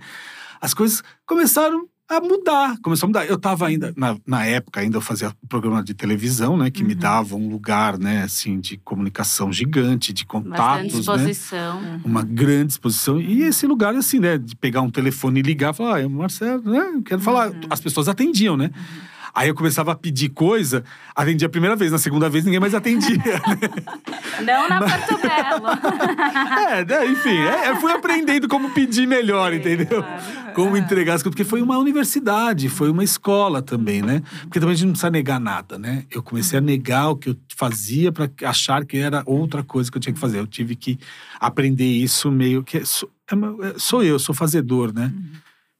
As 0.60 0.74
coisas 0.74 1.02
começaram 1.26 1.86
a 2.08 2.20
mudar, 2.20 2.78
começou 2.82 3.06
a 3.06 3.08
mudar. 3.08 3.26
Eu 3.26 3.34
estava 3.34 3.66
ainda, 3.66 3.92
na, 3.94 4.16
na, 4.26 4.44
época, 4.46 4.80
ainda 4.80 4.96
eu 4.96 5.00
fazia 5.00 5.30
programa 5.46 5.82
de 5.82 5.92
televisão, 5.92 6.56
né? 6.56 6.70
Que 6.70 6.80
uhum. 6.80 6.88
me 6.88 6.94
dava 6.94 7.36
um 7.36 7.48
lugar, 7.48 7.98
né, 7.98 8.22
assim, 8.22 8.58
de 8.58 8.78
comunicação 8.78 9.52
gigante, 9.52 10.12
de 10.12 10.24
contatos, 10.24 10.92
disposição. 10.92 11.82
né? 11.82 12.00
Uma 12.04 12.22
grande 12.22 12.72
exposição. 12.72 13.20
E 13.20 13.42
esse 13.42 13.66
lugar, 13.66 13.94
assim, 13.94 14.18
né? 14.18 14.38
De 14.38 14.56
pegar 14.56 14.80
um 14.80 14.90
telefone 14.90 15.40
e 15.40 15.42
ligar 15.42 15.74
e 15.74 15.76
falar, 15.76 15.96
ah, 15.96 16.00
é 16.00 16.08
Marcelo, 16.08 16.62
né? 16.62 17.02
Quero 17.04 17.20
falar. 17.20 17.50
Uhum. 17.50 17.60
As 17.68 17.80
pessoas 17.80 18.08
atendiam, 18.08 18.56
né? 18.56 18.70
Uhum. 18.74 19.07
Aí 19.39 19.47
eu 19.47 19.55
começava 19.55 19.93
a 19.93 19.95
pedir 19.95 20.30
coisa, 20.30 20.82
atendia 21.14 21.47
a 21.47 21.49
primeira 21.49 21.76
vez, 21.76 21.93
na 21.93 21.99
segunda 21.99 22.28
vez 22.28 22.45
ninguém 22.45 22.59
mais 22.59 22.74
atendia. 22.74 23.16
Né? 23.16 24.43
Não 24.45 24.68
na 24.68 24.80
Mas... 24.80 25.05
Porto 25.05 25.22
Belo. 25.22 25.68
é, 26.66 26.84
né, 26.84 27.07
enfim, 27.07 27.39
é, 27.39 27.70
eu 27.70 27.76
fui 27.76 27.93
aprendendo 27.93 28.49
como 28.49 28.70
pedir 28.70 29.07
melhor, 29.07 29.55
entendeu? 29.55 30.03
Claro. 30.03 30.55
Como 30.57 30.76
entregar 30.76 31.14
as 31.14 31.22
coisas, 31.22 31.36
porque 31.36 31.49
foi 31.49 31.62
uma 31.62 31.78
universidade, 31.78 32.68
foi 32.68 32.91
uma 32.91 33.05
escola 33.05 33.62
também, 33.62 34.03
né? 34.03 34.24
Porque 34.41 34.59
também 34.59 34.72
a 34.72 34.76
gente 34.76 34.86
não 34.86 34.93
precisa 34.95 35.11
negar 35.11 35.39
nada, 35.39 35.78
né? 35.78 36.05
Eu 36.11 36.20
comecei 36.20 36.59
a 36.59 36.61
negar 36.61 37.11
o 37.11 37.16
que 37.16 37.30
eu 37.30 37.36
fazia 37.57 38.11
para 38.11 38.28
achar 38.43 38.84
que 38.84 38.97
era 38.97 39.22
outra 39.24 39.62
coisa 39.62 39.89
que 39.89 39.97
eu 39.97 40.01
tinha 40.01 40.12
que 40.12 40.18
fazer. 40.18 40.41
Eu 40.41 40.49
tive 40.49 40.74
que 40.74 40.99
aprender 41.39 41.84
isso 41.84 42.28
meio 42.32 42.64
que. 42.64 42.84
Sou, 42.84 43.09
é, 43.30 43.78
sou 43.78 44.03
eu, 44.03 44.18
sou 44.18 44.34
fazedor, 44.34 44.93
né? 44.93 45.12
Uhum. 45.14 45.30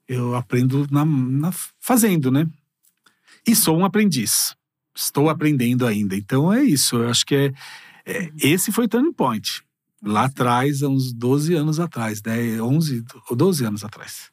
Eu 0.09 0.37
aprendo 0.37 0.87
na, 0.93 1.05
na, 1.05 1.51
fazendo, 1.81 2.31
né? 2.31 2.47
E 3.49 3.57
sou 3.57 3.78
um 3.78 3.84
aprendiz. 3.86 4.55
Estou 4.94 5.30
aprendendo 5.30 5.86
ainda. 5.86 6.14
Então 6.14 6.53
é 6.53 6.62
isso. 6.62 6.96
Eu 6.96 7.09
acho 7.09 7.24
que 7.24 7.34
é, 7.34 7.53
é 8.05 8.30
esse 8.42 8.70
foi 8.70 8.84
o 8.84 8.88
turning 8.88 9.11
point. 9.11 9.62
Lá 10.05 10.26
atrás, 10.26 10.82
há 10.82 10.88
uns 10.88 11.14
12 11.14 11.55
anos 11.55 11.80
atrás, 11.80 12.22
né? 12.22 12.61
11 12.61 13.05
ou 13.30 13.34
12 13.34 13.64
anos 13.64 13.82
atrás. 13.82 14.30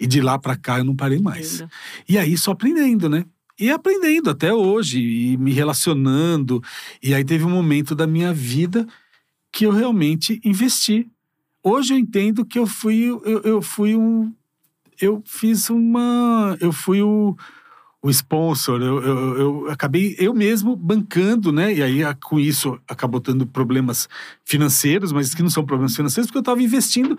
E 0.00 0.06
de 0.06 0.22
lá 0.22 0.38
para 0.38 0.56
cá 0.56 0.78
eu 0.78 0.84
não 0.84 0.96
parei 0.96 1.18
mais. 1.18 1.62
E 2.08 2.16
aí 2.16 2.38
só 2.38 2.52
aprendendo, 2.52 3.06
né? 3.06 3.26
E 3.60 3.70
aprendendo 3.70 4.30
até 4.30 4.52
hoje, 4.52 4.98
e 4.98 5.36
me 5.36 5.52
relacionando. 5.52 6.62
E 7.02 7.12
aí 7.12 7.22
teve 7.22 7.44
um 7.44 7.50
momento 7.50 7.94
da 7.94 8.06
minha 8.06 8.32
vida 8.32 8.86
que 9.52 9.66
eu 9.66 9.72
realmente 9.72 10.40
investi. 10.42 11.06
Hoje 11.62 11.92
eu 11.92 11.98
entendo 11.98 12.46
que 12.46 12.58
eu 12.58 12.66
fui, 12.66 13.04
eu, 13.04 13.42
eu 13.44 13.60
fui 13.60 13.94
um. 13.94 14.32
Eu 14.98 15.22
fiz 15.26 15.68
uma. 15.68 16.56
Eu 16.60 16.72
fui 16.72 17.02
o 17.02 17.36
o 18.04 18.10
sponsor, 18.10 18.82
eu, 18.82 19.02
eu, 19.02 19.38
eu, 19.38 19.70
acabei 19.70 20.14
eu 20.18 20.34
mesmo 20.34 20.76
bancando, 20.76 21.50
né? 21.50 21.72
E 21.72 21.82
aí 21.82 22.00
com 22.22 22.38
isso 22.38 22.78
acabou 22.86 23.18
tendo 23.18 23.46
problemas 23.46 24.10
financeiros, 24.44 25.10
mas 25.10 25.34
que 25.34 25.42
não 25.42 25.48
são 25.48 25.64
problemas 25.64 25.96
financeiros, 25.96 26.26
porque 26.26 26.36
eu 26.36 26.40
estava 26.40 26.62
investindo 26.62 27.16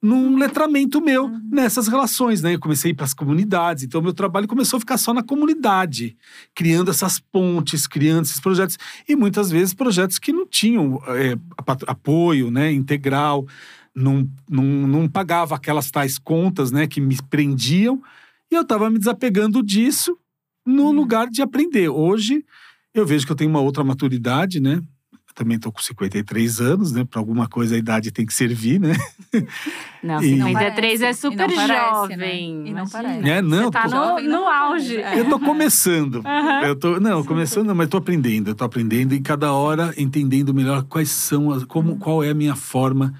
num 0.00 0.38
letramento 0.38 1.02
meu 1.02 1.26
uhum. 1.26 1.48
nessas 1.50 1.86
relações, 1.86 2.40
né? 2.40 2.54
Eu 2.54 2.58
comecei 2.58 2.94
para 2.94 3.04
as 3.04 3.12
comunidades, 3.12 3.84
então 3.84 4.00
meu 4.00 4.14
trabalho 4.14 4.48
começou 4.48 4.78
a 4.78 4.80
ficar 4.80 4.96
só 4.96 5.12
na 5.12 5.22
comunidade, 5.22 6.16
criando 6.54 6.90
essas 6.90 7.18
pontes, 7.18 7.86
criando 7.86 8.24
esses 8.24 8.40
projetos 8.40 8.78
e 9.06 9.14
muitas 9.14 9.50
vezes 9.50 9.74
projetos 9.74 10.18
que 10.18 10.32
não 10.32 10.46
tinham 10.46 10.98
é, 11.08 11.36
apoio, 11.86 12.50
né? 12.50 12.72
Integral, 12.72 13.46
não, 13.94 14.26
não, 14.48 14.64
não 14.64 15.06
pagava 15.06 15.54
aquelas 15.54 15.90
tais 15.90 16.18
contas, 16.18 16.72
né? 16.72 16.86
Que 16.86 17.02
me 17.02 17.18
prendiam. 17.28 18.02
E 18.50 18.54
eu 18.54 18.62
estava 18.62 18.88
me 18.88 18.98
desapegando 18.98 19.62
disso 19.62 20.18
no 20.64 20.84
uhum. 20.84 20.92
lugar 20.92 21.28
de 21.28 21.42
aprender. 21.42 21.88
Hoje, 21.88 22.44
eu 22.94 23.06
vejo 23.06 23.26
que 23.26 23.32
eu 23.32 23.36
tenho 23.36 23.50
uma 23.50 23.60
outra 23.60 23.82
maturidade, 23.82 24.60
né? 24.60 24.80
Eu 25.12 25.34
também 25.34 25.56
estou 25.56 25.72
com 25.72 25.80
53 25.80 26.60
anos, 26.60 26.92
né? 26.92 27.04
Para 27.04 27.18
alguma 27.18 27.48
coisa 27.48 27.74
a 27.74 27.78
idade 27.78 28.10
tem 28.10 28.26
que 28.26 28.34
servir, 28.34 28.78
né? 28.78 28.92
Não, 30.02 30.20
53 30.20 31.00
e... 31.00 31.04
é 31.04 31.12
super 31.12 31.48
jovem. 31.50 32.16
Né? 32.16 32.68
E 32.68 32.72
não 32.72 32.88
parece. 32.88 33.30
É, 33.30 33.40
não, 33.40 33.64
Você 33.64 33.70
tá 33.70 33.88
no, 33.88 34.20
no 34.20 34.48
auge. 34.48 34.96
Eu 34.96 35.28
tô 35.28 35.38
começando. 35.38 36.22
Uhum. 36.32 36.60
Eu 36.62 36.76
tô, 36.76 37.00
não, 37.00 37.24
começando, 37.24 37.74
mas 37.74 37.88
tô 37.88 37.98
aprendendo. 37.98 38.48
Eu 38.48 38.54
tô 38.54 38.64
aprendendo 38.64 39.14
e 39.14 39.20
cada 39.20 39.52
hora 39.52 39.94
entendendo 39.96 40.54
melhor 40.54 40.82
quais 40.84 41.10
são, 41.10 41.50
as, 41.50 41.64
como, 41.64 41.92
uhum. 41.92 41.98
qual 41.98 42.24
é 42.24 42.30
a 42.30 42.34
minha 42.34 42.56
forma 42.56 43.14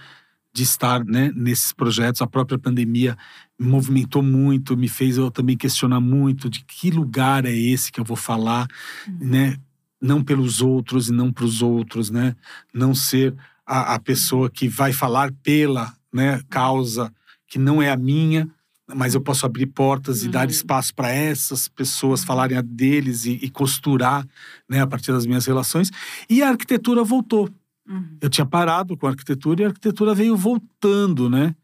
de 0.53 0.63
estar 0.63 1.05
né, 1.05 1.33
nesses 1.35 1.73
projetos. 1.73 2.21
A 2.21 2.27
própria 2.27 2.59
pandemia 2.59 3.17
me 3.63 3.69
movimentou 3.69 4.23
muito, 4.23 4.77
me 4.77 4.89
fez 4.89 5.17
eu 5.17 5.31
também 5.31 5.57
questionar 5.57 6.01
muito 6.01 6.51
de 6.51 6.65
que 6.65 6.91
lugar 6.91 7.45
é 7.45 7.55
esse 7.55 7.93
que 7.93 8.01
eu 8.01 8.05
vou 8.05 8.17
falar, 8.17 8.67
uhum. 9.07 9.19
né? 9.21 9.57
Não 10.01 10.23
pelos 10.23 10.61
outros 10.61 11.09
e 11.09 11.13
não 11.13 11.33
para 11.33 11.45
os 11.45 11.63
outros, 11.63 12.11
né? 12.11 12.35
Não 12.75 12.95
ser 12.95 13.35
a, 13.65 13.95
a, 13.95 13.99
pessoa 14.01 14.51
que 14.51 14.69
vai 14.69 14.93
falar 14.93 15.33
pela 15.43 15.95
né, 16.13 16.41
causa 16.51 17.13
que 17.47 17.59
não 17.59 17.81
é 17.81 17.91
a 17.91 17.97
minha, 17.97 18.49
mas 18.95 19.15
eu 19.15 19.21
posso 19.21 19.47
abrir 19.47 19.67
portas 19.67 20.23
uhum. 20.23 20.29
e 20.29 20.33
dar 20.33 20.47
uhum. 20.47 20.51
espaço 20.51 20.95
para 20.95 21.11
essas 21.11 21.69
pessoas 21.69 22.25
falarem 22.25 22.57
a 22.57 22.63
deles 22.63 23.25
e, 23.25 23.39
e, 23.43 23.51
costurar 23.51 24.27
né, 24.69 24.81
a 24.81 24.87
partir 24.87 25.13
das 25.13 25.27
minhas 25.27 25.47
relações. 25.47 25.91
E 26.29 26.43
a 26.43 26.49
arquitetura 26.49 27.05
voltou. 27.05 27.49
Uhum. 27.89 28.17
Eu 28.21 28.29
tinha 28.29 28.47
parado 28.47 28.97
com 28.97 29.07
a 29.07 29.11
arquitetura 29.11 29.63
e 29.63 29.65
a 29.65 29.69
arquitetura 29.69 30.15
veio 30.15 30.37
voltando, 30.37 31.31
né? 31.31 31.55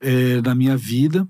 É, 0.00 0.40
na 0.42 0.52
minha 0.52 0.76
vida, 0.76 1.28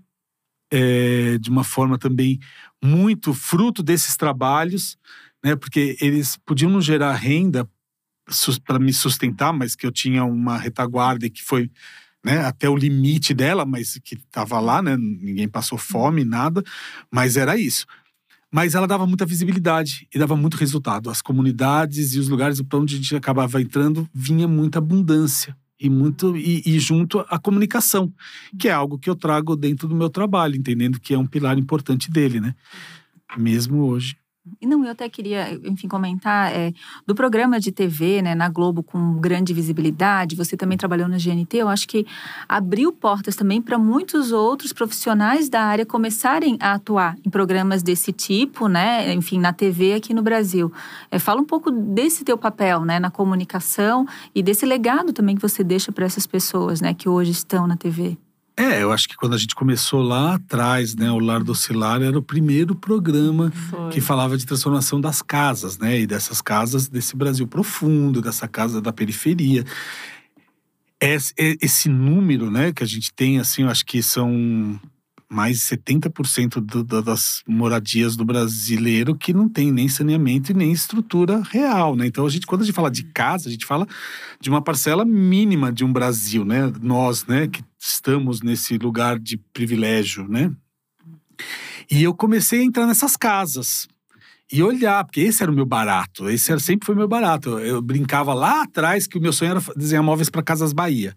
é, 0.72 1.36
de 1.38 1.50
uma 1.50 1.62
forma 1.62 1.98
também 1.98 2.40
muito 2.82 3.34
fruto 3.34 3.82
desses 3.82 4.16
trabalhos, 4.16 4.96
né? 5.44 5.54
Porque 5.54 5.98
eles 6.00 6.38
podiam 6.46 6.70
não 6.70 6.80
gerar 6.80 7.12
renda 7.12 7.68
para 8.64 8.78
me 8.78 8.92
sustentar, 8.92 9.52
mas 9.52 9.76
que 9.76 9.86
eu 9.86 9.92
tinha 9.92 10.24
uma 10.24 10.56
retaguarda 10.56 11.28
que 11.28 11.42
foi 11.42 11.70
né, 12.24 12.38
até 12.38 12.70
o 12.70 12.76
limite 12.76 13.34
dela, 13.34 13.66
mas 13.66 13.98
que 14.02 14.14
estava 14.14 14.58
lá, 14.60 14.80
né? 14.80 14.96
Ninguém 14.96 15.46
passou 15.46 15.76
fome, 15.76 16.24
nada, 16.24 16.62
mas 17.10 17.36
era 17.36 17.58
isso. 17.58 17.84
Mas 18.50 18.74
ela 18.74 18.86
dava 18.86 19.06
muita 19.06 19.26
visibilidade 19.26 20.06
e 20.14 20.18
dava 20.18 20.36
muito 20.36 20.56
resultado. 20.56 21.10
As 21.10 21.20
comunidades 21.20 22.14
e 22.14 22.18
os 22.18 22.28
lugares 22.28 22.60
para 22.62 22.78
onde 22.78 22.94
a 22.94 22.98
gente 22.98 23.16
acabava 23.16 23.60
entrando 23.60 24.08
vinha 24.14 24.48
muita 24.48 24.78
abundância 24.78 25.56
e 25.82 25.90
muito 25.90 26.36
e, 26.36 26.62
e, 26.64 26.78
junto 26.78 27.20
a 27.28 27.38
comunicação, 27.38 28.12
que 28.58 28.68
é 28.68 28.72
algo 28.72 28.98
que 28.98 29.10
eu 29.10 29.16
trago 29.16 29.56
dentro 29.56 29.88
do 29.88 29.96
meu 29.96 30.08
trabalho, 30.08 30.54
entendendo 30.54 31.00
que 31.00 31.12
é 31.12 31.18
um 31.18 31.26
pilar 31.26 31.58
importante 31.58 32.10
dele, 32.10 32.40
né? 32.40 32.54
Mesmo 33.36 33.84
hoje. 33.84 34.16
E 34.60 34.66
não, 34.66 34.84
eu 34.84 34.90
até 34.90 35.08
queria, 35.08 35.52
enfim, 35.64 35.86
comentar 35.86 36.52
é, 36.52 36.72
do 37.06 37.14
programa 37.14 37.60
de 37.60 37.70
TV, 37.70 38.20
né, 38.22 38.34
na 38.34 38.48
Globo 38.48 38.82
com 38.82 39.14
grande 39.20 39.54
visibilidade. 39.54 40.34
Você 40.34 40.56
também 40.56 40.76
trabalhou 40.76 41.06
na 41.08 41.16
GNT. 41.16 41.58
Eu 41.58 41.68
acho 41.68 41.86
que 41.86 42.04
abriu 42.48 42.92
portas 42.92 43.36
também 43.36 43.62
para 43.62 43.78
muitos 43.78 44.32
outros 44.32 44.72
profissionais 44.72 45.48
da 45.48 45.62
área 45.62 45.86
começarem 45.86 46.58
a 46.60 46.72
atuar 46.72 47.16
em 47.24 47.30
programas 47.30 47.84
desse 47.84 48.12
tipo, 48.12 48.66
né, 48.66 49.14
enfim, 49.14 49.38
na 49.38 49.52
TV 49.52 49.94
aqui 49.94 50.12
no 50.12 50.22
Brasil. 50.22 50.72
É, 51.08 51.20
fala 51.20 51.40
um 51.40 51.46
pouco 51.46 51.70
desse 51.70 52.24
teu 52.24 52.36
papel, 52.36 52.84
né, 52.84 52.98
na 52.98 53.12
comunicação 53.12 54.04
e 54.34 54.42
desse 54.42 54.66
legado 54.66 55.12
também 55.12 55.36
que 55.36 55.42
você 55.42 55.62
deixa 55.62 55.92
para 55.92 56.04
essas 56.04 56.26
pessoas, 56.26 56.80
né, 56.80 56.92
que 56.94 57.08
hoje 57.08 57.30
estão 57.30 57.68
na 57.68 57.76
TV. 57.76 58.18
É, 58.56 58.82
eu 58.82 58.92
acho 58.92 59.08
que 59.08 59.16
quando 59.16 59.34
a 59.34 59.38
gente 59.38 59.54
começou 59.54 60.02
lá 60.02 60.34
atrás, 60.34 60.94
né, 60.94 61.10
o 61.10 61.18
Lar 61.18 61.42
do 61.42 61.54
Cilar 61.54 62.02
era 62.02 62.18
o 62.18 62.22
primeiro 62.22 62.74
programa 62.74 63.50
Foi. 63.70 63.90
que 63.90 64.00
falava 64.00 64.36
de 64.36 64.44
transformação 64.44 65.00
das 65.00 65.22
casas, 65.22 65.78
né, 65.78 66.00
e 66.00 66.06
dessas 66.06 66.42
casas 66.42 66.86
desse 66.86 67.16
Brasil 67.16 67.46
profundo, 67.46 68.20
dessa 68.20 68.46
casa 68.46 68.80
da 68.80 68.92
periferia. 68.92 69.64
Esse, 71.00 71.32
esse 71.36 71.88
número, 71.88 72.50
né, 72.50 72.72
que 72.72 72.82
a 72.82 72.86
gente 72.86 73.12
tem, 73.12 73.38
assim, 73.38 73.62
eu 73.62 73.70
acho 73.70 73.84
que 73.86 74.02
são 74.02 74.78
mais 75.32 75.58
de 75.58 75.64
70% 75.64 76.60
do, 76.60 77.02
das 77.02 77.42
moradias 77.48 78.16
do 78.16 78.24
brasileiro 78.24 79.14
que 79.16 79.32
não 79.32 79.48
tem 79.48 79.72
nem 79.72 79.88
saneamento 79.88 80.52
e 80.52 80.54
nem 80.54 80.70
estrutura 80.70 81.42
real, 81.50 81.96
né? 81.96 82.06
Então 82.06 82.26
a 82.26 82.28
gente 82.28 82.46
quando 82.46 82.60
a 82.60 82.64
gente 82.66 82.74
fala 82.74 82.90
de 82.90 83.04
casa, 83.04 83.48
a 83.48 83.52
gente 83.52 83.64
fala 83.64 83.86
de 84.38 84.50
uma 84.50 84.60
parcela 84.60 85.06
mínima 85.06 85.72
de 85.72 85.84
um 85.84 85.92
Brasil, 85.92 86.44
né? 86.44 86.70
Nós, 86.82 87.24
né, 87.24 87.48
que 87.48 87.64
estamos 87.80 88.42
nesse 88.42 88.76
lugar 88.76 89.18
de 89.18 89.38
privilégio, 89.38 90.28
né? 90.28 90.52
E 91.90 92.02
eu 92.02 92.14
comecei 92.14 92.60
a 92.60 92.64
entrar 92.64 92.86
nessas 92.86 93.16
casas 93.16 93.88
e 94.52 94.62
olhar, 94.62 95.02
porque 95.02 95.22
esse 95.22 95.42
era 95.42 95.50
o 95.50 95.54
meu 95.54 95.64
barato, 95.64 96.28
esse 96.28 96.50
era, 96.50 96.60
sempre 96.60 96.84
foi 96.84 96.94
meu 96.94 97.08
barato. 97.08 97.58
Eu 97.58 97.80
brincava 97.80 98.34
lá 98.34 98.64
atrás 98.64 99.06
que 99.06 99.16
o 99.16 99.20
meu 99.20 99.32
sonho 99.32 99.52
era 99.52 99.62
desenhar 99.74 100.04
móveis 100.04 100.28
para 100.28 100.42
Casas 100.42 100.74
Bahia 100.74 101.16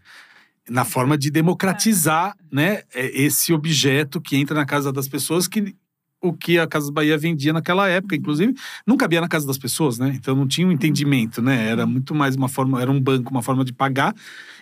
na 0.69 0.83
forma 0.83 1.17
de 1.17 1.29
democratizar 1.29 2.35
né, 2.51 2.81
é, 2.93 3.21
esse 3.21 3.53
objeto 3.53 4.19
que 4.19 4.35
entra 4.35 4.55
na 4.55 4.65
casa 4.65 4.91
das 4.91 5.07
pessoas, 5.07 5.47
que 5.47 5.75
o 6.21 6.33
que 6.33 6.57
a 6.57 6.65
Casa 6.65 6.91
Bahia 6.91 7.17
vendia 7.17 7.53
naquela 7.53 7.87
época, 7.87 8.15
inclusive, 8.15 8.55
não 8.85 8.97
cabia 8.97 9.21
na 9.21 9.27
casa 9.27 9.45
das 9.45 9.57
pessoas, 9.57 9.99
né? 9.99 10.13
Então 10.15 10.35
não 10.35 10.47
tinha 10.47 10.67
um 10.67 10.71
entendimento, 10.71 11.41
né? 11.41 11.67
Era 11.67 11.85
muito 11.85 12.15
mais 12.15 12.35
uma 12.35 12.47
forma, 12.47 12.81
era 12.81 12.89
um 12.89 12.99
banco, 12.99 13.29
uma 13.29 13.43
forma 13.43 13.63
de 13.63 13.71
pagar 13.71 14.13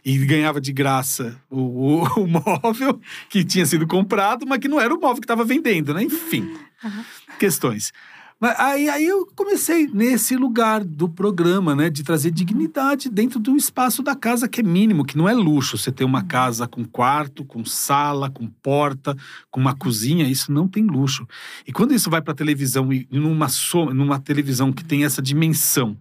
e 0.04 0.18
ganhava 0.26 0.60
de 0.60 0.74
graça 0.74 1.40
o, 1.50 2.02
o, 2.02 2.04
o 2.24 2.28
móvel 2.28 3.00
que 3.30 3.44
tinha 3.44 3.66
sido 3.66 3.88
comprado, 3.88 4.46
mas 4.46 4.60
que 4.60 4.68
não 4.68 4.80
era 4.80 4.94
o 4.94 5.00
móvel 5.00 5.22
que 5.22 5.26
estava 5.26 5.46
vendendo, 5.46 5.94
né? 5.94 6.04
Enfim, 6.04 6.42
uhum. 6.84 7.04
questões. 7.40 7.94
Aí, 8.42 8.90
aí 8.90 9.06
eu 9.06 9.26
comecei 9.36 9.88
nesse 9.88 10.36
lugar 10.36 10.84
do 10.84 11.08
programa, 11.08 11.74
né? 11.74 11.90
De 11.90 12.04
trazer 12.04 12.32
dignidade 12.32 13.10
dentro 13.10 13.40
do 13.40 13.56
espaço 13.56 14.04
da 14.04 14.16
casa 14.16 14.50
que 14.50 14.60
é 14.60 14.64
mínimo, 14.64 15.06
que 15.06 15.18
não 15.18 15.30
é 15.30 15.34
luxo. 15.34 15.78
Você 15.78 15.92
ter 15.92 16.04
uma 16.04 16.22
uhum. 16.22 16.28
casa 16.28 16.68
com 16.68 16.84
quarto, 16.84 17.46
com 17.46 17.64
sala, 17.64 18.30
com 18.30 18.48
porta, 18.48 19.16
com 19.50 19.62
uma 19.62 19.76
cozinha, 19.76 20.28
isso 20.28 20.52
não 20.52 20.68
tem 20.68 20.84
luxo. 20.86 21.26
E 21.66 21.72
quando 21.72 21.94
isso 21.94 22.10
vai 22.10 22.22
para 22.22 22.34
televisão 22.34 22.92
e 22.92 23.08
numa, 23.10 23.48
numa 23.94 24.20
televisão 24.20 24.74
que 24.74 24.84
tem 24.84 25.06
essa 25.06 25.22
dimensão, 25.22 25.98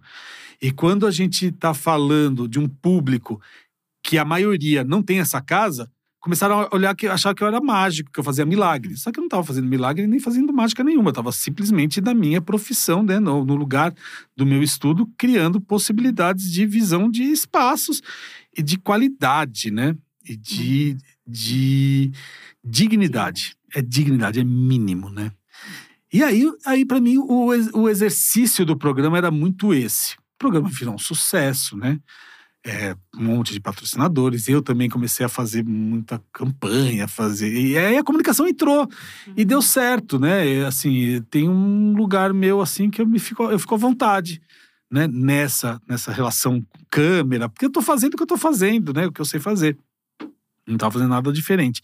e 0.61 0.71
quando 0.71 1.05
a 1.05 1.11
gente 1.11 1.47
está 1.47 1.73
falando 1.73 2.47
de 2.47 2.59
um 2.59 2.67
público 2.67 3.41
que 4.03 4.17
a 4.17 4.25
maioria 4.25 4.83
não 4.83 5.01
tem 5.01 5.19
essa 5.19 5.41
casa, 5.41 5.89
começaram 6.23 6.61
a 6.61 6.69
olhar 6.73 6.95
que 6.95 7.05
achar 7.05 7.35
que 7.35 7.43
eu 7.43 7.47
era 7.49 7.59
mágico, 7.59 8.09
que 8.09 8.17
eu 8.17 8.23
fazia 8.23 8.45
milagre. 8.45 8.95
Só 8.95 9.11
que 9.11 9.19
eu 9.19 9.21
não 9.21 9.27
estava 9.27 9.43
fazendo 9.43 9.67
milagre 9.67 10.07
nem 10.07 10.21
fazendo 10.21 10.53
mágica 10.53 10.81
nenhuma. 10.81 11.09
Eu 11.09 11.11
estava 11.11 11.33
simplesmente 11.33 11.99
da 11.99 12.13
minha 12.13 12.39
profissão, 12.39 13.03
né, 13.03 13.19
no, 13.19 13.43
no, 13.43 13.55
lugar 13.55 13.93
do 14.33 14.45
meu 14.45 14.63
estudo, 14.63 15.05
criando 15.17 15.59
possibilidades 15.59 16.49
de 16.49 16.65
visão 16.65 17.11
de 17.11 17.23
espaços 17.23 18.01
e 18.57 18.63
de 18.63 18.77
qualidade, 18.77 19.69
né? 19.69 19.97
E 20.25 20.37
de, 20.37 20.97
de 21.27 22.13
dignidade. 22.63 23.57
É 23.75 23.81
dignidade, 23.81 24.39
é 24.39 24.45
mínimo, 24.45 25.09
né? 25.09 25.29
E 26.11 26.23
aí, 26.23 26.49
aí 26.65 26.85
para 26.85 27.01
mim, 27.01 27.17
o, 27.17 27.49
o 27.73 27.89
exercício 27.89 28.65
do 28.65 28.77
programa 28.77 29.17
era 29.17 29.29
muito 29.29 29.73
esse. 29.73 30.15
O 30.15 30.39
programa 30.39 30.69
virou 30.69 30.95
um 30.95 30.99
sucesso, 30.99 31.75
né? 31.75 31.99
É, 32.65 32.95
um 33.15 33.25
monte 33.25 33.51
de 33.51 33.59
patrocinadores. 33.59 34.47
Eu 34.47 34.61
também 34.61 34.89
comecei 34.89 35.25
a 35.25 35.29
fazer 35.29 35.63
muita 35.63 36.23
campanha, 36.31 37.07
fazer. 37.07 37.53
E 37.53 37.77
aí 37.77 37.97
a 37.97 38.03
comunicação 38.03 38.47
entrou 38.47 38.83
uhum. 38.83 39.33
e 39.35 39.43
deu 39.43 39.61
certo, 39.61 40.17
né? 40.17 40.47
E, 40.47 40.63
assim, 40.63 41.21
tem 41.29 41.49
um 41.49 41.93
lugar 41.93 42.33
meu 42.33 42.61
assim 42.61 42.89
que 42.89 43.01
eu 43.01 43.05
me 43.05 43.19
fico, 43.19 43.43
eu 43.43 43.59
fico 43.59 43.75
à 43.75 43.77
vontade. 43.77 44.41
Né, 44.91 45.07
nessa, 45.07 45.81
nessa 45.89 46.11
relação 46.11 46.61
com 46.61 46.79
câmera, 46.91 47.49
porque 47.49 47.65
eu 47.65 47.71
tô 47.71 47.81
fazendo 47.81 48.13
o 48.13 48.17
que 48.17 48.21
eu 48.21 48.27
tô 48.27 48.37
fazendo, 48.37 48.93
né? 48.93 49.07
O 49.07 49.11
que 49.11 49.19
eu 49.19 49.25
sei 49.25 49.39
fazer. 49.39 49.75
Não 50.67 50.77
tava 50.77 50.91
fazendo 50.91 51.09
nada 51.09 51.33
diferente. 51.33 51.81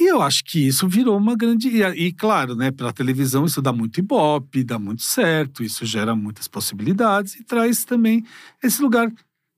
E 0.00 0.10
eu 0.10 0.22
acho 0.22 0.42
que 0.44 0.66
isso 0.66 0.88
virou 0.88 1.14
uma 1.16 1.36
grande. 1.36 1.68
E, 1.68 1.82
e 2.06 2.12
claro, 2.12 2.56
né, 2.56 2.70
pela 2.70 2.90
televisão 2.90 3.44
isso 3.44 3.60
dá 3.60 3.70
muito 3.70 4.00
ibope, 4.00 4.64
dá 4.64 4.78
muito 4.78 5.02
certo, 5.02 5.62
isso 5.62 5.84
gera 5.84 6.16
muitas 6.16 6.48
possibilidades 6.48 7.34
e 7.34 7.44
traz 7.44 7.84
também 7.84 8.24
esse 8.62 8.80
lugar 8.80 9.12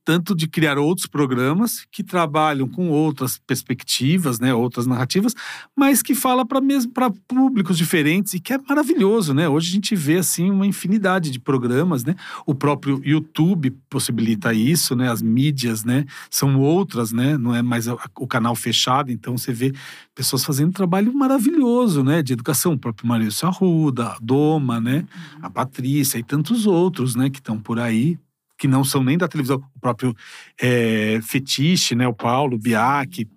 tanto 0.07 0.37
de 0.37 0.47
criar 0.47 0.79
outros 0.79 1.09
programas 1.09 1.85
que 1.91 2.05
trabalham 2.05 2.69
com 2.69 2.91
outras 2.91 3.41
perspectivas, 3.45 4.39
né, 4.39 4.55
outras 4.55 4.87
narrativas, 4.87 5.35
mas 5.75 6.01
que 6.01 6.15
fala 6.15 6.47
para 6.47 6.61
mesmo 6.61 6.93
para 6.93 7.11
públicos 7.27 7.77
diferentes 7.77 8.33
e 8.33 8.39
que 8.39 8.53
é 8.53 8.59
maravilhoso, 8.69 9.35
né? 9.35 9.49
Hoje 9.49 9.69
a 9.69 9.73
gente 9.73 9.97
vê 9.97 10.19
assim 10.19 10.49
uma 10.49 10.65
infinidade 10.65 11.29
de 11.29 11.41
programas, 11.41 12.05
né? 12.05 12.15
O 12.47 12.55
próprio 12.55 13.03
YouTube 13.05 13.73
possibilita 13.91 14.55
isso, 14.55 14.95
né? 14.95 15.11
As 15.11 15.21
mídias, 15.21 15.83
né, 15.83 16.05
são 16.31 16.61
outras, 16.61 17.11
né? 17.11 17.37
Não 17.37 17.53
é 17.53 17.61
mais 17.61 17.89
o 17.89 18.27
canal 18.29 18.55
fechado, 18.55 19.11
então 19.11 19.37
você 19.37 19.53
vê 19.53 19.75
pessoas 20.15 20.45
fazendo 20.45 20.69
um 20.69 20.73
trabalho 20.73 21.13
maravilhoso, 21.13 22.05
né, 22.05 22.23
de 22.23 22.33
educação, 22.33 22.75
o 22.75 22.79
próprio 22.79 23.09
Maurício 23.09 23.49
Arruda, 23.49 24.07
a 24.07 24.19
Doma, 24.21 24.81
né, 24.81 25.05
a 25.43 25.51
Patrícia 25.51 26.17
e 26.17 26.23
tantos 26.23 26.65
outros, 26.65 27.17
né, 27.17 27.29
que 27.29 27.39
estão 27.39 27.59
por 27.59 27.81
aí 27.81 28.17
que 28.57 28.67
não 28.67 28.85
são 28.85 29.03
nem 29.03 29.19
da 29.19 29.29
televisão, 29.29 29.63
o 29.75 29.81
próprio 29.81 30.15
é, 30.61 31.21
Fetiche, 31.23 31.95
né, 31.95 32.07
o 32.09 32.15
Paulo, 32.15 32.59
Biak, 32.59 33.29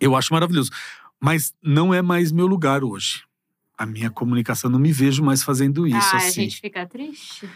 eu 0.00 0.16
acho 0.16 0.32
maravilhoso. 0.32 0.70
Mas 1.20 1.52
não 1.62 1.92
é 1.92 2.00
mais 2.00 2.32
meu 2.32 2.46
lugar 2.46 2.82
hoje. 2.82 3.22
A 3.76 3.86
minha 3.86 4.10
comunicação, 4.10 4.70
não 4.70 4.78
me 4.78 4.92
vejo 4.92 5.22
mais 5.22 5.42
fazendo 5.42 5.86
isso. 5.86 5.96
Ah, 6.12 6.18
assim. 6.18 6.40
a 6.40 6.44
gente 6.44 6.60
fica 6.60 6.86
triste. 6.86 7.48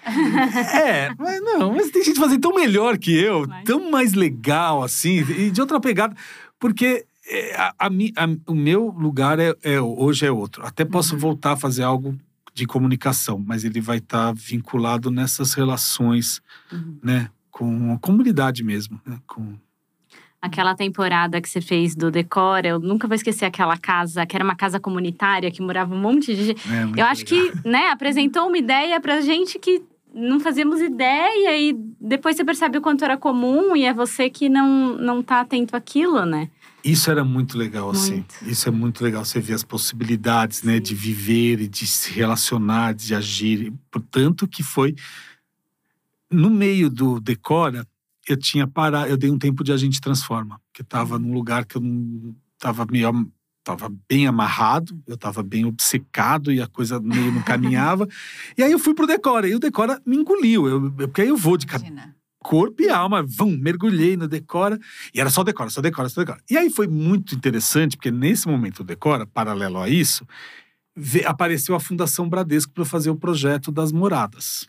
É, 0.75 1.15
mas 1.19 1.41
não, 1.43 1.75
mas 1.75 1.91
tem 1.91 2.03
gente 2.03 2.19
fazendo 2.19 2.41
tão 2.41 2.55
melhor 2.55 2.97
que 2.99 3.15
eu, 3.15 3.47
mas... 3.47 3.65
tão 3.65 3.91
mais 3.91 4.15
legal, 4.15 4.83
assim, 4.83 5.19
e 5.19 5.51
de 5.51 5.61
outra 5.61 5.79
pegada. 5.81 6.17
Porque 6.59 7.07
é, 7.27 7.55
a, 7.57 7.75
a, 7.79 7.87
a, 7.87 8.51
o 8.51 8.55
meu 8.55 8.89
lugar 8.89 9.39
é, 9.39 9.55
é, 9.62 9.81
hoje 9.81 10.27
é 10.27 10.33
outro. 10.33 10.65
Até 10.65 10.85
posso 10.85 11.15
uhum. 11.15 11.21
voltar 11.21 11.53
a 11.53 11.57
fazer 11.57 11.83
algo 11.83 12.19
de 12.55 12.67
comunicação, 12.67 13.43
mas 13.45 13.65
ele 13.65 13.81
vai 13.81 13.99
estar 13.99 14.29
tá 14.29 14.33
vinculado 14.33 15.11
nessas 15.11 15.55
relações, 15.55 16.41
uhum. 16.73 16.99
né, 17.03 17.29
com 17.51 17.93
a 17.93 17.99
comunidade 17.99 18.63
mesmo, 18.63 19.01
né, 19.05 19.19
com 19.27 19.59
aquela 20.41 20.75
temporada 20.75 21.41
que 21.41 21.49
você 21.49 21.61
fez 21.61 21.97
do 21.97 22.11
Decora, 22.11 22.69
eu 22.69 22.79
nunca 22.79 23.09
vou 23.09 23.15
esquecer 23.15 23.47
aquela 23.47 23.79
casa, 23.79 24.27
que 24.27 24.37
era 24.37 24.45
uma 24.45 24.55
casa 24.55 24.79
comunitária 24.79 25.51
que 25.51 25.63
morava 25.63 25.95
um 25.95 25.99
monte 25.99 26.37
de 26.37 26.45
gente. 26.45 26.63
É, 26.71 27.01
eu 27.01 27.07
acho 27.07 27.25
legal. 27.25 27.63
que, 27.63 27.69
né, 27.69 27.89
apresentou 27.89 28.47
uma 28.49 28.59
ideia 28.59 29.01
pra 29.01 29.23
gente 29.23 29.59
que 29.59 29.83
não 30.15 30.39
fazíamos 30.39 30.83
ideia 30.83 31.59
e 31.59 31.73
depois 31.99 32.37
você 32.37 32.45
percebe 32.45 32.77
o 32.77 32.83
quanto 32.83 33.05
era 33.05 33.17
comum 33.17 33.75
e 33.75 33.85
é 33.85 33.93
você 33.93 34.29
que 34.29 34.51
não 34.51 34.97
não 34.99 35.23
tá 35.23 35.41
atento 35.41 35.75
àquilo, 35.75 36.27
né? 36.27 36.51
Isso 36.85 37.11
era 37.11 37.24
muito 37.24 37.57
legal, 37.57 37.91
assim. 37.91 38.16
muito. 38.16 38.35
assim. 38.35 38.51
Isso 38.51 38.68
é 38.68 38.72
muito 38.72 39.03
legal. 39.03 39.24
Você 39.24 39.41
ver 39.41 39.55
as 39.55 39.64
possibilidades, 39.64 40.59
Sim. 40.59 40.66
né? 40.66 40.80
De 40.80 40.95
viver 40.95 41.61
e 41.61 41.68
de 41.68 41.87
se 41.87 42.12
relacionar, 42.12 42.93
de 42.95 43.14
agir. 43.14 43.72
Portanto, 43.91 44.47
que 44.47 44.62
foi… 44.62 44.95
No 46.30 46.51
meio 46.51 46.91
do 46.91 47.20
Decora, 47.20 47.87
eu 48.28 48.37
tinha 48.37 48.66
parado, 48.66 49.09
eu 49.09 49.16
dei 49.16 49.30
um 49.30 49.39
tempo 49.39 49.62
de 49.62 49.72
Agente 49.72 50.01
Transforma, 50.01 50.61
que 50.72 50.82
estava 50.82 51.18
num 51.18 51.32
lugar 51.32 51.64
que 51.64 51.76
eu 51.76 51.80
não 51.80 52.35
estava 52.57 52.87
meio 52.87 53.30
estava 53.64 53.91
bem 54.07 54.26
amarrado, 54.26 55.01
eu 55.07 55.14
estava 55.14 55.43
bem 55.43 55.64
obcecado 55.64 56.53
e 56.53 56.61
a 56.61 56.66
coisa 56.66 57.01
meio 57.01 57.32
não 57.32 57.41
caminhava. 57.43 58.07
e 58.59 58.62
aí 58.62 58.70
eu 58.70 58.78
fui 58.78 58.95
pro 58.95 59.07
Decora, 59.07 59.49
e 59.49 59.55
o 59.55 59.59
Decora 59.59 60.01
me 60.05 60.16
engoliu, 60.16 60.68
eu, 60.68 60.93
porque 60.93 61.22
aí 61.22 61.28
eu 61.28 61.37
vou 61.37 61.57
de 61.57 61.66
Imagina. 61.66 62.14
Corpo 62.45 62.82
e 62.82 62.90
alma, 62.90 63.24
vão, 63.26 63.51
mergulhei 63.51 64.18
no 64.18 64.28
Decora, 64.28 64.78
e 65.14 65.18
era 65.18 65.30
só 65.30 65.42
Decora, 65.42 65.70
só 65.70 65.80
Decora, 65.80 66.11
só 66.11 66.20
Decora. 66.20 66.40
E 66.51 66.59
aí 66.59 66.68
foi 66.68 66.86
muito 66.86 67.34
interessante, 67.34 67.97
porque 67.97 68.11
nesse 68.11 68.47
momento 68.47 68.80
o 68.80 68.84
Decora, 68.84 69.26
paralelo 69.26 69.78
a 69.78 69.88
isso, 69.88 70.26
apareceu 71.24 71.74
a 71.74 71.80
Fundação 71.80 72.28
Bradesco 72.28 72.72
para 72.72 72.84
fazer 72.84 73.09
o 73.09 73.16
projeto 73.16 73.72
das 73.72 73.90
moradas 73.90 74.68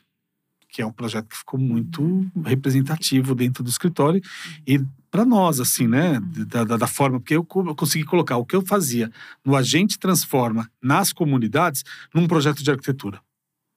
que 0.67 0.82
é 0.82 0.86
um 0.86 0.91
projeto 0.91 1.30
que 1.30 1.38
ficou 1.38 1.57
muito 1.57 2.30
representativo 2.43 3.34
dentro 3.34 3.63
do 3.63 3.69
escritório 3.69 4.21
e 4.67 4.84
para 5.09 5.23
nós, 5.23 5.61
assim, 5.61 5.88
né, 5.88 6.19
da, 6.47 6.65
da, 6.65 6.76
da, 6.76 6.88
forma, 6.88 7.17
porque 7.17 7.34
eu, 7.34 7.47
eu 7.65 7.76
consegui 7.76 8.03
colocar 8.03 8.36
o 8.36 8.45
que 8.45 8.57
eu 8.57 8.61
fazia 8.61 9.09
no 9.45 9.55
Agente 9.55 9.97
Transforma 9.97 10.69
nas 10.84 11.13
comunidades 11.13 11.86
num 12.13 12.28
projeto 12.28 12.61
de 12.61 12.69
arquitetura 12.69 13.21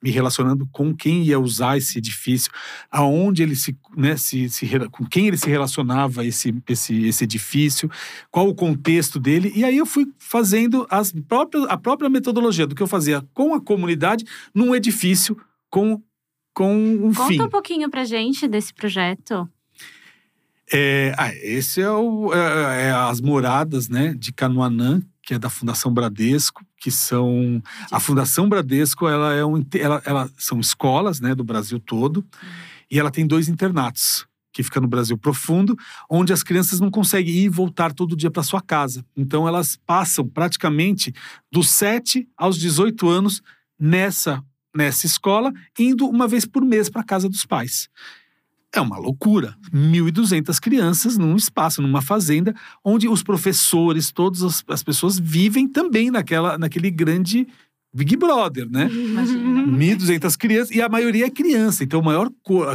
me 0.03 0.11
relacionando 0.11 0.69
com 0.71 0.95
quem 0.95 1.25
ia 1.25 1.39
usar 1.39 1.77
esse 1.77 1.99
edifício, 1.99 2.51
aonde 2.91 3.43
ele 3.43 3.57
se, 3.57 3.77
né, 3.97 4.17
se, 4.17 4.49
se 4.49 4.67
com 4.91 5.05
quem 5.05 5.27
ele 5.27 5.37
se 5.37 5.49
relacionava 5.49 6.25
esse, 6.25 6.55
esse, 6.69 7.07
esse 7.07 7.25
edifício, 7.25 7.91
qual 8.31 8.49
o 8.49 8.55
contexto 8.55 9.19
dele, 9.19 9.53
e 9.55 9.65
aí 9.65 9.77
eu 9.77 9.87
fui 9.87 10.07
fazendo 10.19 10.87
as 10.89 11.13
próprias, 11.13 11.65
a 11.69 11.77
própria 11.77 12.09
metodologia 12.09 12.67
do 12.67 12.75
que 12.75 12.83
eu 12.83 12.87
fazia 12.87 13.25
com 13.35 13.55
a 13.55 13.61
comunidade 13.61 14.25
num 14.55 14.75
edifício 14.75 15.37
com 15.69 16.03
com 16.55 16.75
um 16.75 17.13
Conta 17.15 17.29
fim. 17.29 17.37
Conta 17.37 17.45
um 17.45 17.51
pouquinho 17.51 17.89
pra 17.89 18.05
gente 18.05 18.49
desse 18.49 18.75
projeto. 18.75 19.49
É, 20.73 21.15
ah, 21.17 21.33
esse 21.37 21.81
é, 21.81 21.91
o, 21.91 22.35
é, 22.35 22.89
é, 22.89 22.91
as 22.91 23.21
moradas 23.21 23.89
né, 23.89 24.13
de 24.15 24.33
Canoanã, 24.33 25.01
que 25.29 25.35
é 25.35 25.39
da 25.39 25.51
Fundação 25.51 25.93
Bradesco, 25.93 26.65
que 26.79 26.91
são 26.91 27.63
a 27.93 28.01
Fundação 28.01 28.49
Bradesco, 28.49 29.07
ela 29.07 29.35
é 29.35 29.45
um, 29.45 29.63
ela, 29.75 30.01
ela 30.07 30.31
são 30.39 30.59
escolas, 30.59 31.21
né, 31.21 31.35
do 31.35 31.45
Brasil 31.45 31.79
todo, 31.79 32.25
e 32.91 32.99
ela 32.99 33.11
tem 33.11 33.27
dois 33.27 33.47
internatos 33.47 34.27
que 34.51 34.63
fica 34.63 34.81
no 34.81 34.89
Brasil 34.89 35.19
profundo, 35.19 35.77
onde 36.09 36.33
as 36.33 36.43
crianças 36.43 36.81
não 36.81 36.91
conseguem 36.91 37.35
ir 37.35 37.45
e 37.45 37.49
voltar 37.51 37.93
todo 37.93 38.17
dia 38.17 38.31
para 38.31 38.43
sua 38.43 38.63
casa. 38.63 39.05
Então 39.15 39.47
elas 39.47 39.77
passam 39.77 40.27
praticamente 40.27 41.13
dos 41.53 41.69
7 41.69 42.27
aos 42.35 42.57
18 42.57 43.07
anos 43.07 43.43
nessa 43.79 44.43
nessa 44.75 45.05
escola, 45.05 45.53
indo 45.79 46.09
uma 46.09 46.27
vez 46.27 46.47
por 46.47 46.65
mês 46.65 46.89
para 46.89 47.05
casa 47.05 47.29
dos 47.29 47.45
pais. 47.45 47.91
É 48.75 48.81
uma 48.81 48.99
loucura. 48.99 49.57
1.200 49.73 50.61
crianças 50.61 51.17
num 51.17 51.37
espaço, 51.37 51.81
numa 51.81 52.03
fazenda, 52.03 52.55
onde 52.85 53.09
os 53.09 53.23
professores, 53.23 54.13
todas 54.13 54.43
as, 54.43 54.65
as 54.69 54.83
pessoas 54.83 55.19
vivem 55.19 55.67
também 55.67 56.11
naquela, 56.11 56.59
naquele 56.59 56.91
grande 56.91 57.47
Big 57.95 58.17
Brother, 58.17 58.69
né? 58.71 58.89
1.200 58.89 60.37
crianças, 60.37 60.71
e 60.75 60.83
a 60.83 60.89
maioria 60.89 61.27
é 61.27 61.31
criança. 61.31 61.83
Então, 61.83 62.01
o 62.01 62.05
maior. 62.05 62.31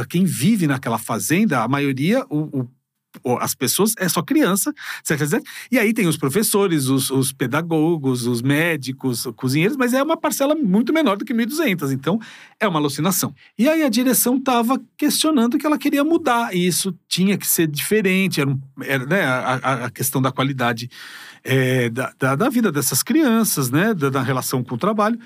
Quem 0.08 0.24
vive 0.24 0.66
naquela 0.66 0.98
fazenda, 0.98 1.62
a 1.62 1.68
maioria, 1.68 2.26
o, 2.28 2.60
o 2.60 2.68
as 3.40 3.54
pessoas 3.54 3.94
é 3.98 4.08
só 4.08 4.22
criança, 4.22 4.72
certo? 5.02 5.24
E 5.70 5.78
aí 5.78 5.92
tem 5.92 6.06
os 6.06 6.16
professores, 6.16 6.86
os, 6.86 7.10
os 7.10 7.32
pedagogos, 7.32 8.26
os 8.26 8.42
médicos, 8.42 9.26
os 9.26 9.34
cozinheiros, 9.34 9.76
mas 9.76 9.92
é 9.92 10.02
uma 10.02 10.16
parcela 10.16 10.54
muito 10.54 10.92
menor 10.92 11.16
do 11.16 11.24
que 11.24 11.32
1.200, 11.32 11.92
então 11.92 12.18
é 12.58 12.66
uma 12.66 12.78
alucinação. 12.78 13.34
E 13.58 13.68
aí 13.68 13.82
a 13.82 13.88
direção 13.88 14.36
estava 14.36 14.80
questionando 14.96 15.58
que 15.58 15.66
ela 15.66 15.78
queria 15.78 16.04
mudar, 16.04 16.54
e 16.54 16.66
isso 16.66 16.96
tinha 17.08 17.38
que 17.38 17.46
ser 17.46 17.66
diferente, 17.66 18.40
era, 18.40 18.56
era 18.82 19.06
né, 19.06 19.24
a, 19.24 19.84
a, 19.84 19.90
questão 19.90 20.20
da 20.20 20.32
qualidade 20.32 20.90
é, 21.42 21.88
da, 21.90 22.12
da, 22.18 22.36
da, 22.36 22.48
vida 22.48 22.72
dessas 22.72 23.02
crianças, 23.02 23.70
né, 23.70 23.94
da, 23.94 24.10
da 24.10 24.22
relação 24.22 24.62
com 24.62 24.74
o 24.74 24.78
trabalho. 24.78 25.18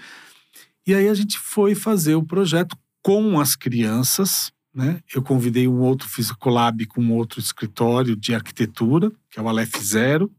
E 0.86 0.95
aí 0.95 1.09
a 1.09 1.14
gente 1.14 1.39
foi 1.39 1.74
fazer 1.74 2.14
o 2.14 2.24
projeto 2.24 2.76
com 3.03 3.41
as 3.41 3.55
crianças, 3.55 4.53
né? 4.79 5.01
Eu 5.12 5.20
convidei 5.20 5.66
um 5.66 5.81
outro, 5.81 6.09
fiz 6.09 6.31
collab 6.31 6.87
com 6.87 7.03
um 7.03 7.12
outro 7.12 7.41
escritório 7.41 8.14
de 8.14 8.33
arquitetura, 8.33 9.11
que 9.29 9.41
é 9.41 9.43
o 9.43 9.49
Aleph 9.49 9.76
Zero, 9.83 10.31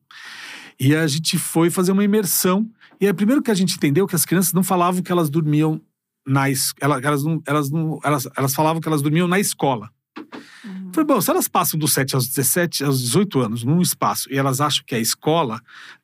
e 0.80 0.96
a 0.96 1.06
gente 1.08 1.38
foi 1.38 1.70
fazer 1.70 1.92
uma 1.92 2.06
imersão. 2.06 2.66
E 3.02 3.06
é 3.06 3.12
primeiro 3.12 3.42
que 3.42 3.52
a 3.52 3.54
gente 3.54 3.76
entendeu 3.76 4.08
que 4.08 4.16
as 4.16 4.24
crianças 4.24 4.54
não 4.54 4.64
falavam 4.64 5.02
que 5.02 5.12
elas 5.12 5.30
dormiam 5.30 5.82
na 6.26 6.48
elas, 6.48 7.04
elas, 7.04 7.24
não, 7.24 7.42
elas, 7.46 7.70
não, 7.70 8.00
elas, 8.02 8.30
elas 8.38 8.54
falavam 8.54 8.82
que 8.82 8.88
elas 8.88 9.02
dormiam 9.02 9.28
na 9.28 9.42
escola. 9.42 9.90
Uhum. 10.18 10.92
Falei, 10.94 11.06
bom, 11.06 11.20
se 11.20 11.30
elas 11.30 11.50
passam 11.50 11.78
dos 11.78 11.92
7 11.92 12.16
aos 12.16 12.28
17, 12.30 12.86
aos 12.86 13.02
18 13.02 13.40
anos 13.42 13.64
num 13.66 13.82
espaço 13.82 14.32
e 14.32 14.38
elas 14.38 14.62
acham 14.62 14.86
que 14.88 14.96
é 14.96 15.02
escola, 15.02 15.62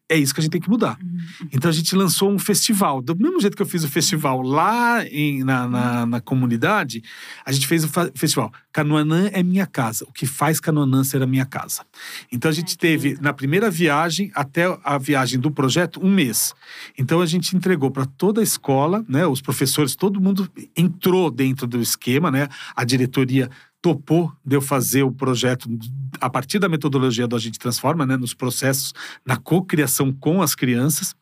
é 0.08 0.18
isso 0.18 0.34
que 0.34 0.40
a 0.40 0.44
gente 0.44 0.52
tem 0.52 0.62
que 0.62 0.70
mudar. 0.70 1.00
Uhum. 1.02 1.50
Então 1.52 1.70
a 1.70 1.74
gente 1.74 1.96
lançou 1.96 2.30
um 2.30 2.38
festival. 2.38 3.02
Do 3.02 3.16
mesmo 3.18 3.40
jeito 3.40 3.56
que 3.56 3.62
eu 3.62 3.66
fiz 3.66 3.84
o 3.84 3.90
festival 3.90 4.42
lá 4.42 5.04
em, 5.08 5.44
na, 5.44 5.68
na, 5.68 6.06
na, 6.06 6.22
comunidade, 6.22 7.04
a 7.44 7.52
gente 7.52 7.66
fez 7.66 7.84
o 7.84 7.90
festival. 8.14 8.54
Canoanã 8.72 9.30
é 9.34 9.42
minha 9.42 9.66
casa. 9.66 10.06
O 10.08 10.14
que 10.14 10.28
faz 10.28 10.60
Canoanã 10.60 11.04
ser 11.04 11.24
a 11.24 11.28
minha 11.28 11.46
casa? 11.46 11.84
Então 12.32 12.50
a 12.50 12.54
gente 12.54 12.76
é, 12.76 12.78
teve, 12.78 13.18
na 13.20 13.34
primeira 13.34 13.72
viagem, 13.72 14.32
até 14.36 14.66
a 14.84 14.98
viagem 15.00 15.40
do 15.40 15.50
projeto, 15.50 16.00
um 16.04 16.12
mês. 16.12 16.54
Então 16.98 17.20
a 17.20 17.26
gente 17.26 17.56
entregou 17.56 17.90
para 17.90 18.06
toda 18.06 18.42
a 18.42 18.44
escola, 18.44 19.04
né? 19.10 19.26
Os 19.26 19.42
professores, 19.42 19.96
todo 19.96 20.22
mundo 20.22 20.48
entrou 20.78 21.32
dentro 21.32 21.66
do 21.66 21.82
esquema, 21.82 22.30
né? 22.30 22.48
A 22.76 22.84
diretoria 22.84 23.50
topou 23.86 24.34
de 24.44 24.56
eu 24.56 24.62
fazer 24.62 25.04
o 25.04 25.12
projeto 25.12 25.70
a 26.20 26.28
partir 26.28 26.58
da 26.58 26.68
metodologia 26.68 27.28
do 27.28 27.36
Agente 27.36 27.60
Transforma, 27.60 28.04
né, 28.04 28.18
nos 28.18 28.34
processos, 28.34 28.96
na 29.24 29.38
cocriação 29.38 30.12
com 30.12 30.42
as 30.42 30.56
crianças. 30.56 31.16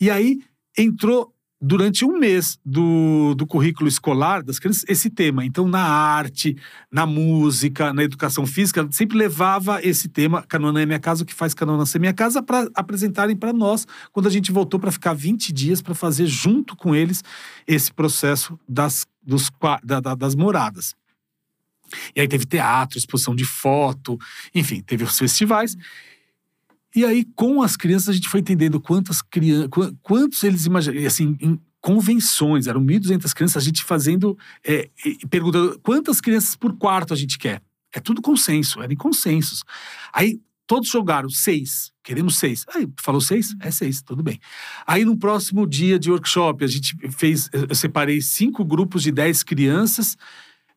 E 0.00 0.08
aí 0.08 0.38
entrou 0.78 1.34
durante 1.60 2.04
um 2.04 2.16
mês 2.16 2.56
do, 2.64 3.34
do 3.34 3.44
currículo 3.44 3.88
escolar 3.88 4.44
das 4.44 4.60
crianças 4.60 4.84
esse 4.86 5.10
tema. 5.10 5.44
Então, 5.44 5.66
na 5.66 5.82
arte, 5.82 6.56
na 6.88 7.04
música, 7.04 7.92
na 7.92 8.04
educação 8.04 8.46
física, 8.46 8.86
sempre 8.92 9.18
levava 9.18 9.82
esse 9.82 10.08
tema, 10.08 10.44
Canona 10.44 10.80
é 10.80 10.86
minha 10.86 11.00
casa, 11.00 11.24
o 11.24 11.26
que 11.26 11.34
faz 11.34 11.52
Canona 11.52 11.84
ser 11.84 11.98
minha 11.98 12.14
casa, 12.14 12.40
para 12.40 12.70
apresentarem 12.74 13.34
para 13.34 13.52
nós, 13.52 13.88
quando 14.12 14.28
a 14.28 14.30
gente 14.30 14.52
voltou 14.52 14.78
para 14.78 14.92
ficar 14.92 15.14
20 15.14 15.52
dias 15.52 15.82
para 15.82 15.96
fazer 15.96 16.26
junto 16.26 16.76
com 16.76 16.94
eles 16.94 17.24
esse 17.66 17.92
processo 17.92 18.56
das, 18.68 19.04
dos, 19.20 19.50
da, 19.82 19.98
da, 19.98 20.14
das 20.14 20.36
moradas. 20.36 20.94
E 22.14 22.20
aí 22.20 22.28
teve 22.28 22.44
teatro, 22.44 22.98
exposição 22.98 23.34
de 23.34 23.44
foto, 23.44 24.18
enfim, 24.54 24.80
teve 24.80 25.04
os 25.04 25.18
festivais. 25.18 25.76
E 26.94 27.04
aí, 27.04 27.24
com 27.34 27.62
as 27.62 27.76
crianças, 27.76 28.08
a 28.08 28.12
gente 28.12 28.28
foi 28.28 28.40
entendendo 28.40 28.80
quantas 28.80 29.20
crianças, 29.20 29.68
quantos 30.02 30.42
eles 30.42 30.66
imaginam, 30.66 31.06
assim, 31.06 31.36
em 31.40 31.60
convenções, 31.80 32.66
eram 32.66 32.80
1.200 32.80 33.32
crianças, 33.32 33.62
a 33.62 33.64
gente 33.64 33.84
fazendo, 33.84 34.36
é, 34.64 34.90
perguntando 35.30 35.78
quantas 35.80 36.20
crianças 36.20 36.56
por 36.56 36.76
quarto 36.76 37.12
a 37.12 37.16
gente 37.16 37.38
quer. 37.38 37.62
É 37.94 38.00
tudo 38.00 38.20
consenso, 38.20 38.82
era 38.82 38.92
em 38.92 38.96
consensos. 38.96 39.64
Aí, 40.12 40.40
todos 40.66 40.90
jogaram 40.90 41.30
seis, 41.30 41.92
queremos 42.02 42.36
seis. 42.36 42.64
Aí, 42.74 42.86
falou 43.00 43.20
seis? 43.20 43.54
É 43.60 43.70
seis, 43.70 44.02
tudo 44.02 44.22
bem. 44.22 44.38
Aí, 44.86 45.04
no 45.04 45.16
próximo 45.16 45.66
dia 45.66 45.98
de 45.98 46.10
workshop, 46.10 46.64
a 46.64 46.68
gente 46.68 46.94
fez, 47.10 47.48
eu 47.52 47.74
separei 47.74 48.20
cinco 48.20 48.64
grupos 48.64 49.02
de 49.02 49.10
dez 49.10 49.42
crianças, 49.42 50.16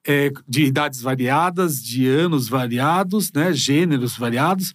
é, 0.06 0.32
de 0.47 0.64
idades 0.64 1.02
variadas, 1.02 1.84
de 1.84 2.08
anos 2.08 2.47
variados, 2.47 3.32
né, 3.32 3.54
gêneros 3.54 4.18
variados, 4.18 4.74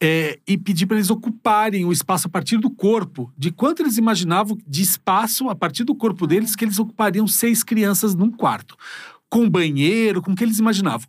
é, 0.00 0.38
e 0.46 0.56
pedir 0.56 0.86
para 0.86 0.96
eles 0.96 1.10
ocuparem 1.10 1.84
o 1.84 1.92
espaço 1.92 2.28
a 2.28 2.30
partir 2.30 2.56
do 2.58 2.70
corpo, 2.70 3.32
de 3.36 3.50
quanto 3.50 3.82
eles 3.82 3.96
imaginavam 3.96 4.56
de 4.66 4.82
espaço 4.82 5.48
a 5.48 5.54
partir 5.54 5.84
do 5.84 5.94
corpo 5.94 6.26
deles 6.26 6.54
que 6.54 6.64
eles 6.64 6.78
ocupariam 6.78 7.26
seis 7.26 7.64
crianças 7.64 8.14
num 8.14 8.30
quarto, 8.30 8.76
com 9.28 9.48
banheiro, 9.48 10.22
com 10.22 10.32
o 10.32 10.34
que 10.36 10.44
eles 10.44 10.58
imaginavam. 10.58 11.08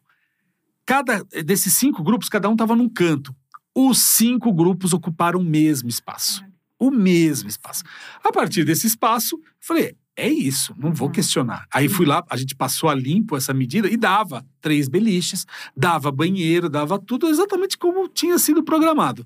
Cada 0.86 1.24
desses 1.46 1.74
cinco 1.74 2.04
grupos, 2.04 2.30
cada 2.30 2.50
um 2.50 2.54
estava 2.54 2.76
num 2.76 2.90
canto. 2.90 3.34
Os 3.76 4.00
cinco 4.00 4.52
grupos 4.52 4.92
ocuparam 4.92 5.40
o 5.40 5.44
mesmo 5.44 5.88
espaço. 5.88 6.44
O 6.80 6.90
mesmo 6.90 7.48
espaço. 7.48 7.84
A 8.24 8.32
partir 8.32 8.64
desse 8.64 8.88
espaço, 8.88 9.40
falei, 9.60 9.96
é 10.20 10.30
isso, 10.30 10.76
não 10.78 10.94
vou 10.94 11.08
uhum. 11.08 11.14
questionar. 11.14 11.66
Aí 11.74 11.88
fui 11.88 12.06
lá, 12.06 12.24
a 12.30 12.38
gente 12.38 12.56
passou 12.56 12.90
a 12.90 12.96
limpo 12.96 13.36
essa 13.38 13.54
medida 13.54 13.90
e 13.90 13.98
dava 13.98 14.46
três 14.62 14.88
beliches, 14.88 15.46
dava 15.76 16.12
banheiro, 16.12 16.70
dava 16.70 17.00
tudo 17.00 17.28
exatamente 17.28 17.78
como 17.78 18.08
tinha 18.08 18.38
sido 18.38 18.64
programado. 18.64 19.26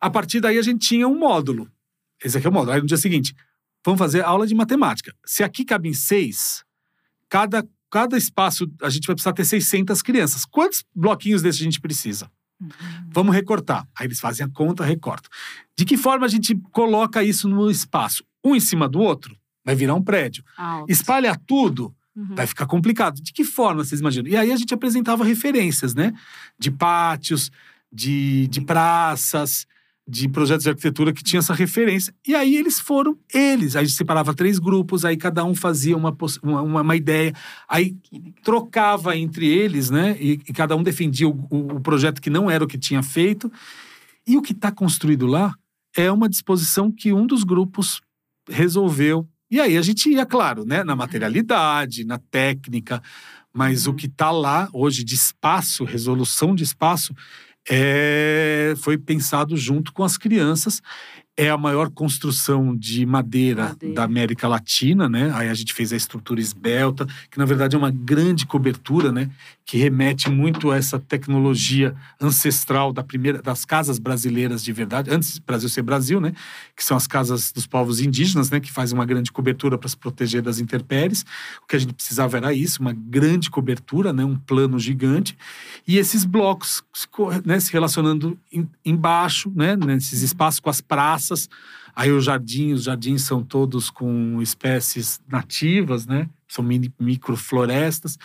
A 0.00 0.08
partir 0.08 0.40
daí 0.40 0.58
a 0.58 0.62
gente 0.62 0.86
tinha 0.86 1.08
um 1.08 1.18
módulo. 1.18 1.70
Esse 2.22 2.38
aqui 2.38 2.46
é 2.46 2.50
o 2.50 2.52
módulo. 2.52 2.72
Aí 2.72 2.80
no 2.80 2.86
dia 2.86 2.96
seguinte, 2.96 3.34
vamos 3.84 3.98
fazer 3.98 4.22
aula 4.22 4.46
de 4.46 4.54
matemática. 4.54 5.14
Se 5.24 5.42
aqui 5.42 5.64
cabem 5.64 5.92
seis, 5.92 6.64
cada, 7.28 7.66
cada 7.90 8.16
espaço 8.16 8.70
a 8.82 8.90
gente 8.90 9.06
vai 9.06 9.14
precisar 9.14 9.32
ter 9.32 9.44
600 9.44 10.02
crianças. 10.02 10.44
Quantos 10.44 10.84
bloquinhos 10.94 11.42
desses 11.42 11.60
a 11.60 11.64
gente 11.64 11.80
precisa? 11.80 12.30
Uhum. 12.60 12.70
Vamos 13.12 13.34
recortar. 13.34 13.86
Aí 13.98 14.06
eles 14.06 14.20
fazem 14.20 14.44
a 14.44 14.48
conta, 14.48 14.84
recortam. 14.84 15.30
De 15.76 15.84
que 15.84 15.96
forma 15.96 16.26
a 16.26 16.28
gente 16.28 16.54
coloca 16.72 17.22
isso 17.22 17.48
no 17.48 17.70
espaço? 17.70 18.24
Um 18.44 18.54
em 18.54 18.60
cima 18.60 18.88
do 18.88 19.00
outro? 19.00 19.36
Vai 19.68 19.74
virar 19.74 19.94
um 19.94 20.02
prédio. 20.02 20.42
Alto. 20.56 20.90
Espalha 20.90 21.38
tudo, 21.46 21.94
Uhum. 22.16 22.34
Vai 22.34 22.48
ficar 22.48 22.66
complicado. 22.66 23.22
De 23.22 23.32
que 23.32 23.44
forma 23.44 23.84
vocês 23.84 24.00
imaginam? 24.00 24.28
E 24.28 24.36
aí 24.36 24.50
a 24.50 24.56
gente 24.56 24.74
apresentava 24.74 25.24
referências, 25.24 25.94
né? 25.94 26.12
De 26.58 26.68
pátios, 26.68 27.48
de, 27.92 28.48
de 28.48 28.60
praças, 28.60 29.68
de 30.04 30.28
projetos 30.28 30.64
de 30.64 30.70
arquitetura 30.70 31.12
que 31.12 31.22
tinha 31.22 31.38
essa 31.38 31.54
referência. 31.54 32.12
E 32.26 32.34
aí 32.34 32.56
eles 32.56 32.80
foram, 32.80 33.16
eles. 33.32 33.76
Aí 33.76 33.82
a 33.82 33.84
gente 33.84 33.96
separava 33.96 34.34
três 34.34 34.58
grupos, 34.58 35.04
aí 35.04 35.16
cada 35.16 35.44
um 35.44 35.54
fazia 35.54 35.96
uma, 35.96 36.12
uma, 36.42 36.82
uma 36.82 36.96
ideia. 36.96 37.32
Aí 37.68 37.96
trocava 38.42 39.16
entre 39.16 39.46
eles, 39.46 39.88
né? 39.88 40.16
E, 40.18 40.32
e 40.32 40.52
cada 40.52 40.74
um 40.74 40.82
defendia 40.82 41.28
o, 41.28 41.46
o, 41.48 41.76
o 41.76 41.80
projeto 41.80 42.20
que 42.20 42.30
não 42.30 42.50
era 42.50 42.64
o 42.64 42.66
que 42.66 42.78
tinha 42.78 43.02
feito. 43.02 43.48
E 44.26 44.36
o 44.36 44.42
que 44.42 44.54
está 44.54 44.72
construído 44.72 45.24
lá 45.24 45.54
é 45.96 46.10
uma 46.10 46.28
disposição 46.28 46.90
que 46.90 47.12
um 47.12 47.28
dos 47.28 47.44
grupos 47.44 48.00
resolveu 48.50 49.24
e 49.50 49.60
aí 49.60 49.76
a 49.76 49.82
gente 49.82 50.10
ia, 50.10 50.26
claro, 50.26 50.64
né, 50.64 50.84
na 50.84 50.94
materialidade, 50.94 52.04
na 52.04 52.18
técnica, 52.18 53.02
mas 53.52 53.86
o 53.86 53.90
uhum. 53.90 53.96
que 53.96 54.06
está 54.06 54.30
lá 54.30 54.68
hoje 54.72 55.02
de 55.02 55.14
espaço, 55.14 55.84
resolução 55.84 56.54
de 56.54 56.64
espaço, 56.64 57.14
é, 57.68 58.74
foi 58.78 58.96
pensado 58.96 59.56
junto 59.56 59.92
com 59.92 60.02
as 60.02 60.16
crianças 60.16 60.80
é 61.38 61.48
a 61.48 61.56
maior 61.56 61.88
construção 61.88 62.76
de 62.76 63.06
madeira, 63.06 63.68
madeira, 63.68 63.94
da 63.94 64.02
América 64.02 64.48
Latina, 64.48 65.08
né? 65.08 65.30
Aí 65.32 65.48
a 65.48 65.54
gente 65.54 65.72
fez 65.72 65.92
a 65.92 65.96
estrutura 65.96 66.40
esbelta, 66.40 67.06
que 67.30 67.38
na 67.38 67.44
verdade 67.44 67.76
é 67.76 67.78
uma 67.78 67.92
grande 67.92 68.44
cobertura, 68.44 69.12
né? 69.12 69.30
Que 69.64 69.78
remete 69.78 70.28
muito 70.28 70.72
a 70.72 70.76
essa 70.76 70.98
tecnologia 70.98 71.94
ancestral 72.20 72.92
da 72.92 73.04
primeira, 73.04 73.40
das 73.40 73.64
casas 73.64 74.00
brasileiras 74.00 74.64
de 74.64 74.72
verdade, 74.72 75.12
antes 75.12 75.38
do 75.38 75.44
Brasil 75.44 75.68
ser 75.68 75.82
Brasil, 75.82 76.20
né? 76.20 76.32
Que 76.74 76.82
são 76.82 76.96
as 76.96 77.06
casas 77.06 77.52
dos 77.52 77.68
povos 77.68 78.00
indígenas, 78.00 78.50
né? 78.50 78.58
Que 78.58 78.72
faz 78.72 78.90
uma 78.90 79.06
grande 79.06 79.30
cobertura 79.30 79.78
para 79.78 79.88
se 79.88 79.96
proteger 79.96 80.42
das 80.42 80.58
intempéries. 80.58 81.24
O 81.62 81.68
que 81.68 81.76
a 81.76 81.78
gente 81.78 81.94
precisava 81.94 82.36
era 82.36 82.52
isso, 82.52 82.82
uma 82.82 82.92
grande 82.92 83.48
cobertura, 83.48 84.12
né? 84.12 84.24
Um 84.24 84.34
plano 84.34 84.76
gigante. 84.76 85.38
E 85.86 85.98
esses 85.98 86.24
blocos 86.24 86.82
né? 87.44 87.60
se 87.60 87.72
relacionando 87.72 88.36
em, 88.52 88.68
embaixo, 88.84 89.52
né? 89.54 89.76
Nesses 89.76 90.22
espaços 90.22 90.58
com 90.58 90.68
as 90.68 90.80
praças 90.80 91.27
praças. 91.28 91.48
Aí 91.94 92.10
os 92.10 92.24
jardins, 92.24 92.80
os 92.80 92.84
jardins 92.84 93.22
são 93.22 93.42
todos 93.42 93.90
com 93.90 94.40
espécies 94.40 95.20
nativas, 95.28 96.06
né? 96.06 96.28
São 96.46 96.64
mini, 96.64 96.92
microflorestas 96.98 98.18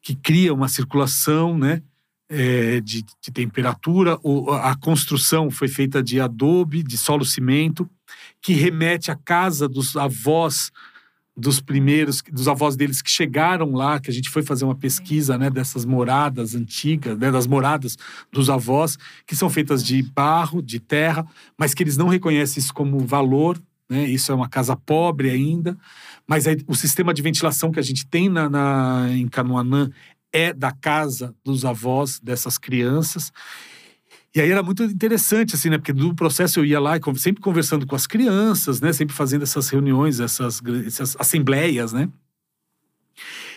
que 0.00 0.14
criam 0.14 0.56
uma 0.56 0.68
circulação, 0.68 1.58
né? 1.58 1.82
É, 2.30 2.80
de, 2.80 3.02
de, 3.02 3.30
temperatura. 3.32 4.18
O, 4.22 4.50
a 4.52 4.76
construção 4.76 5.50
foi 5.50 5.66
feita 5.66 6.02
de 6.02 6.20
adobe, 6.20 6.82
de 6.82 6.98
solo 6.98 7.24
cimento, 7.24 7.88
que 8.42 8.52
remete 8.52 9.10
à 9.10 9.16
casa 9.16 9.66
dos 9.66 9.96
avós 9.96 10.70
dos 11.38 11.60
primeiros, 11.60 12.20
dos 12.32 12.48
avós 12.48 12.74
deles 12.74 13.00
que 13.00 13.08
chegaram 13.08 13.70
lá, 13.72 14.00
que 14.00 14.10
a 14.10 14.12
gente 14.12 14.28
foi 14.28 14.42
fazer 14.42 14.64
uma 14.64 14.74
pesquisa, 14.74 15.38
né, 15.38 15.48
dessas 15.48 15.84
moradas 15.84 16.56
antigas, 16.56 17.16
né, 17.16 17.30
das 17.30 17.46
moradas 17.46 17.96
dos 18.32 18.50
avós, 18.50 18.98
que 19.24 19.36
são 19.36 19.48
feitas 19.48 19.84
de 19.84 20.02
barro, 20.02 20.60
de 20.60 20.80
terra, 20.80 21.24
mas 21.56 21.74
que 21.74 21.82
eles 21.84 21.96
não 21.96 22.08
reconhecem 22.08 22.60
isso 22.60 22.74
como 22.74 22.98
valor, 22.98 23.56
né, 23.88 24.04
isso 24.04 24.32
é 24.32 24.34
uma 24.34 24.48
casa 24.48 24.74
pobre 24.74 25.30
ainda, 25.30 25.78
mas 26.26 26.48
aí, 26.48 26.58
o 26.66 26.74
sistema 26.74 27.14
de 27.14 27.22
ventilação 27.22 27.70
que 27.70 27.78
a 27.78 27.84
gente 27.84 28.04
tem 28.04 28.28
na, 28.28 28.50
na, 28.50 29.06
em 29.10 29.28
Canoanã 29.28 29.90
é 30.32 30.52
da 30.52 30.72
casa 30.72 31.32
dos 31.44 31.64
avós 31.64 32.18
dessas 32.18 32.58
crianças, 32.58 33.32
e 34.38 34.40
aí 34.40 34.52
era 34.52 34.62
muito 34.62 34.84
interessante, 34.84 35.56
assim, 35.56 35.68
né? 35.68 35.78
Porque 35.78 35.92
do 35.92 36.14
processo 36.14 36.60
eu 36.60 36.64
ia 36.64 36.78
lá 36.78 36.96
e 36.96 37.00
sempre 37.18 37.42
conversando 37.42 37.84
com 37.84 37.96
as 37.96 38.06
crianças, 38.06 38.80
né? 38.80 38.92
Sempre 38.92 39.12
fazendo 39.12 39.42
essas 39.42 39.68
reuniões, 39.68 40.20
essas, 40.20 40.62
essas 40.86 41.16
assembleias, 41.18 41.92
né? 41.92 42.08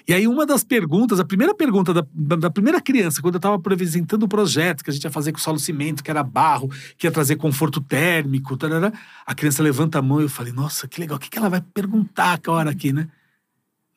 E 0.07 0.13
aí, 0.15 0.27
uma 0.27 0.43
das 0.43 0.63
perguntas, 0.63 1.19
a 1.19 1.23
primeira 1.23 1.53
pergunta 1.53 1.93
da, 1.93 2.03
da 2.35 2.49
primeira 2.49 2.81
criança, 2.81 3.21
quando 3.21 3.35
eu 3.35 3.37
estava 3.37 3.57
apresentando 3.57 4.23
o 4.23 4.27
projeto 4.27 4.83
que 4.83 4.89
a 4.89 4.93
gente 4.93 5.03
ia 5.03 5.11
fazer 5.11 5.31
com 5.31 5.37
solo 5.37 5.59
cimento, 5.59 6.03
que 6.03 6.09
era 6.09 6.23
barro, 6.23 6.67
que 6.97 7.05
ia 7.05 7.11
trazer 7.11 7.35
conforto 7.35 7.79
térmico, 7.79 8.57
tarará, 8.57 8.91
a 9.23 9.35
criança 9.35 9.61
levanta 9.61 9.99
a 9.99 10.01
mão 10.01 10.19
e 10.19 10.23
eu 10.23 10.29
falei, 10.29 10.51
nossa, 10.51 10.87
que 10.87 10.99
legal, 10.99 11.17
o 11.17 11.19
que, 11.19 11.29
que 11.29 11.37
ela 11.37 11.47
vai 11.47 11.61
perguntar 11.61 12.33
agora 12.33 12.71
aqui, 12.71 12.91
né? 12.91 13.07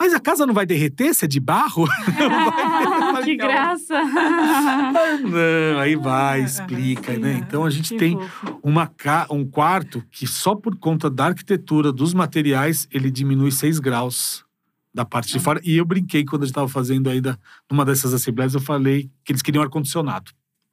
Mas 0.05 0.12
a 0.12 0.20
casa 0.20 0.44
não 0.44 0.52
vai 0.52 0.66
derreter 0.66 1.14
se 1.14 1.24
é 1.24 1.28
de 1.28 1.40
barro? 1.40 1.86
que 3.24 3.36
graça! 3.36 4.05
não, 4.05 5.80
aí 5.80 5.96
vai, 5.96 6.42
explica, 6.42 7.16
né? 7.16 7.38
Então 7.38 7.64
a 7.64 7.70
gente 7.70 7.96
tem 7.96 8.18
uma, 8.62 8.92
um 9.30 9.46
quarto 9.46 10.05
que 10.11 10.26
só 10.26 10.55
por 10.55 10.76
conta 10.76 11.09
da 11.09 11.28
arquitetura, 11.28 11.90
dos 11.90 12.12
materiais, 12.12 12.86
ele 12.92 13.11
diminui 13.11 13.50
6 13.50 13.78
graus 13.78 14.44
da 14.92 15.07
parte 15.07 15.32
de 15.32 15.40
fora. 15.40 15.59
E 15.64 15.74
eu 15.78 15.86
brinquei 15.86 16.22
quando 16.22 16.42
a 16.42 16.44
gente 16.44 16.52
estava 16.52 16.68
fazendo 16.68 17.09
ainda, 17.09 17.40
numa 17.70 17.82
dessas 17.82 18.12
assembleias, 18.12 18.52
eu 18.52 18.61
falei 18.61 19.11
que 19.24 19.32
eles 19.32 19.40
queriam 19.40 19.62
ar-condicionado. 19.62 20.32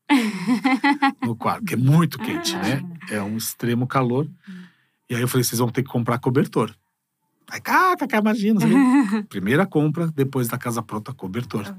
no 1.26 1.38
quarto, 1.38 1.64
que 1.64 1.76
é 1.76 1.78
muito 1.78 2.20
quente, 2.20 2.54
né? 2.58 2.84
É 3.10 3.22
um 3.22 3.38
extremo 3.38 3.88
calor. 3.88 4.28
E 5.10 5.16
aí 5.16 5.22
eu 5.22 5.28
falei, 5.30 5.46
vocês 5.46 5.60
vão 5.60 5.70
ter 5.70 5.84
que 5.84 5.90
comprar 5.90 6.20
cobertor. 6.20 6.76
Aí, 7.52 7.60
cá, 7.60 7.98
imagina. 8.18 8.62
Primeira 9.28 9.66
compra, 9.66 10.08
depois 10.08 10.48
da 10.48 10.58
casa 10.58 10.82
pronta, 10.82 11.14
cobertor. 11.14 11.76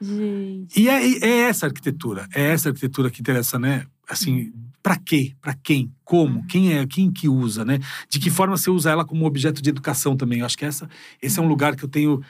Gente. 0.00 0.80
E 0.80 0.88
é, 0.88 1.18
é, 1.18 1.38
essa 1.40 1.66
arquitetura, 1.66 2.26
é 2.34 2.44
essa 2.44 2.70
arquitetura 2.70 3.10
que 3.10 3.20
interessa, 3.20 3.58
né? 3.58 3.84
Assim, 4.08 4.50
para 4.82 4.96
quê? 4.96 5.34
Para 5.38 5.52
quem? 5.52 5.92
Como? 6.02 6.38
Uhum. 6.38 6.46
Quem 6.46 6.72
é? 6.72 6.86
Quem 6.86 7.12
que 7.12 7.28
usa, 7.28 7.62
né? 7.62 7.78
De 8.08 8.18
que 8.18 8.30
forma 8.30 8.56
você 8.56 8.70
usa 8.70 8.90
ela 8.90 9.04
como 9.04 9.26
objeto 9.26 9.60
de 9.60 9.68
educação 9.68 10.16
também? 10.16 10.38
Eu 10.40 10.46
acho 10.46 10.56
que 10.56 10.64
essa, 10.64 10.88
esse 11.20 11.38
é 11.38 11.42
um 11.42 11.44
uhum. 11.44 11.50
lugar 11.50 11.76
que 11.76 11.84
eu 11.84 11.88
tenho 11.88 12.22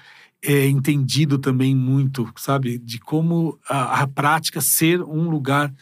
é, 0.44 0.66
entendido 0.66 1.38
também 1.38 1.76
muito, 1.76 2.28
sabe? 2.36 2.78
De 2.78 2.98
como 2.98 3.60
a, 3.68 4.00
a 4.00 4.08
prática 4.08 4.60
ser 4.60 5.00
um 5.02 5.30
lugar 5.30 5.72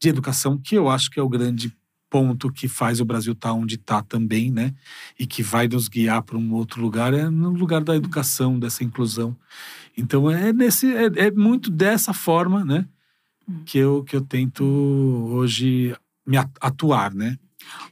de 0.00 0.08
educação, 0.08 0.56
que 0.56 0.74
eu 0.74 0.88
acho 0.88 1.10
que 1.10 1.20
é 1.20 1.22
o 1.22 1.28
grande 1.28 1.70
ponto 2.14 2.52
que 2.52 2.68
faz 2.68 3.00
o 3.00 3.04
Brasil 3.04 3.32
estar 3.32 3.48
tá 3.48 3.54
onde 3.54 3.74
está 3.74 4.00
também, 4.00 4.48
né? 4.48 4.72
E 5.18 5.26
que 5.26 5.42
vai 5.42 5.66
nos 5.66 5.88
guiar 5.88 6.22
para 6.22 6.38
um 6.38 6.52
outro 6.52 6.80
lugar 6.80 7.12
é 7.12 7.28
no 7.28 7.50
lugar 7.50 7.82
da 7.82 7.96
educação, 7.96 8.56
dessa 8.56 8.84
inclusão. 8.84 9.36
Então 9.98 10.30
é 10.30 10.52
nesse 10.52 10.94
é, 10.94 11.06
é 11.16 11.30
muito 11.32 11.72
dessa 11.72 12.12
forma, 12.12 12.64
né? 12.64 12.86
Hum. 13.48 13.62
Que 13.66 13.78
eu 13.78 14.04
que 14.04 14.14
eu 14.14 14.20
tento 14.20 14.62
hoje 14.62 15.92
me 16.24 16.36
atuar, 16.60 17.12
né? 17.12 17.36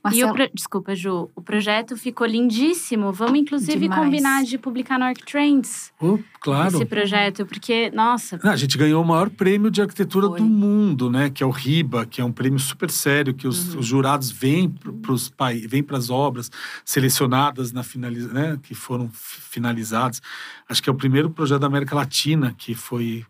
Marcelo... 0.03 0.29
E 0.29 0.31
o 0.31 0.35
pro... 0.35 0.51
Desculpa, 0.55 0.95
Ju. 0.95 1.31
O 1.35 1.43
projeto 1.43 1.97
ficou 1.97 2.27
lindíssimo. 2.27 3.13
Vamos, 3.13 3.39
inclusive, 3.39 3.79
Demais. 3.79 4.03
combinar 4.03 4.45
de 4.45 4.59
publicar 4.59 4.99
no 4.99 5.05
ArcTrends. 5.05 5.93
Oh, 6.01 6.19
claro. 6.41 6.77
Esse 6.77 6.85
projeto, 6.85 7.47
porque, 7.47 7.91
nossa. 7.93 8.39
a 8.43 8.57
gente 8.57 8.77
ganhou 8.77 9.03
o 9.03 9.07
maior 9.07 9.31
prêmio 9.31 9.71
de 9.71 9.81
arquitetura 9.81 10.29
Foi. 10.29 10.39
do 10.39 10.45
mundo, 10.45 11.11
né? 11.11 11.31
Que 11.31 11.43
é 11.43 11.47
o 11.47 11.51
RIBA, 11.51 12.07
que 12.07 12.21
é 12.21 12.25
um 12.25 12.33
prêmio 12.33 12.59
super 12.59 12.91
sério, 12.91 13.35
que 13.35 13.47
os, 13.47 13.75
uhum. 13.75 13.81
os 13.81 13.87
jurados 13.87 14.31
vêm 14.31 14.73
para 15.87 15.97
as 15.97 16.11
obras 16.11 16.51
selecionadas 16.85 17.73
na 17.73 17.83
finaliza, 17.83 18.33
né? 18.33 18.59
Que 18.63 18.75
foram 18.75 19.11
finalizadas. 19.13 20.21
Acho 20.69 20.83
que 20.83 20.89
é 20.89 20.93
o 20.93 20.97
primeiro 20.97 21.31
projeto 21.31 21.61
da 21.61 21.67
América 21.67 21.95
Latina 21.95 22.55
que 22.57 22.75
foi 22.75 23.25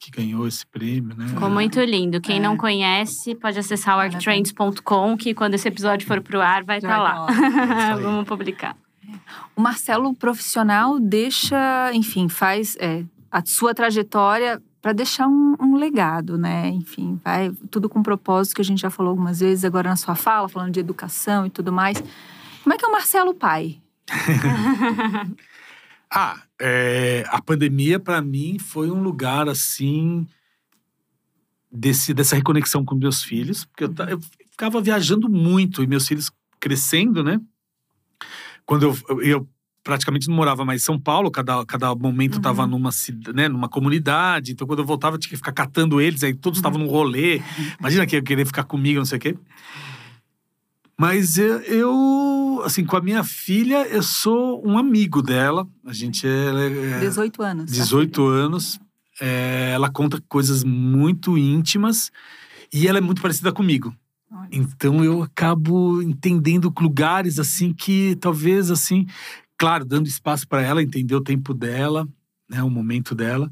que 0.00 0.10
ganhou 0.10 0.48
esse 0.48 0.66
prêmio, 0.66 1.14
né? 1.14 1.28
Ficou 1.28 1.50
muito 1.50 1.78
lindo. 1.80 2.22
Quem 2.22 2.38
é. 2.38 2.40
não 2.40 2.56
conhece, 2.56 3.34
pode 3.34 3.58
acessar 3.58 3.98
o 3.98 4.00
arctrends.com, 4.00 5.14
que 5.14 5.34
quando 5.34 5.54
esse 5.54 5.68
episódio 5.68 6.06
for 6.06 6.22
pro 6.22 6.40
ar, 6.40 6.64
vai 6.64 6.78
estar 6.78 6.88
tá 6.88 7.02
lá. 7.02 7.26
É 7.92 8.00
Vamos 8.00 8.26
publicar. 8.26 8.74
O 9.54 9.60
Marcelo 9.60 10.14
profissional 10.14 10.98
deixa, 10.98 11.90
enfim, 11.92 12.30
faz 12.30 12.76
é, 12.80 13.04
a 13.30 13.44
sua 13.44 13.74
trajetória 13.74 14.62
para 14.80 14.94
deixar 14.94 15.28
um, 15.28 15.54
um, 15.60 15.76
legado, 15.76 16.38
né? 16.38 16.68
Enfim, 16.68 17.20
vai 17.22 17.52
tudo 17.70 17.86
com 17.86 18.02
propósito 18.02 18.54
que 18.56 18.62
a 18.62 18.64
gente 18.64 18.80
já 18.80 18.88
falou 18.88 19.10
algumas 19.10 19.40
vezes 19.40 19.66
agora 19.66 19.90
na 19.90 19.96
sua 19.96 20.14
fala, 20.14 20.48
falando 20.48 20.72
de 20.72 20.80
educação 20.80 21.44
e 21.44 21.50
tudo 21.50 21.70
mais. 21.70 22.02
Como 22.62 22.72
é 22.72 22.78
que 22.78 22.84
é 22.86 22.88
o 22.88 22.92
Marcelo 22.92 23.34
pai? 23.34 23.78
Ah, 26.12 26.42
é, 26.60 27.24
a 27.28 27.40
pandemia 27.40 27.98
para 27.98 28.20
mim 28.20 28.58
foi 28.58 28.90
um 28.90 29.02
lugar 29.02 29.48
assim 29.48 30.26
desse, 31.72 32.12
dessa 32.12 32.36
reconexão 32.36 32.84
com 32.84 32.94
meus 32.94 33.22
filhos, 33.22 33.64
porque 33.64 33.84
eu, 33.84 34.06
eu, 34.08 34.20
ficava 34.50 34.80
viajando 34.80 35.28
muito 35.28 35.82
e 35.82 35.86
meus 35.86 36.06
filhos 36.06 36.30
crescendo, 36.58 37.24
né? 37.24 37.40
Quando 38.66 38.82
eu, 38.82 39.20
eu 39.22 39.48
praticamente 39.82 40.28
não 40.28 40.36
morava 40.36 40.64
mais 40.64 40.82
em 40.82 40.84
São 40.84 41.00
Paulo, 41.00 41.30
cada, 41.30 41.64
cada 41.64 41.94
momento 41.94 42.36
uhum. 42.36 42.42
tava 42.42 42.66
numa, 42.66 42.90
né, 43.34 43.48
numa 43.48 43.68
comunidade, 43.68 44.52
então 44.52 44.66
quando 44.66 44.80
eu 44.80 44.84
voltava 44.84 45.16
eu 45.16 45.18
tinha 45.18 45.30
que 45.30 45.36
ficar 45.36 45.52
catando 45.52 46.00
eles, 46.00 46.22
aí 46.22 46.34
todos 46.34 46.58
estavam 46.58 46.78
uhum. 46.78 46.86
num 46.86 46.92
rolê. 46.92 47.40
Imagina 47.78 48.06
que 48.06 48.16
eu 48.16 48.22
querer 48.22 48.44
ficar 48.44 48.64
comigo, 48.64 48.98
não 48.98 49.06
sei 49.06 49.18
o 49.18 49.20
quê. 49.20 49.36
Mas 51.00 51.38
eu, 51.38 51.60
eu, 51.62 52.62
assim, 52.62 52.84
com 52.84 52.94
a 52.94 53.00
minha 53.00 53.24
filha, 53.24 53.88
eu 53.88 54.02
sou 54.02 54.62
um 54.68 54.76
amigo 54.76 55.22
dela. 55.22 55.66
A 55.82 55.94
gente 55.94 56.26
é. 56.26 56.96
é 56.96 57.00
18 57.00 57.42
anos. 57.42 57.72
18 57.72 58.26
anos. 58.26 58.78
É, 59.18 59.70
ela 59.72 59.88
conta 59.90 60.22
coisas 60.28 60.62
muito 60.62 61.38
íntimas 61.38 62.12
e 62.70 62.86
ela 62.86 62.98
é 62.98 63.00
muito 63.00 63.22
parecida 63.22 63.50
comigo. 63.50 63.96
Então 64.52 65.02
eu 65.02 65.22
acabo 65.22 66.02
entendendo 66.02 66.70
lugares 66.78 67.38
assim 67.38 67.72
que 67.72 68.14
talvez 68.16 68.70
assim 68.70 69.06
claro, 69.56 69.86
dando 69.86 70.06
espaço 70.06 70.46
para 70.46 70.60
ela 70.60 70.82
entender 70.82 71.14
o 71.14 71.22
tempo 71.22 71.54
dela, 71.54 72.06
né, 72.46 72.62
o 72.62 72.68
momento 72.68 73.14
dela. 73.14 73.50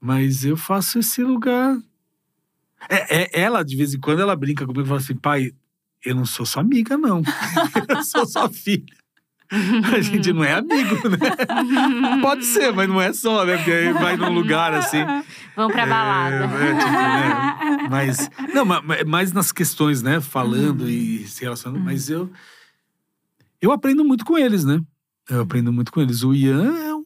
Mas 0.00 0.46
eu 0.46 0.56
faço 0.56 0.98
esse 0.98 1.22
lugar. 1.22 1.76
É, 2.88 3.22
é, 3.22 3.42
ela, 3.42 3.62
de 3.62 3.76
vez 3.76 3.92
em 3.92 4.00
quando, 4.00 4.20
ela 4.20 4.34
brinca 4.34 4.64
comigo 4.64 4.86
e 4.86 4.88
fala 4.88 5.00
assim: 5.00 5.14
pai, 5.14 5.52
eu 6.04 6.14
não 6.14 6.26
sou 6.26 6.44
sua 6.44 6.62
amiga, 6.62 6.96
não. 6.96 7.22
eu 7.88 8.02
sou 8.04 8.26
sua 8.26 8.48
filha. 8.48 8.84
A 9.94 10.00
gente 10.00 10.32
não 10.32 10.42
é 10.42 10.54
amigo, 10.54 11.08
né? 11.08 11.18
Pode 12.20 12.44
ser, 12.44 12.72
mas 12.72 12.88
não 12.88 13.00
é 13.00 13.12
só, 13.12 13.44
né? 13.44 13.56
Porque 13.56 13.70
aí 13.70 13.92
vai 13.92 14.16
num 14.16 14.32
lugar 14.32 14.72
assim. 14.72 15.04
Vão 15.54 15.68
pra 15.68 15.86
balada. 15.86 16.36
É, 16.36 16.70
é, 16.70 16.78
tipo, 16.78 16.90
né? 16.90 17.88
Mas. 17.90 18.30
Não, 18.52 18.64
mas, 18.64 19.04
mais 19.04 19.32
nas 19.32 19.52
questões, 19.52 20.02
né? 20.02 20.20
Falando 20.20 20.82
uhum. 20.82 20.88
e 20.88 21.26
se 21.26 21.42
relacionando. 21.42 21.78
Uhum. 21.78 21.84
Mas 21.84 22.08
eu. 22.08 22.30
Eu 23.60 23.70
aprendo 23.70 24.04
muito 24.04 24.24
com 24.24 24.36
eles, 24.36 24.64
né? 24.64 24.80
Eu 25.28 25.42
aprendo 25.42 25.72
muito 25.72 25.92
com 25.92 26.00
eles. 26.00 26.22
O 26.22 26.34
Ian 26.34 26.76
é 26.76 26.94
um 26.94 27.04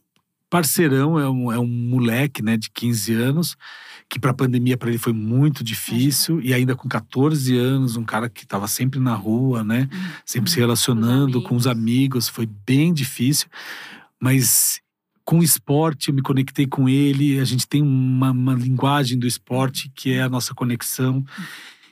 parceirão, 0.49 1.19
é 1.19 1.29
um, 1.29 1.53
é 1.53 1.59
um 1.59 1.67
moleque, 1.67 2.43
né, 2.43 2.57
de 2.57 2.71
15 2.71 3.15
anos, 3.15 3.57
que 4.09 4.19
para 4.19 4.31
a 4.31 4.35
pandemia 4.35 4.77
para 4.77 4.89
ele 4.89 4.99
foi 4.99 5.13
muito 5.13 5.63
difícil, 5.63 6.41
e 6.41 6.55
ainda 6.55 6.75
com 6.75 6.89
14 6.89 7.57
anos, 7.57 7.97
um 7.97 8.05
cara 8.05 8.29
que 8.29 8.45
estava 8.45 8.67
sempre 8.67 8.99
na 8.99 9.15
rua, 9.15 9.63
né, 9.63 9.89
uhum. 9.93 10.11
sempre 10.25 10.51
se 10.51 10.59
relacionando 10.59 11.43
com 11.43 11.55
os 11.55 11.67
amigos, 11.67 12.29
foi 12.29 12.47
bem 12.47 12.93
difícil, 12.93 13.49
mas 14.19 14.81
com 15.25 15.41
o 15.41 15.43
esporte 15.43 16.09
eu 16.09 16.15
me 16.15 16.23
conectei 16.23 16.67
com 16.67 16.89
ele, 16.89 17.39
a 17.39 17.45
gente 17.45 17.69
tem 17.69 17.83
uma, 17.83 18.31
uma 18.31 18.55
linguagem 18.55 19.19
do 19.19 19.27
esporte 19.27 19.93
que 19.95 20.13
é 20.13 20.23
a 20.23 20.29
nossa 20.29 20.55
conexão, 20.55 21.25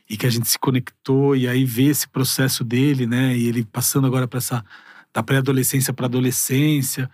e 0.08 0.16
que 0.16 0.24
a 0.24 0.30
gente 0.30 0.48
se 0.48 0.58
conectou, 0.58 1.36
e 1.36 1.48
aí 1.48 1.64
vê 1.64 1.84
esse 1.84 2.08
processo 2.08 2.64
dele, 2.64 3.06
né, 3.06 3.36
e 3.36 3.46
ele 3.46 3.64
passando 3.64 4.06
agora 4.06 4.26
para 4.26 4.38
essa 4.38 4.64
da 5.12 5.22
pré-adolescência 5.22 5.94
para 5.94 6.06
adolescência 6.06 7.10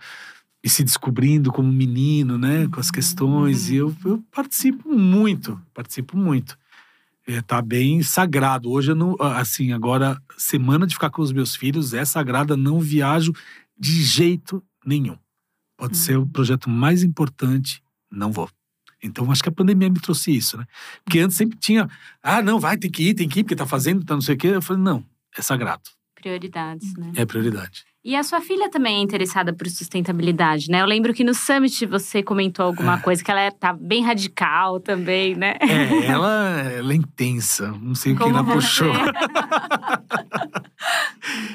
e 0.63 0.69
se 0.69 0.83
descobrindo 0.83 1.51
como 1.51 1.71
menino, 1.71 2.37
né, 2.37 2.67
com 2.69 2.79
as 2.79 2.89
questões. 2.89 3.69
E 3.69 3.75
eu, 3.75 3.93
eu 4.05 4.23
participo 4.31 4.89
muito, 4.89 5.61
participo 5.73 6.15
muito. 6.15 6.57
É, 7.27 7.41
tá 7.41 7.61
bem 7.61 8.01
sagrado. 8.01 8.71
Hoje 8.71 8.91
eu 8.91 8.95
não, 8.95 9.15
assim, 9.19 9.73
agora 9.73 10.21
semana 10.37 10.87
de 10.87 10.93
ficar 10.93 11.09
com 11.09 11.21
os 11.21 11.31
meus 11.31 11.55
filhos 11.55 11.93
é 11.93 12.05
sagrada, 12.05 12.55
não 12.55 12.79
viajo 12.79 13.33
de 13.77 14.03
jeito 14.03 14.63
nenhum. 14.85 15.17
Pode 15.77 15.97
ser 15.97 16.17
o 16.17 16.25
projeto 16.25 16.69
mais 16.69 17.03
importante, 17.03 17.83
não 18.09 18.31
vou. 18.31 18.49
Então 19.01 19.29
acho 19.31 19.43
que 19.43 19.49
a 19.49 19.53
pandemia 19.53 19.89
me 19.89 19.99
trouxe 19.99 20.33
isso, 20.33 20.57
né? 20.57 20.65
Porque 21.03 21.19
antes 21.19 21.35
sempre 21.35 21.57
tinha, 21.57 21.89
ah, 22.21 22.41
não, 22.41 22.57
vai, 22.57 22.77
tem 22.77 22.89
que 22.89 23.09
ir, 23.09 23.13
tem 23.13 23.27
que 23.27 23.41
ir, 23.41 23.43
porque 23.43 23.55
tá 23.55 23.65
fazendo, 23.65 24.05
tá 24.05 24.13
não 24.13 24.21
sei 24.21 24.35
o 24.35 24.37
quê. 24.37 24.47
Eu 24.47 24.61
falei, 24.61 24.81
não, 24.81 25.05
é 25.37 25.41
sagrado. 25.41 25.83
Prioridades, 26.15 26.93
né? 26.93 27.11
É 27.15 27.25
prioridade. 27.25 27.85
E 28.05 28.17
a 28.17 28.23
sua 28.23 28.41
filha 28.41 28.69
também 28.69 28.97
é 28.97 28.99
interessada 29.01 29.53
por 29.53 29.65
sustentabilidade, 29.69 30.69
né? 30.69 30.81
Eu 30.81 30.85
lembro 30.85 31.13
que 31.13 31.23
no 31.23 31.33
Summit 31.33 31.85
você 31.85 32.21
comentou 32.21 32.65
alguma 32.65 32.95
é. 32.95 32.99
coisa 32.99 33.23
que 33.23 33.31
ela 33.31 33.39
é, 33.39 33.49
tá 33.49 33.71
bem 33.71 34.03
radical 34.03 34.77
também, 34.81 35.35
né? 35.35 35.55
É, 35.61 36.07
ela, 36.07 36.59
ela 36.69 36.91
é 36.91 36.95
intensa. 36.97 37.71
Não 37.81 37.95
sei 37.95 38.11
o 38.11 38.17
que 38.17 38.23
ela 38.23 38.43
puxou. 38.43 38.91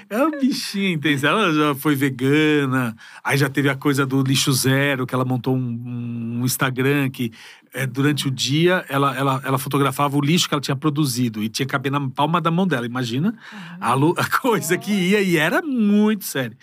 é 0.09 0.17
uma 0.17 0.31
bichinha 0.39 0.93
intensa. 0.93 1.29
Ela 1.29 1.53
já 1.53 1.75
foi 1.75 1.95
vegana, 1.95 2.97
aí 3.23 3.37
já 3.37 3.51
teve 3.51 3.69
a 3.69 3.77
coisa 3.77 4.07
do 4.07 4.23
lixo 4.23 4.51
zero, 4.51 5.07
que 5.07 5.15
ela 5.15 5.27
montou 5.27 5.55
um, 5.55 6.39
um 6.41 6.47
Instagram 6.47 7.11
que 7.11 7.31
é, 7.73 7.87
durante 7.87 8.29
o 8.29 8.31
dia 8.31 8.85
ela, 8.89 9.17
ela, 9.17 9.43
ela 9.45 9.59
fotografava 9.59 10.17
o 10.17 10.21
lixo 10.21 10.49
que 10.49 10.55
ela 10.55 10.61
tinha 10.61 10.77
produzido 10.77 11.43
e 11.43 11.49
tinha 11.49 11.67
que 11.67 11.73
caber 11.73 11.91
na 11.91 12.09
palma 12.11 12.41
da 12.41 12.51
mão 12.51 12.67
dela. 12.67 12.87
Imagina 12.87 13.37
a, 13.81 13.93
a, 14.17 14.41
coisa 14.41 14.77
que 14.77 14.93
ia 14.93 15.21
e 15.21 15.37
era 15.37 15.63
muito 15.63 16.25
sério. 16.25 16.57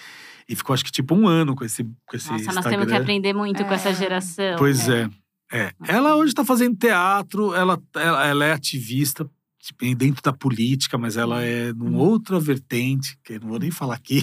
E 0.47 0.55
ficou 0.55 0.73
acho 0.73 0.85
que 0.85 0.91
tipo 0.91 1.15
um 1.15 1.27
ano 1.27 1.55
com 1.55 1.63
esse, 1.63 1.83
com 1.83 2.15
esse 2.15 2.29
Nossa, 2.29 2.43
Instagram. 2.43 2.61
nós 2.61 2.71
temos 2.71 2.87
que 2.87 2.93
aprender 2.93 3.33
muito 3.33 3.61
é. 3.61 3.65
com 3.65 3.73
essa 3.73 3.93
geração. 3.93 4.55
Pois 4.57 4.87
é. 4.87 5.09
é. 5.51 5.59
é. 5.59 5.71
Ela 5.87 6.15
hoje 6.15 6.29
está 6.29 6.45
fazendo 6.45 6.75
teatro, 6.77 7.53
ela, 7.53 7.81
ela, 7.95 8.27
ela 8.27 8.45
é 8.45 8.51
ativista 8.51 9.29
tipo, 9.59 9.95
dentro 9.95 10.21
da 10.21 10.31
política, 10.31 10.97
mas 10.97 11.17
ela 11.17 11.41
é 11.41 11.73
numa 11.73 11.97
outra 11.97 12.39
vertente, 12.39 13.17
que 13.23 13.33
eu 13.33 13.39
não 13.39 13.49
vou 13.49 13.59
nem 13.59 13.71
falar 13.71 13.95
aqui, 13.95 14.21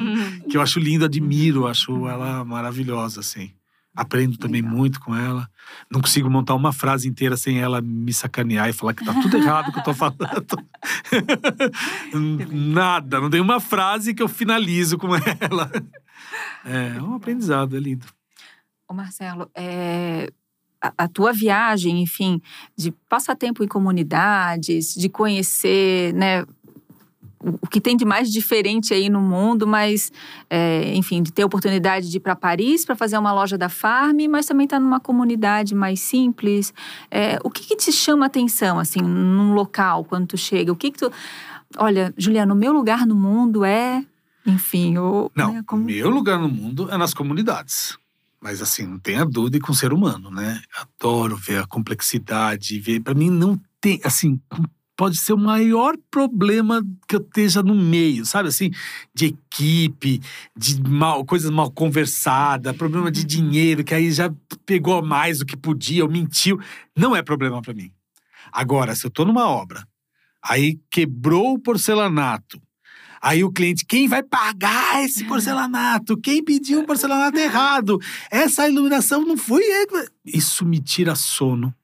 que 0.48 0.56
eu 0.56 0.62
acho 0.62 0.80
lindo, 0.80 1.04
admiro, 1.04 1.66
acho 1.66 2.08
ela 2.08 2.44
maravilhosa, 2.44 3.20
assim. 3.20 3.52
Aprendo 3.98 4.38
também 4.38 4.62
Legal. 4.62 4.76
muito 4.76 5.00
com 5.00 5.12
ela. 5.12 5.50
Não 5.90 6.00
consigo 6.00 6.30
montar 6.30 6.54
uma 6.54 6.72
frase 6.72 7.08
inteira 7.08 7.36
sem 7.36 7.58
ela 7.58 7.80
me 7.80 8.12
sacanear 8.12 8.68
e 8.68 8.72
falar 8.72 8.94
que 8.94 9.04
tá 9.04 9.12
tudo 9.12 9.36
errado 9.36 9.72
que 9.72 9.80
eu 9.80 9.82
tô 9.82 9.92
falando. 9.92 10.46
Nada, 12.48 13.20
não 13.20 13.28
tem 13.28 13.40
uma 13.40 13.58
frase 13.58 14.14
que 14.14 14.22
eu 14.22 14.28
finalizo 14.28 14.96
com 14.96 15.08
ela. 15.16 15.68
É, 16.64 17.02
um 17.02 17.14
aprendizado, 17.14 17.76
é 17.76 17.80
lindo. 17.80 18.06
Ô 18.88 18.94
Marcelo, 18.94 19.50
é, 19.52 20.30
a, 20.80 20.92
a, 20.96 21.08
tua 21.08 21.32
viagem, 21.32 22.00
enfim, 22.00 22.40
de 22.76 22.92
passar 23.08 23.34
tempo 23.34 23.64
em 23.64 23.68
comunidades, 23.68 24.94
de 24.94 25.08
conhecer, 25.08 26.14
né, 26.14 26.46
o 27.40 27.66
que 27.66 27.80
tem 27.80 27.96
de 27.96 28.04
mais 28.04 28.30
diferente 28.32 28.92
aí 28.92 29.08
no 29.08 29.20
mundo, 29.20 29.66
mas, 29.66 30.12
é, 30.50 30.94
enfim, 30.94 31.22
de 31.22 31.32
ter 31.32 31.44
oportunidade 31.44 32.10
de 32.10 32.16
ir 32.16 32.20
para 32.20 32.34
Paris 32.34 32.84
para 32.84 32.96
fazer 32.96 33.16
uma 33.16 33.32
loja 33.32 33.56
da 33.56 33.68
Farm, 33.68 34.18
mas 34.28 34.46
também 34.46 34.64
estar 34.64 34.76
tá 34.76 34.80
numa 34.80 34.98
comunidade 34.98 35.74
mais 35.74 36.00
simples. 36.00 36.72
É, 37.10 37.38
o 37.44 37.50
que, 37.50 37.64
que, 37.64 37.76
te 37.76 37.92
chama 37.92 38.26
atenção, 38.26 38.78
assim, 38.78 39.00
num 39.00 39.54
local, 39.54 40.04
quando 40.04 40.28
tu 40.28 40.36
chega? 40.36 40.72
O 40.72 40.76
que 40.76 40.90
que 40.90 40.98
tu... 40.98 41.12
Olha, 41.76 42.12
Juliana, 42.16 42.52
o 42.52 42.56
meu 42.56 42.72
lugar 42.72 43.06
no 43.06 43.14
mundo 43.14 43.64
é... 43.64 44.04
Enfim, 44.44 44.96
o... 44.96 45.30
Não, 45.34 45.52
né, 45.52 45.62
como... 45.66 45.84
meu 45.84 46.08
lugar 46.08 46.38
no 46.38 46.48
mundo 46.48 46.90
é 46.90 46.96
nas 46.96 47.12
comunidades. 47.12 47.98
Mas 48.40 48.62
assim, 48.62 48.86
não 48.86 48.98
tenha 48.98 49.24
dúvida 49.24 49.58
com 49.60 49.72
o 49.72 49.74
ser 49.74 49.92
humano, 49.92 50.30
né? 50.30 50.62
Adoro 50.74 51.36
ver 51.36 51.60
a 51.60 51.66
complexidade, 51.66 52.78
ver. 52.78 53.00
Para 53.00 53.14
mim 53.14 53.30
não 53.30 53.60
tem, 53.80 54.00
assim, 54.04 54.40
pode 54.98 55.16
ser 55.16 55.32
o 55.32 55.38
maior 55.38 55.96
problema 56.10 56.84
que 57.06 57.14
eu 57.14 57.20
esteja 57.20 57.62
no 57.62 57.72
meio, 57.72 58.26
sabe 58.26 58.48
assim, 58.48 58.72
de 59.14 59.26
equipe, 59.26 60.20
de 60.56 60.82
mal, 60.82 61.24
coisas 61.24 61.52
mal 61.52 61.70
conversadas, 61.70 62.76
problema 62.76 63.08
de 63.08 63.20
uhum. 63.20 63.26
dinheiro 63.26 63.84
que 63.84 63.94
aí 63.94 64.10
já 64.10 64.28
pegou 64.66 65.00
mais 65.00 65.38
do 65.38 65.46
que 65.46 65.56
podia, 65.56 66.02
ou 66.02 66.10
mentiu, 66.10 66.60
não 66.96 67.14
é 67.14 67.22
problema 67.22 67.62
para 67.62 67.72
mim. 67.72 67.92
Agora, 68.50 68.92
se 68.96 69.06
eu 69.06 69.10
tô 69.10 69.24
numa 69.24 69.48
obra, 69.48 69.86
aí 70.42 70.80
quebrou 70.90 71.54
o 71.54 71.58
porcelanato, 71.60 72.60
Aí 73.20 73.42
o 73.42 73.50
cliente, 73.50 73.84
quem 73.84 74.06
vai 74.06 74.22
pagar 74.22 75.02
esse 75.02 75.24
porcelanato? 75.24 76.16
Quem 76.20 76.40
pediu 76.40 76.82
o 76.82 76.86
porcelanato 76.86 77.36
errado? 77.36 77.98
Essa 78.30 78.68
iluminação 78.68 79.24
não 79.24 79.36
foi. 79.36 79.60
Isso 80.24 80.64
me 80.64 80.78
tira 80.78 81.16
sono 81.16 81.74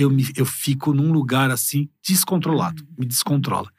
eu, 0.00 0.10
me, 0.10 0.30
eu 0.36 0.46
fico 0.46 0.92
num 0.92 1.12
lugar 1.12 1.50
assim, 1.50 1.88
descontrolado, 2.02 2.82
uhum. 2.82 2.94
me 2.98 3.06
descontrola. 3.06 3.70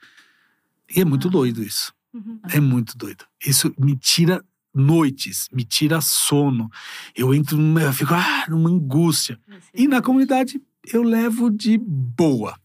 E 0.93 1.01
é 1.01 1.05
muito 1.05 1.27
ah. 1.27 1.31
doido 1.31 1.63
isso. 1.63 1.93
Uhum. 2.13 2.39
É 2.49 2.59
muito 2.59 2.97
doido. 2.97 3.25
Isso 3.45 3.73
me 3.79 3.95
tira 3.95 4.43
noites, 4.73 5.47
me 5.51 5.63
tira 5.63 6.01
sono. 6.01 6.69
Eu 7.15 7.33
entro, 7.33 7.57
numa, 7.57 7.81
eu 7.81 7.93
fico 7.93 8.13
ah, 8.13 8.45
numa 8.49 8.69
angústia. 8.69 9.39
E 9.73 9.87
na 9.87 10.01
comunidade 10.01 10.61
eu 10.91 11.03
levo 11.03 11.49
de 11.49 11.77
boa. 11.77 12.57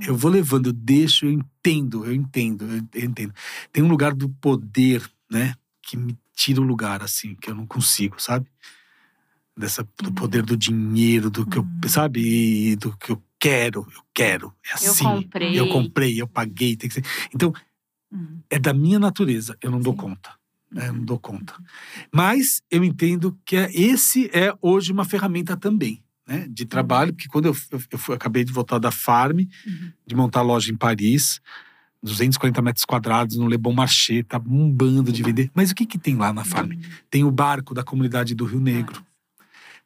Eu 0.00 0.16
vou 0.16 0.30
levando, 0.30 0.66
eu 0.66 0.72
deixo, 0.72 1.26
eu 1.26 1.30
entendo, 1.30 2.06
eu 2.06 2.14
entendo, 2.14 2.64
eu 2.94 3.04
entendo. 3.04 3.34
Tem 3.72 3.82
um 3.82 3.88
lugar 3.88 4.14
do 4.14 4.28
poder, 4.28 5.08
né, 5.30 5.54
que 5.82 5.96
me 5.96 6.16
tira 6.34 6.60
o 6.60 6.64
lugar 6.64 7.02
assim, 7.02 7.34
que 7.34 7.50
eu 7.50 7.54
não 7.54 7.66
consigo, 7.66 8.20
sabe? 8.20 8.46
Dessa, 9.60 9.84
do 10.02 10.08
uhum. 10.08 10.14
poder 10.14 10.42
do 10.42 10.56
dinheiro, 10.56 11.30
do 11.30 11.46
que 11.46 11.58
eu, 11.58 11.62
uhum. 11.62 11.88
sabe, 11.88 12.74
do 12.76 12.96
que 12.96 13.12
eu 13.12 13.22
quero, 13.38 13.86
eu 13.94 14.02
quero. 14.12 14.52
É 14.68 14.74
assim. 14.74 15.04
Eu 15.04 15.14
comprei. 15.14 15.60
Eu 15.60 15.68
comprei, 15.68 16.20
eu 16.22 16.26
paguei, 16.26 16.76
tem 16.76 16.88
que 16.88 16.94
ser. 16.94 17.04
Então, 17.34 17.52
uhum. 18.10 18.40
é 18.50 18.58
da 18.58 18.74
minha 18.74 18.98
natureza, 18.98 19.56
eu 19.62 19.70
não 19.70 19.80
dou 19.80 19.94
conta. 19.94 20.30
Né? 20.70 20.88
Eu 20.88 20.94
não 20.94 21.04
dou 21.04 21.18
conta. 21.18 21.54
Mas 22.12 22.62
eu 22.70 22.82
entendo 22.82 23.38
que 23.44 23.56
é, 23.56 23.70
esse 23.72 24.30
é 24.32 24.52
hoje 24.60 24.92
uma 24.92 25.04
ferramenta 25.04 25.56
também. 25.56 26.02
Né, 26.26 26.46
de 26.48 26.64
trabalho, 26.64 27.12
porque 27.12 27.28
quando 27.28 27.46
eu, 27.46 27.56
eu, 27.72 27.82
eu, 27.90 27.98
fui, 27.98 28.12
eu 28.12 28.16
acabei 28.16 28.44
de 28.44 28.52
voltar 28.52 28.78
da 28.78 28.92
Farm, 28.92 29.38
uhum. 29.38 29.92
de 30.06 30.14
montar 30.14 30.42
loja 30.42 30.70
em 30.70 30.76
Paris, 30.76 31.40
240 32.00 32.62
metros 32.62 32.84
quadrados 32.84 33.36
no 33.36 33.48
Le 33.48 33.58
Bon 33.58 33.72
Marché, 33.72 34.22
tá 34.22 34.38
bombando 34.38 35.10
de 35.10 35.24
vender. 35.24 35.50
Mas 35.52 35.72
o 35.72 35.74
que 35.74 35.84
que 35.84 35.98
tem 35.98 36.14
lá 36.14 36.32
na 36.32 36.44
Farm? 36.44 36.72
Tem 37.10 37.24
o 37.24 37.32
barco 37.32 37.74
da 37.74 37.82
comunidade 37.82 38.36
do 38.36 38.44
Rio 38.44 38.60
Negro 38.60 39.04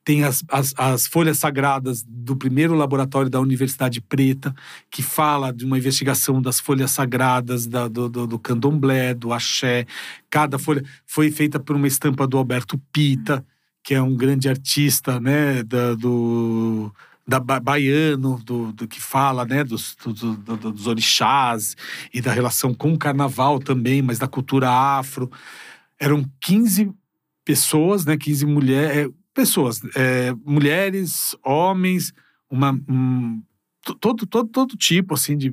tem 0.05 0.23
as, 0.23 0.45
as, 0.49 0.75
as, 0.77 1.07
folhas 1.07 1.39
sagradas 1.39 2.05
do 2.07 2.37
primeiro 2.37 2.75
laboratório 2.75 3.31
da 3.31 3.41
Universidade 3.41 4.03
Preta, 4.03 4.55
que 4.91 5.03
fala 5.03 5.51
de 5.51 5.65
uma 5.65 5.79
investigação 5.79 6.43
das 6.43 6.61
folhas 6.61 6.91
sagradas 6.91 7.67
da, 7.67 7.89
do, 7.89 8.09
do, 8.09 8.27
do, 8.27 8.39
candomblé, 8.39 9.15
do 9.15 9.33
axé. 9.33 9.87
Cada 10.29 10.59
folha 10.59 10.85
foi 11.07 11.31
feita 11.31 11.59
por 11.59 11.75
uma 11.75 11.89
estampa 11.89 12.27
do 12.27 12.37
Alberto 12.37 12.79
Pita, 12.93 13.45
que 13.83 13.95
é 13.95 14.03
um 14.03 14.15
grande 14.15 14.49
artista 14.49 15.19
né, 15.19 15.63
da, 15.63 15.95
do, 15.95 16.93
da 17.27 17.41
baiano, 17.41 18.39
do, 18.45 18.73
do 18.73 18.87
que 18.87 19.01
fala 19.01 19.47
né, 19.47 19.65
dos, 19.65 19.97
do, 20.05 20.57
dos 20.73 20.87
orixás 20.87 21.77
e 22.13 22.21
da 22.21 22.33
relação 22.33 22.75
com 22.75 22.93
o 22.93 22.99
carnaval 22.99 23.59
também, 23.59 24.03
mas 24.03 24.19
da 24.19 24.29
cultura 24.29 24.71
afro. 24.71 25.31
eram 25.99 26.25
15 26.41 26.93
pessoas, 27.45 28.05
né? 28.05 28.17
15 28.17 28.47
mulheres, 28.47 28.97
é, 28.97 29.24
pessoas, 29.35 29.81
é, 29.97 30.33
mulheres, 30.45 31.37
homens, 31.45 32.13
uma, 32.49 32.73
um, 32.89 33.43
todo, 34.01 34.27
todo, 34.27 34.49
todo 34.49 34.77
tipo, 34.77 35.15
assim, 35.15 35.37
de, 35.37 35.53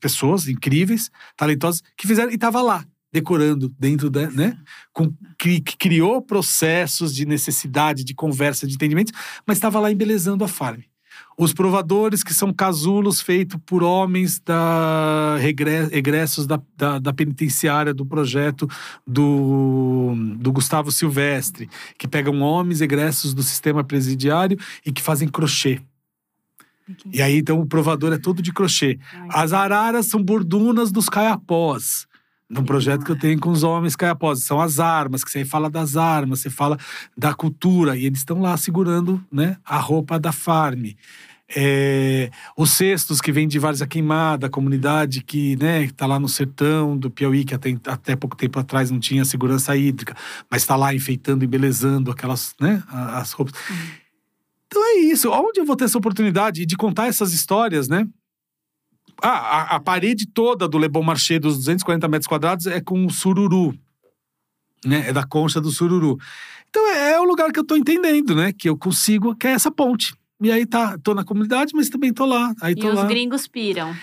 pessoas 0.00 0.48
incríveis, 0.48 1.10
talentosas, 1.36 1.82
que 1.96 2.06
fizeram 2.06 2.30
e 2.30 2.34
estava 2.34 2.60
lá 2.60 2.84
decorando 3.12 3.68
dentro 3.78 4.08
da, 4.08 4.30
né? 4.30 4.58
Com, 4.92 5.14
que, 5.38 5.60
que, 5.60 5.76
criou 5.76 6.22
processos 6.22 7.14
de 7.14 7.26
necessidade, 7.26 8.04
de 8.04 8.14
conversa, 8.14 8.66
de 8.66 8.74
entendimento, 8.74 9.12
mas 9.46 9.58
estava 9.58 9.78
lá 9.78 9.92
embelezando 9.92 10.42
a 10.42 10.48
farm. 10.48 10.80
Os 11.38 11.52
provadores, 11.52 12.22
que 12.22 12.34
são 12.34 12.52
casulos 12.52 13.20
feitos 13.20 13.58
por 13.64 13.82
homens 13.82 14.38
da 14.38 15.36
egressos 15.90 16.46
da, 16.46 16.60
da, 16.76 16.98
da, 16.98 17.12
penitenciária 17.12 17.94
do 17.94 18.04
projeto 18.04 18.68
do, 19.06 20.14
do 20.38 20.52
Gustavo 20.52 20.92
Silvestre, 20.92 21.68
que 21.98 22.06
pegam 22.06 22.40
homens 22.40 22.80
egressos 22.80 23.32
do 23.32 23.42
sistema 23.42 23.82
presidiário 23.82 24.58
e 24.84 24.92
que 24.92 25.02
fazem 25.02 25.28
crochê. 25.28 25.80
E 27.12 27.22
aí, 27.22 27.38
então, 27.38 27.60
o 27.60 27.66
provador 27.66 28.12
é 28.12 28.18
todo 28.18 28.42
de 28.42 28.52
crochê. 28.52 28.98
As 29.30 29.52
araras 29.52 30.06
são 30.06 30.22
bordunas 30.22 30.92
dos 30.92 31.08
caiapós 31.08 32.06
num 32.52 32.64
projeto 32.64 33.04
que 33.04 33.10
eu 33.10 33.18
tenho 33.18 33.40
com 33.40 33.50
os 33.50 33.62
homens 33.62 33.96
caiapós. 33.96 34.44
São 34.44 34.60
as 34.60 34.78
armas, 34.78 35.24
que 35.24 35.30
você 35.30 35.44
fala 35.44 35.70
das 35.70 35.96
armas, 35.96 36.40
você 36.40 36.50
fala 36.50 36.78
da 37.16 37.32
cultura, 37.32 37.96
e 37.96 38.04
eles 38.04 38.18
estão 38.18 38.40
lá 38.40 38.54
segurando 38.58 39.24
né, 39.32 39.56
a 39.64 39.78
roupa 39.78 40.20
da 40.20 40.32
farm. 40.32 40.90
É, 41.54 42.30
os 42.56 42.70
cestos 42.72 43.20
que 43.20 43.32
vêm 43.32 43.48
de 43.48 43.58
Várzea 43.58 43.86
Queimada, 43.86 44.46
a 44.46 44.50
comunidade 44.50 45.22
que 45.22 45.56
né, 45.56 45.84
está 45.84 46.06
lá 46.06 46.20
no 46.20 46.28
sertão 46.28 46.96
do 46.96 47.10
Piauí, 47.10 47.44
que 47.44 47.54
até, 47.54 47.76
até 47.86 48.16
pouco 48.16 48.36
tempo 48.36 48.58
atrás 48.58 48.90
não 48.90 49.00
tinha 49.00 49.24
segurança 49.24 49.74
hídrica, 49.76 50.14
mas 50.50 50.62
está 50.62 50.76
lá 50.76 50.94
enfeitando, 50.94 51.44
embelezando 51.44 52.10
aquelas, 52.10 52.54
né, 52.60 52.82
as 52.88 53.32
roupas. 53.32 53.54
Uhum. 53.68 53.76
Então 54.66 54.82
é 54.82 55.00
isso. 55.00 55.30
Onde 55.30 55.60
eu 55.60 55.66
vou 55.66 55.76
ter 55.76 55.84
essa 55.84 55.98
oportunidade 55.98 56.64
de 56.64 56.76
contar 56.76 57.06
essas 57.06 57.34
histórias, 57.34 57.88
né? 57.88 58.06
Ah, 59.22 59.28
a, 59.28 59.76
a, 59.76 59.80
parede 59.80 60.26
toda 60.26 60.66
do 60.66 60.78
Le 60.78 60.88
Bon 60.88 61.02
Marché 61.02 61.38
dos 61.38 61.56
240 61.58 62.08
metros 62.08 62.26
quadrados 62.26 62.66
é 62.66 62.80
com 62.80 63.08
sururu. 63.08 63.72
Né? 64.84 65.08
É 65.08 65.12
da 65.12 65.24
concha 65.24 65.60
do 65.60 65.70
sururu. 65.70 66.18
Então 66.68 66.86
é, 66.88 67.12
é 67.12 67.20
o 67.20 67.24
lugar 67.24 67.52
que 67.52 67.60
eu 67.60 67.64
tô 67.64 67.76
entendendo, 67.76 68.34
né? 68.34 68.52
Que 68.52 68.68
eu 68.68 68.76
consigo, 68.76 69.34
que 69.36 69.46
é 69.46 69.52
essa 69.52 69.70
ponte. 69.70 70.14
E 70.40 70.50
aí 70.50 70.66
tá, 70.66 70.98
tô 70.98 71.14
na 71.14 71.24
comunidade, 71.24 71.72
mas 71.72 71.88
também 71.88 72.12
tô 72.12 72.26
lá. 72.26 72.52
Aí 72.60 72.74
tô 72.74 72.88
e 72.88 72.92
lá. 72.92 73.02
os 73.02 73.08
gringos 73.08 73.46
piram. 73.46 73.94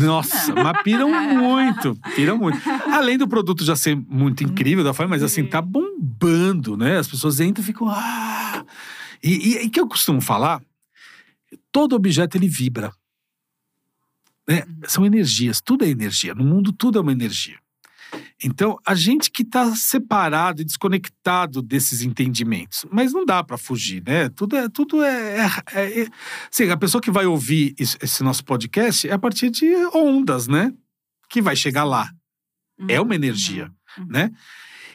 Nossa, 0.00 0.54
mas 0.54 0.82
piram 0.84 1.10
muito, 1.10 1.98
piram 2.14 2.38
muito. 2.38 2.58
Além 2.92 3.18
do 3.18 3.26
produto 3.26 3.64
já 3.64 3.74
ser 3.74 3.96
muito 3.96 4.44
incrível 4.44 4.84
da 4.84 4.94
forma, 4.94 5.16
mas 5.16 5.22
assim, 5.22 5.44
tá 5.44 5.60
bombando, 5.60 6.76
né? 6.76 6.98
As 6.98 7.08
pessoas 7.08 7.40
entram 7.40 7.62
e 7.62 7.66
ficam. 7.66 7.88
Ah! 7.88 8.64
E, 9.20 9.32
e, 9.32 9.64
e 9.64 9.68
que 9.68 9.80
eu 9.80 9.88
costumo 9.88 10.20
falar, 10.20 10.62
todo 11.72 11.96
objeto 11.96 12.36
ele 12.36 12.46
vibra. 12.46 12.92
Né? 14.48 14.64
Uhum. 14.66 14.80
São 14.86 15.06
energias, 15.06 15.60
tudo 15.60 15.84
é 15.84 15.88
energia. 15.88 16.34
No 16.34 16.44
mundo, 16.44 16.72
tudo 16.72 16.98
é 16.98 17.00
uma 17.00 17.12
energia. 17.12 17.58
Então, 18.42 18.78
a 18.86 18.94
gente 18.94 19.30
que 19.30 19.42
está 19.42 19.74
separado 19.74 20.60
e 20.60 20.64
desconectado 20.64 21.62
desses 21.62 22.02
entendimentos, 22.02 22.84
mas 22.90 23.12
não 23.12 23.24
dá 23.24 23.42
para 23.42 23.56
fugir, 23.56 24.02
né? 24.06 24.28
Tudo 24.28 24.56
é, 24.56 24.68
tudo 24.68 25.02
é, 25.02 25.46
é, 25.72 26.02
é, 26.02 26.08
assim, 26.52 26.68
a 26.70 26.76
pessoa 26.76 27.00
que 27.00 27.10
vai 27.10 27.26
ouvir 27.26 27.74
esse, 27.78 27.96
esse 28.00 28.22
nosso 28.22 28.44
podcast 28.44 29.08
é 29.08 29.12
a 29.12 29.18
partir 29.18 29.50
de 29.50 29.66
ondas, 29.94 30.46
né? 30.46 30.72
Que 31.28 31.40
vai 31.40 31.56
chegar 31.56 31.84
lá. 31.84 32.10
Uhum. 32.78 32.86
É 32.88 33.00
uma 33.00 33.14
energia, 33.14 33.72
uhum. 33.98 34.06
né? 34.08 34.30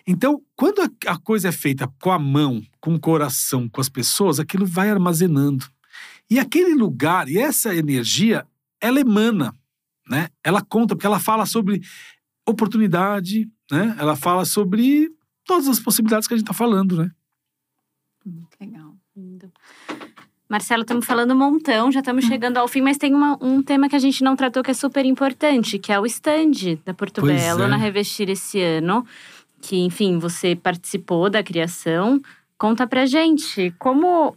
Então, 0.05 0.41
quando 0.55 0.81
a, 0.81 1.11
a 1.11 1.17
coisa 1.17 1.49
é 1.49 1.51
feita 1.51 1.87
com 2.01 2.11
a 2.11 2.19
mão, 2.19 2.61
com 2.79 2.95
o 2.95 2.99
coração, 2.99 3.69
com 3.69 3.81
as 3.81 3.89
pessoas, 3.89 4.39
aquilo 4.39 4.65
vai 4.65 4.89
armazenando. 4.89 5.65
E 6.29 6.39
aquele 6.39 6.75
lugar 6.75 7.27
e 7.27 7.37
essa 7.37 7.75
energia 7.75 8.45
ela 8.81 8.99
emana, 8.99 9.55
né? 10.07 10.29
Ela 10.43 10.61
conta, 10.61 10.95
porque 10.95 11.07
ela 11.07 11.19
fala 11.19 11.45
sobre 11.45 11.81
oportunidade, 12.47 13.49
né? 13.71 13.95
Ela 13.99 14.15
fala 14.15 14.45
sobre 14.45 15.09
todas 15.45 15.67
as 15.67 15.79
possibilidades 15.79 16.27
que 16.27 16.33
a 16.33 16.37
gente 16.37 16.45
está 16.45 16.53
falando, 16.53 16.97
né? 16.97 17.11
Muito 18.25 18.55
legal. 18.59 18.95
Lindo. 19.15 19.51
Marcelo, 20.49 20.81
estamos 20.81 21.05
falando 21.05 21.31
um 21.31 21.37
montão, 21.37 21.91
já 21.91 21.99
estamos 21.99 22.25
hum. 22.25 22.27
chegando 22.27 22.57
ao 22.57 22.67
fim, 22.67 22.81
mas 22.81 22.97
tem 22.97 23.13
uma, 23.13 23.37
um 23.39 23.61
tema 23.61 23.87
que 23.87 23.95
a 23.95 23.99
gente 23.99 24.23
não 24.23 24.35
tratou 24.35 24.63
que 24.63 24.71
é 24.71 24.73
super 24.73 25.05
importante, 25.05 25.77
que 25.77 25.91
é 25.91 25.99
o 25.99 26.07
stand 26.07 26.79
da 26.83 26.93
Porto 26.93 27.21
Belo 27.21 27.63
é. 27.63 27.67
na 27.67 27.77
Revestir 27.77 28.29
esse 28.29 28.59
ano. 28.59 29.05
Que, 29.61 29.77
enfim, 29.77 30.17
você 30.17 30.55
participou 30.55 31.29
da 31.29 31.43
criação. 31.43 32.19
Conta 32.59 32.85
pra 32.85 33.05
gente 33.05 33.73
como 33.79 34.35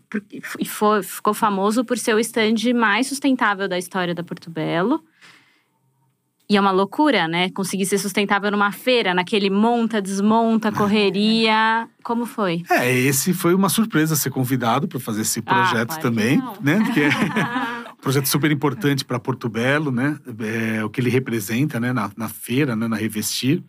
foi, 0.64 1.02
ficou 1.02 1.34
famoso 1.34 1.84
por 1.84 1.98
ser 1.98 2.14
o 2.14 2.20
stand 2.20 2.72
mais 2.72 3.08
sustentável 3.08 3.66
da 3.66 3.76
história 3.76 4.14
da 4.14 4.22
Porto 4.22 4.48
Belo. 4.48 5.02
E 6.48 6.56
é 6.56 6.60
uma 6.60 6.70
loucura, 6.70 7.26
né? 7.26 7.50
Conseguir 7.50 7.84
ser 7.84 7.98
sustentável 7.98 8.48
numa 8.52 8.70
feira, 8.70 9.12
naquele 9.12 9.50
monta, 9.50 10.00
desmonta, 10.00 10.70
correria. 10.70 11.88
Como 12.04 12.24
foi? 12.24 12.62
É, 12.70 12.88
esse 12.92 13.34
foi 13.34 13.54
uma 13.54 13.68
surpresa 13.68 14.14
ser 14.14 14.30
convidado 14.30 14.86
para 14.86 15.00
fazer 15.00 15.22
esse 15.22 15.40
ah, 15.44 15.54
projeto 15.54 15.94
ah, 15.94 15.98
também, 15.98 16.40
né? 16.60 16.78
Porque 16.84 17.00
é 17.00 17.08
um 17.90 17.96
projeto 18.00 18.26
super 18.26 18.52
importante 18.52 19.04
para 19.04 19.18
Porto 19.18 19.48
Belo, 19.48 19.90
né? 19.90 20.16
É, 20.38 20.84
o 20.84 20.90
que 20.90 21.00
ele 21.00 21.10
representa, 21.10 21.80
né? 21.80 21.92
Na, 21.92 22.08
na 22.16 22.28
feira, 22.28 22.76
né? 22.76 22.86
na 22.86 22.96
Revestir 22.96 23.64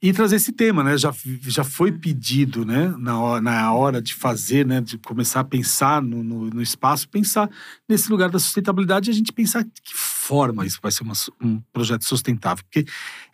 e 0.00 0.12
trazer 0.12 0.36
esse 0.36 0.52
tema, 0.52 0.84
né? 0.84 0.96
Já, 0.96 1.12
já 1.42 1.64
foi 1.64 1.90
pedido, 1.90 2.64
né? 2.64 2.94
Na 2.98 3.20
hora, 3.20 3.40
na 3.40 3.72
hora 3.72 4.00
de 4.00 4.14
fazer, 4.14 4.64
né? 4.64 4.80
De 4.80 4.96
começar 4.96 5.40
a 5.40 5.44
pensar 5.44 6.00
no, 6.00 6.22
no, 6.22 6.50
no 6.50 6.62
espaço, 6.62 7.08
pensar 7.08 7.50
nesse 7.88 8.08
lugar 8.10 8.30
da 8.30 8.38
sustentabilidade 8.38 9.10
e 9.10 9.12
a 9.12 9.14
gente 9.14 9.32
pensar 9.32 9.64
que 9.64 9.94
forma 10.28 10.66
isso 10.66 10.78
vai 10.82 10.92
ser 10.92 11.04
uma, 11.04 11.14
um 11.42 11.58
projeto 11.72 12.04
sustentável. 12.04 12.62
Porque 12.62 12.84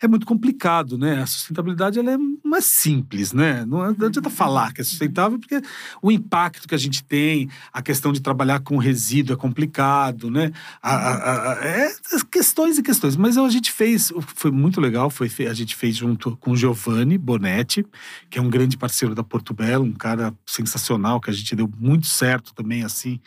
é 0.01 0.07
muito 0.07 0.25
complicado, 0.25 0.97
né? 0.97 1.21
A 1.21 1.25
sustentabilidade, 1.25 1.99
ela 1.99 2.11
é, 2.11 2.17
não 2.17 2.55
é 2.55 2.61
simples, 2.61 3.33
né? 3.33 3.65
Não 3.65 3.81
adianta 3.81 4.29
falar 4.29 4.71
que 4.73 4.79
é 4.79 4.83
sustentável, 4.83 5.37
porque 5.37 5.61
o 6.01 6.09
impacto 6.09 6.67
que 6.67 6.75
a 6.75 6.77
gente 6.77 7.03
tem, 7.03 7.49
a 7.73 7.81
questão 7.81 8.13
de 8.13 8.21
trabalhar 8.21 8.61
com 8.61 8.77
resíduo 8.77 9.33
é 9.33 9.37
complicado, 9.37 10.31
né? 10.31 10.53
A, 10.81 10.95
a, 10.95 11.51
a, 11.51 11.65
é 11.65 11.91
questões 12.31 12.77
e 12.77 12.83
questões. 12.83 13.17
Mas 13.17 13.37
a 13.37 13.49
gente 13.49 13.71
fez, 13.71 14.13
foi 14.35 14.51
muito 14.51 14.79
legal, 14.79 15.09
foi, 15.09 15.29
a 15.49 15.53
gente 15.53 15.75
fez 15.75 15.97
junto 15.97 16.37
com 16.37 16.55
Giovanni 16.55 17.17
Bonetti, 17.17 17.85
que 18.29 18.39
é 18.39 18.41
um 18.41 18.49
grande 18.49 18.77
parceiro 18.77 19.13
da 19.13 19.23
Porto 19.23 19.53
Belo, 19.53 19.83
um 19.83 19.93
cara 19.93 20.33
sensacional, 20.45 21.19
que 21.19 21.29
a 21.29 21.33
gente 21.33 21.55
deu 21.55 21.69
muito 21.77 22.07
certo 22.07 22.53
também, 22.53 22.83
assim, 22.83 23.19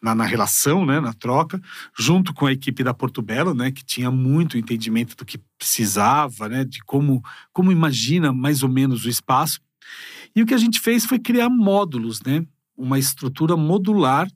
na, 0.00 0.14
na 0.14 0.24
relação, 0.24 0.84
né, 0.84 0.98
na 1.00 1.12
troca, 1.12 1.60
junto 1.96 2.34
com 2.34 2.46
a 2.46 2.52
equipe 2.52 2.82
da 2.82 2.92
Porto 2.92 3.11
Belo, 3.20 3.52
né, 3.52 3.70
que 3.70 3.84
tinha 3.84 4.10
muito 4.10 4.56
entendimento 4.56 5.16
do 5.16 5.24
que 5.24 5.38
precisava, 5.58 6.48
né, 6.48 6.64
de 6.64 6.80
como, 6.84 7.22
como 7.52 7.72
imagina 7.72 8.32
mais 8.32 8.62
ou 8.62 8.68
menos 8.68 9.04
o 9.04 9.08
espaço. 9.08 9.60
E 10.34 10.40
o 10.40 10.46
que 10.46 10.54
a 10.54 10.58
gente 10.58 10.80
fez 10.80 11.04
foi 11.04 11.18
criar 11.18 11.50
módulos, 11.50 12.22
né, 12.22 12.46
uma 12.76 12.98
estrutura 12.98 13.56
modular 13.56 14.28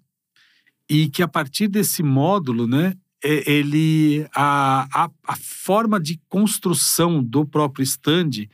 e 0.88 1.08
que 1.08 1.22
a 1.22 1.28
partir 1.28 1.68
desse 1.68 2.02
módulo, 2.02 2.66
né, 2.66 2.94
ele 3.22 4.26
a, 4.34 4.86
a, 4.92 5.10
a 5.26 5.36
forma 5.36 5.98
de 5.98 6.20
construção 6.28 7.22
do 7.22 7.44
próprio 7.44 7.82
stand 7.82 8.46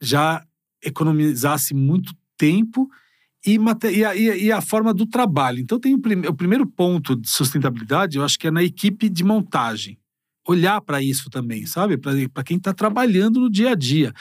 já 0.00 0.44
economizasse 0.82 1.74
muito 1.74 2.14
tempo 2.36 2.88
e, 3.46 3.58
e, 3.92 4.04
a, 4.04 4.14
e, 4.16 4.52
a, 4.52 4.60
forma 4.60 4.92
do 4.92 5.06
trabalho. 5.06 5.60
Então, 5.60 5.78
tem 5.78 5.94
o, 5.94 6.00
prim, 6.00 6.26
o, 6.26 6.34
primeiro 6.34 6.66
ponto 6.66 7.14
de 7.14 7.28
sustentabilidade, 7.28 8.18
eu 8.18 8.24
acho 8.24 8.38
que 8.38 8.48
é 8.48 8.50
na 8.50 8.62
equipe 8.62 9.08
de 9.08 9.22
montagem. 9.22 9.96
Olhar 10.48 10.80
para 10.80 11.02
isso 11.02 11.30
também, 11.30 11.66
sabe? 11.66 11.96
Para 11.96 12.44
quem 12.44 12.56
está 12.56 12.72
trabalhando 12.72 13.40
no 13.40 13.50
dia 13.50 13.70
a 13.70 13.74
dia. 13.74 14.12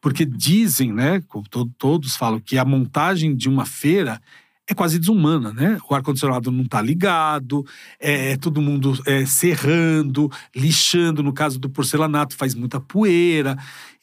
Porque 0.00 0.24
dizem, 0.24 0.92
né? 0.92 1.22
Todos 1.76 2.16
falam 2.16 2.40
que 2.40 2.58
a 2.58 2.64
montagem 2.64 3.34
de 3.34 3.48
uma 3.48 3.64
feira 3.64 4.20
é 4.68 4.74
quase 4.74 4.98
desumana, 4.98 5.50
né? 5.50 5.78
O 5.88 5.94
ar-condicionado 5.94 6.52
não 6.52 6.64
está 6.64 6.82
ligado, 6.82 7.64
é, 7.98 8.32
é, 8.32 8.36
todo 8.36 8.60
mundo 8.60 9.00
é, 9.06 9.24
serrando, 9.24 10.30
lixando, 10.54 11.22
no 11.22 11.32
caso 11.32 11.58
do 11.58 11.70
porcelanato, 11.70 12.36
faz 12.36 12.54
muita 12.54 12.78
poeira. 12.78 13.56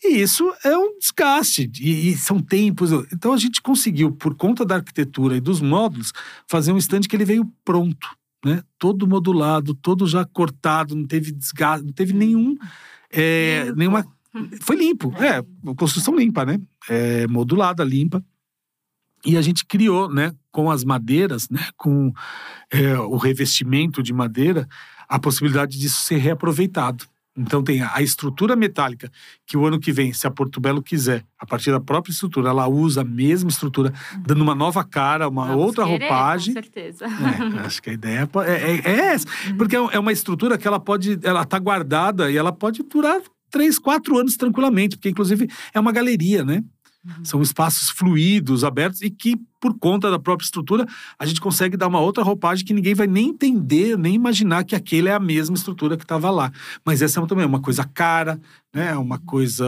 E 0.04 0.20
isso 0.20 0.52
é 0.64 0.76
um 0.76 0.98
desgaste, 0.98 1.72
e, 1.80 2.10
e, 2.10 2.18
são 2.18 2.40
tempos. 2.40 2.92
Então 3.14 3.32
a 3.32 3.38
gente 3.38 3.62
conseguiu, 3.62 4.12
por 4.12 4.34
conta 4.36 4.66
da 4.66 4.76
arquitetura 4.76 5.38
e 5.38 5.42
dos 5.42 5.62
módulos, 5.62 6.12
fazer 6.48 6.72
um 6.72 6.78
stand 6.78 7.02
que 7.02 7.16
ele 7.16 7.26
veio 7.26 7.46
pronto, 7.64 8.10
né? 8.44 8.64
Todo 8.80 9.08
modulado, 9.08 9.76
todo 9.76 10.08
já 10.08 10.26
cortado, 10.26 10.96
não 10.96 11.06
teve 11.06 11.32
desgaste, 11.32 11.86
não 11.86 11.94
teve 11.94 12.12
nenhum. 12.12 12.58
É, 13.12 13.72
nenhuma. 13.76 14.06
Foi 14.62 14.76
limpo, 14.76 15.14
é, 15.18 15.42
construção 15.76 16.16
limpa, 16.16 16.44
né? 16.44 16.60
É, 16.90 17.28
modulada, 17.28 17.84
limpa. 17.84 18.24
E 19.26 19.38
a 19.38 19.42
gente 19.42 19.66
criou, 19.66 20.10
né, 20.10 20.34
com 20.52 20.70
as 20.70 20.84
madeiras, 20.84 21.50
né, 21.50 21.68
com 21.76 22.14
é, 22.72 22.98
o 23.00 23.18
revestimento 23.18 24.04
de 24.04 24.14
madeira, 24.14 24.68
a 25.10 25.20
possibilidade 25.20 25.78
disso 25.80 26.02
ser 26.02 26.18
reaproveitado. 26.18 27.06
Então 27.38 27.62
tem 27.62 27.82
a 27.82 28.02
estrutura 28.02 28.56
metálica, 28.56 29.12
que 29.46 29.58
o 29.58 29.66
ano 29.66 29.78
que 29.78 29.92
vem, 29.92 30.14
se 30.14 30.26
a 30.26 30.32
Porto 30.32 30.62
Belo 30.62 30.82
quiser, 30.82 31.26
a 31.38 31.46
partir 31.46 31.70
da 31.70 31.82
própria 31.82 32.14
estrutura, 32.14 32.50
ela 32.50 32.66
usa 32.68 33.02
a 33.02 33.04
mesma 33.04 33.50
estrutura, 33.50 33.94
dando 34.26 34.42
uma 34.42 34.56
nova 34.56 34.86
cara, 34.86 35.28
uma 35.28 35.48
Vamos 35.48 35.66
outra 35.66 35.84
querer, 35.84 36.08
roupagem. 36.08 36.54
Com 36.54 36.62
certeza. 36.62 37.06
É, 37.06 37.60
acho 37.66 37.82
que 37.82 37.90
a 37.90 37.94
ideia 37.94 38.30
é, 38.46 38.52
é, 38.52 38.82
é 38.86 39.00
essa. 39.14 39.28
Porque 39.58 39.76
é 39.76 40.00
uma 40.00 40.14
estrutura 40.14 40.58
que 40.58 40.66
ela 40.66 40.80
pode. 40.80 41.20
Ela 41.24 41.42
está 41.42 41.60
guardada 41.60 42.32
e 42.32 42.38
ela 42.38 42.54
pode 42.54 42.82
durar 42.84 43.20
três, 43.52 43.78
quatro 43.78 44.18
anos 44.18 44.38
tranquilamente, 44.38 44.96
porque 44.96 45.10
inclusive 45.10 45.50
é 45.74 45.80
uma 45.80 45.92
galeria, 45.92 46.44
né? 46.44 46.64
Uhum. 47.06 47.26
São 47.26 47.42
espaços 47.42 47.90
fluidos, 47.90 48.64
abertos 48.64 49.02
e 49.02 49.10
que, 49.10 49.38
por 49.60 49.78
conta 49.78 50.10
da 50.10 50.18
própria 50.18 50.46
estrutura, 50.46 50.86
a 51.20 51.26
gente 51.26 51.40
consegue 51.40 51.78
dar 51.78 51.88
uma 51.88 52.00
outra 52.00 52.24
roupagem 52.24 52.66
que 52.66 52.74
ninguém 52.74 52.96
vai 52.96 53.06
nem 53.06 53.30
entender, 53.30 53.98
nem 53.98 54.16
imaginar 54.16 54.64
que 54.64 54.76
aquele 54.76 55.10
é 55.10 55.14
a 55.14 55.20
mesma 55.20 55.56
estrutura 55.56 55.98
que 55.98 56.04
estava 56.04 56.32
lá. 56.32 56.52
Mas 56.84 57.02
essa 57.02 57.22
é 57.22 57.26
também 57.26 57.44
é 57.44 57.48
uma 57.48 57.62
coisa 57.62 57.84
cara, 57.84 58.40
né? 58.74 58.90
É 58.92 58.98
uma 58.98 59.20
coisa. 59.20 59.66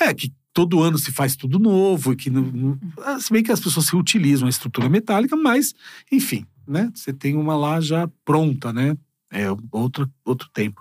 É, 0.00 0.12
que 0.14 0.32
todo 0.54 0.82
ano 0.82 0.96
se 0.96 1.12
faz 1.12 1.36
tudo 1.36 1.58
novo 1.58 2.12
e 2.12 2.16
que 2.16 2.30
não, 2.30 2.42
não, 2.42 2.78
ah, 2.98 3.18
se 3.18 3.32
bem 3.32 3.42
que 3.42 3.50
as 3.50 3.60
pessoas 3.60 3.86
se 3.86 3.96
utilizam 3.96 4.46
a 4.46 4.50
estrutura 4.50 4.88
metálica, 4.88 5.36
mas 5.36 5.74
enfim, 6.10 6.46
né? 6.66 6.90
Você 6.94 7.12
tem 7.12 7.36
uma 7.36 7.56
lá 7.56 7.80
já 7.80 8.08
pronta, 8.24 8.72
né? 8.72 8.96
É 9.30 9.46
outro 9.72 10.08
outro 10.24 10.48
tempo. 10.52 10.80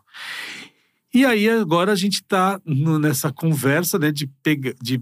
E 1.14 1.26
aí 1.26 1.48
agora 1.48 1.92
a 1.92 1.96
gente 1.96 2.16
está 2.16 2.60
nessa 2.66 3.32
conversa 3.32 4.00
né, 4.00 4.12
de, 4.12 4.26
pegar, 4.42 4.74
de 4.82 5.00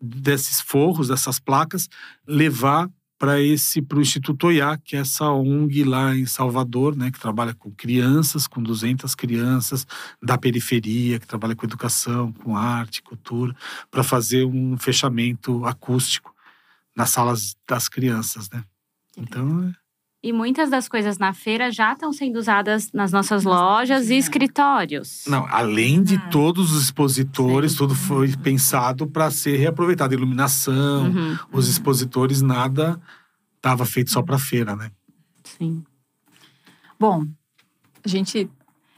desses 0.00 0.60
forros, 0.60 1.08
dessas 1.08 1.38
placas, 1.38 1.88
levar 2.26 2.90
para 3.18 3.40
esse 3.40 3.82
para 3.82 3.98
o 3.98 4.00
Instituto 4.00 4.46
Oiá, 4.46 4.78
que 4.78 4.96
é 4.96 5.00
essa 5.00 5.30
ONG 5.30 5.84
lá 5.84 6.16
em 6.16 6.24
Salvador, 6.24 6.96
né, 6.96 7.10
que 7.10 7.20
trabalha 7.20 7.54
com 7.54 7.70
crianças, 7.70 8.46
com 8.46 8.62
200 8.62 9.14
crianças 9.14 9.86
da 10.22 10.38
periferia, 10.38 11.18
que 11.18 11.26
trabalha 11.26 11.54
com 11.54 11.66
educação, 11.66 12.32
com 12.32 12.56
arte, 12.56 13.02
cultura, 13.02 13.54
para 13.90 14.02
fazer 14.02 14.46
um 14.46 14.76
fechamento 14.78 15.64
acústico 15.66 16.34
nas 16.96 17.10
salas 17.10 17.56
das 17.68 17.88
crianças, 17.88 18.48
né? 18.50 18.64
Então, 19.16 19.68
é 19.68 19.79
e 20.22 20.32
muitas 20.32 20.68
das 20.68 20.86
coisas 20.86 21.16
na 21.16 21.32
feira 21.32 21.70
já 21.70 21.92
estão 21.92 22.12
sendo 22.12 22.38
usadas 22.38 22.92
nas 22.92 23.10
nossas 23.10 23.44
lojas 23.44 24.10
e 24.10 24.16
escritórios. 24.16 25.24
Não, 25.26 25.46
além 25.50 26.02
de 26.02 26.16
ah. 26.16 26.28
todos 26.30 26.72
os 26.72 26.84
expositores, 26.84 27.72
Sim. 27.72 27.78
tudo 27.78 27.94
foi 27.94 28.36
pensado 28.36 29.06
para 29.06 29.30
ser 29.30 29.56
reaproveitado. 29.56 30.12
Iluminação, 30.12 31.10
uhum. 31.10 31.38
os 31.52 31.68
expositores, 31.68 32.42
nada 32.42 33.00
estava 33.56 33.86
feito 33.86 34.10
só 34.10 34.22
para 34.22 34.38
feira, 34.38 34.76
né? 34.76 34.90
Sim. 35.44 35.82
Bom, 36.98 37.26
a 38.04 38.08
gente 38.08 38.50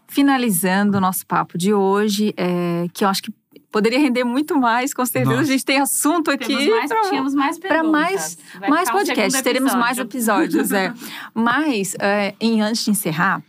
finalizando 0.09 0.99
o 0.99 1.01
nosso 1.01 1.27
papo 1.27 1.57
de 1.57 1.73
hoje, 1.73 2.35
é, 2.37 2.87
que 2.93 3.05
eu 3.05 3.09
acho 3.09 3.23
que 3.23 3.33
Poderia 3.73 3.99
render 3.99 4.23
muito 4.23 4.55
mais, 4.55 4.93
com 4.93 5.05
certeza. 5.07 5.31
Nossa. 5.31 5.43
A 5.43 5.47
gente 5.47 5.65
tem 5.65 5.81
assunto 5.81 6.31
aqui. 6.31 6.69
Mais, 6.69 6.89
pra, 6.89 7.01
tínhamos 7.09 7.35
mais 7.35 7.59
perguntas. 7.59 7.81
Para 7.81 7.91
mais, 7.91 8.39
mais 8.69 8.91
podcasts, 8.91 9.41
teremos 9.41 9.75
mais 9.75 9.97
episódios. 9.97 10.71
é. 10.73 10.93
Mas, 11.35 11.97
é, 11.99 12.35
em, 12.39 12.61
antes 12.61 12.85
de 12.85 12.91
encerrar, 12.91 13.43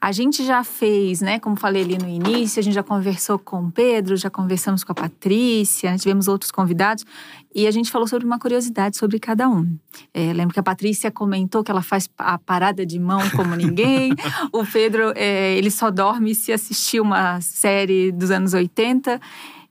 a 0.00 0.12
gente 0.12 0.44
já 0.44 0.64
fez, 0.64 1.20
né? 1.20 1.38
Como 1.38 1.56
falei 1.56 1.82
ali 1.82 1.98
no 1.98 2.08
início, 2.08 2.58
a 2.58 2.62
gente 2.62 2.72
já 2.72 2.82
conversou 2.82 3.38
com 3.38 3.66
o 3.66 3.70
Pedro, 3.70 4.16
já 4.16 4.30
conversamos 4.30 4.82
com 4.82 4.92
a 4.92 4.94
Patrícia, 4.94 5.94
tivemos 5.98 6.26
outros 6.26 6.50
convidados. 6.50 7.04
E 7.54 7.66
a 7.66 7.70
gente 7.70 7.90
falou 7.90 8.08
sobre 8.08 8.24
uma 8.24 8.38
curiosidade 8.38 8.96
sobre 8.96 9.18
cada 9.18 9.48
um. 9.48 9.76
É, 10.14 10.32
lembro 10.32 10.54
que 10.54 10.60
a 10.60 10.62
Patrícia 10.62 11.10
comentou 11.10 11.62
que 11.62 11.70
ela 11.70 11.82
faz 11.82 12.08
a 12.16 12.38
parada 12.38 12.86
de 12.86 12.98
mão 12.98 13.20
como 13.36 13.54
ninguém. 13.54 14.14
o 14.52 14.64
Pedro, 14.64 15.12
é, 15.14 15.54
ele 15.56 15.70
só 15.70 15.90
dorme 15.90 16.34
se 16.34 16.50
assistir 16.50 17.00
uma 17.00 17.40
série 17.42 18.10
dos 18.10 18.30
anos 18.30 18.54
80. 18.54 19.20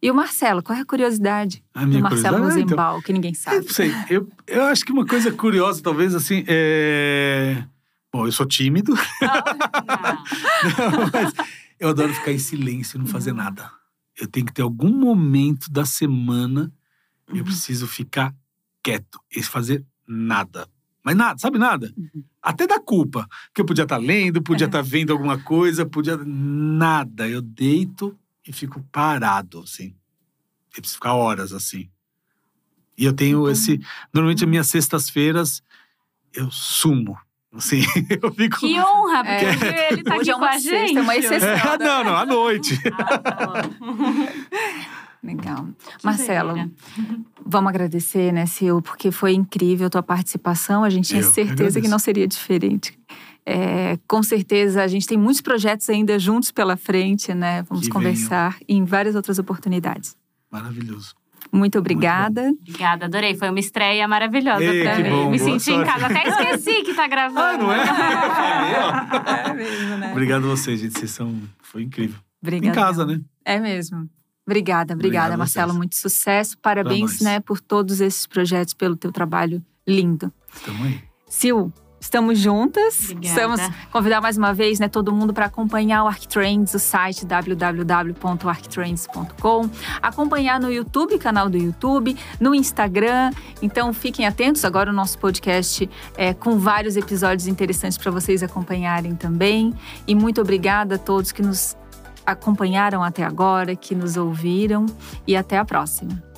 E 0.02 0.12
o 0.12 0.14
Marcelo, 0.14 0.62
qual 0.62 0.78
é 0.78 0.82
a 0.82 0.86
curiosidade 0.86 1.64
a 1.74 1.84
do 1.86 2.00
Marcelo 2.00 2.38
ah, 2.38 2.42
Rosenbaum, 2.42 2.90
então, 2.92 3.02
que 3.02 3.12
ninguém 3.12 3.34
sabe? 3.34 3.66
Eu 3.66 3.74
sei, 3.74 3.92
eu, 4.10 4.28
eu 4.48 4.64
acho 4.66 4.86
que 4.86 4.92
uma 4.92 5.06
coisa 5.06 5.32
curiosa, 5.32 5.82
talvez, 5.82 6.14
assim, 6.14 6.44
é... 6.48 7.64
Bom, 8.12 8.26
eu 8.26 8.32
sou 8.32 8.46
tímido. 8.46 8.94
Ah, 9.22 10.24
não, 10.92 11.10
mas 11.14 11.34
eu 11.80 11.90
adoro 11.90 12.14
ficar 12.14 12.32
em 12.32 12.40
silêncio 12.40 12.98
e 12.98 13.00
não 13.00 13.06
fazer 13.06 13.32
uhum. 13.32 13.38
nada. 13.38 13.72
Eu 14.20 14.28
tenho 14.28 14.46
que 14.46 14.54
ter 14.54 14.64
algum 14.64 14.92
momento 14.92 15.72
da 15.72 15.86
semana, 15.86 16.74
uhum. 17.30 17.38
eu 17.38 17.44
preciso 17.44 17.88
ficar 17.88 18.36
quieto 18.84 19.20
e 19.34 19.44
fazer 19.44 19.86
nada. 20.08 20.68
Mas 21.04 21.16
nada, 21.16 21.40
sabe 21.40 21.58
nada? 21.58 21.94
Uhum. 21.96 22.24
Até 22.42 22.68
da 22.68 22.80
culpa. 22.80 23.28
Que 23.54 23.62
eu 23.62 23.66
podia 23.66 23.84
estar 23.84 23.96
tá 23.96 24.02
lendo, 24.02 24.42
podia 24.42 24.66
estar 24.66 24.80
é. 24.80 24.82
tá 24.82 24.88
vendo 24.90 25.14
alguma 25.14 25.38
coisa, 25.42 25.86
podia. 25.86 26.18
Nada. 26.18 27.28
Eu 27.30 27.42
deito 27.42 28.18
e 28.46 28.52
fico 28.52 28.84
parado, 28.92 29.60
assim. 29.60 29.96
Eu 30.76 30.82
preciso 30.82 30.96
ficar 30.96 31.14
horas, 31.14 31.54
assim. 31.54 31.90
E 32.98 33.06
eu 33.06 33.14
tenho 33.14 33.42
uhum. 33.42 33.50
esse. 33.50 33.80
Normalmente, 34.14 34.44
as 34.44 34.50
minhas 34.50 34.68
sextas-feiras, 34.68 35.64
eu 36.34 36.52
sumo. 36.52 37.18
Assim, 37.54 37.82
eu 38.22 38.32
fico. 38.32 38.60
Que 38.60 38.80
honra, 38.80 39.24
porque 39.24 39.66
é. 39.66 39.94
ele 39.94 40.04
tá 40.04 40.16
Hoje 40.16 40.22
aqui 40.22 40.32
é 40.32 40.36
uma 40.36 40.48
com 40.48 40.54
a 40.54 40.58
gente. 40.60 40.98
É 40.98 41.02
uma 41.02 41.16
exceção. 41.16 41.50
É, 41.50 41.78
não, 41.78 42.04
não, 42.04 42.16
à 42.16 42.26
noite. 42.26 42.80
Ah, 42.94 43.18
tá 43.18 43.70
Legal. 45.22 45.68
Que 45.98 46.06
Marcelo, 46.06 46.72
vamos 47.46 47.70
agradecer, 47.70 48.32
né, 48.32 48.46
Sil, 48.48 48.80
porque 48.82 49.12
foi 49.12 49.34
incrível 49.34 49.88
a 49.88 49.90
tua 49.90 50.04
participação. 50.04 50.82
A 50.82 50.90
gente 50.90 51.10
tinha 51.10 51.24
certeza 51.24 51.82
que 51.82 51.90
não 51.90 52.00
seria 52.00 52.26
diferente. 52.26 52.98
É, 53.46 53.98
com 54.08 54.24
certeza, 54.24 54.82
a 54.82 54.88
gente 54.88 55.06
tem 55.06 55.18
muitos 55.18 55.42
projetos 55.42 55.90
ainda 55.90 56.18
juntos 56.18 56.52
pela 56.52 56.78
frente, 56.78 57.34
né? 57.34 57.64
Vamos 57.64 57.86
que 57.86 57.92
conversar 57.92 58.58
venham. 58.66 58.82
em 58.82 58.86
várias 58.86 59.16
outras 59.16 59.40
oportunidades. 59.40 60.16
Maravilhoso. 60.50 61.19
Muito 61.52 61.80
obrigada. 61.80 62.44
Muito 62.44 62.62
obrigada, 62.62 63.06
adorei. 63.06 63.36
Foi 63.36 63.50
uma 63.50 63.60
estreia 63.60 64.08
maravilhosa 64.08 64.64
Ei, 64.64 64.84
pra 64.84 65.00
mim. 65.00 65.10
Bom, 65.10 65.30
Me 65.30 65.40
senti 65.40 65.64
sorte. 65.64 65.82
em 65.82 65.86
casa. 65.86 66.06
Até 66.06 66.28
esqueci 66.30 66.84
que 66.84 66.94
tá 66.94 67.08
gravando. 67.08 67.42
Ah, 67.42 67.58
não 67.58 67.74
é? 67.74 69.50
é 69.50 69.54
mesmo, 69.54 69.98
né? 69.98 70.12
Obrigado 70.12 70.46
a 70.46 70.50
vocês, 70.50 70.80
gente. 70.80 70.98
Vocês 70.98 71.12
são. 71.12 71.42
Foi 71.62 71.84
incrível. 71.84 72.20
Obrigada. 72.42 72.68
Em 72.68 72.72
casa, 72.84 73.06
né? 73.06 73.20
É 73.44 73.60
mesmo. 73.60 74.10
Obrigada, 74.46 74.94
obrigada, 74.94 74.94
obrigado 74.94 75.38
Marcelo. 75.38 75.74
Muito 75.76 75.96
sucesso. 75.96 76.58
Parabéns, 76.58 77.22
né, 77.22 77.40
por 77.40 77.60
todos 77.60 78.02
esses 78.02 78.26
projetos, 78.26 78.74
pelo 78.74 78.96
teu 78.96 79.12
trabalho 79.12 79.64
lindo. 79.88 80.34
Estamos 80.52 80.82
aí. 80.88 81.00
Sil, 81.30 81.70
Estamos 82.00 82.40
juntas. 82.40 83.12
Obrigada. 83.12 83.28
Estamos 83.28 83.62
convidar 83.92 84.22
mais 84.22 84.38
uma 84.38 84.54
vez, 84.54 84.80
né, 84.80 84.88
todo 84.88 85.12
mundo 85.12 85.34
para 85.34 85.46
acompanhar 85.46 86.04
o 86.04 86.08
ArcTrends, 86.08 86.74
o 86.74 86.80
site 86.80 87.26
www.arctrends.com, 87.26 89.70
acompanhar 90.02 90.60
no 90.60 90.72
YouTube, 90.72 91.18
canal 91.18 91.50
do 91.50 91.58
YouTube, 91.58 92.16
no 92.40 92.56
Instagram. 92.56 93.32
Então 93.62 93.94
fiquem 93.94 94.26
atentos. 94.26 94.64
Agora 94.64 94.90
o 94.90 94.94
nosso 94.94 95.20
podcast 95.20 95.90
é 96.16 96.34
com 96.34 96.58
vários 96.58 96.96
episódios 96.96 97.48
interessantes 97.48 97.98
para 97.98 98.12
vocês 98.12 98.42
acompanharem 98.42 99.16
também. 99.16 99.74
E 100.08 100.16
muito 100.16 100.40
obrigada 100.42 100.96
a 100.96 100.98
todos 100.98 101.32
que 101.32 101.42
nos 101.42 101.78
acompanharam 102.26 103.04
até 103.04 103.24
agora, 103.24 103.76
que 103.76 103.96
nos 103.96 104.16
ouviram 104.16 104.86
e 105.26 105.36
até 105.36 105.58
a 105.58 105.66
próxima. 105.66 106.29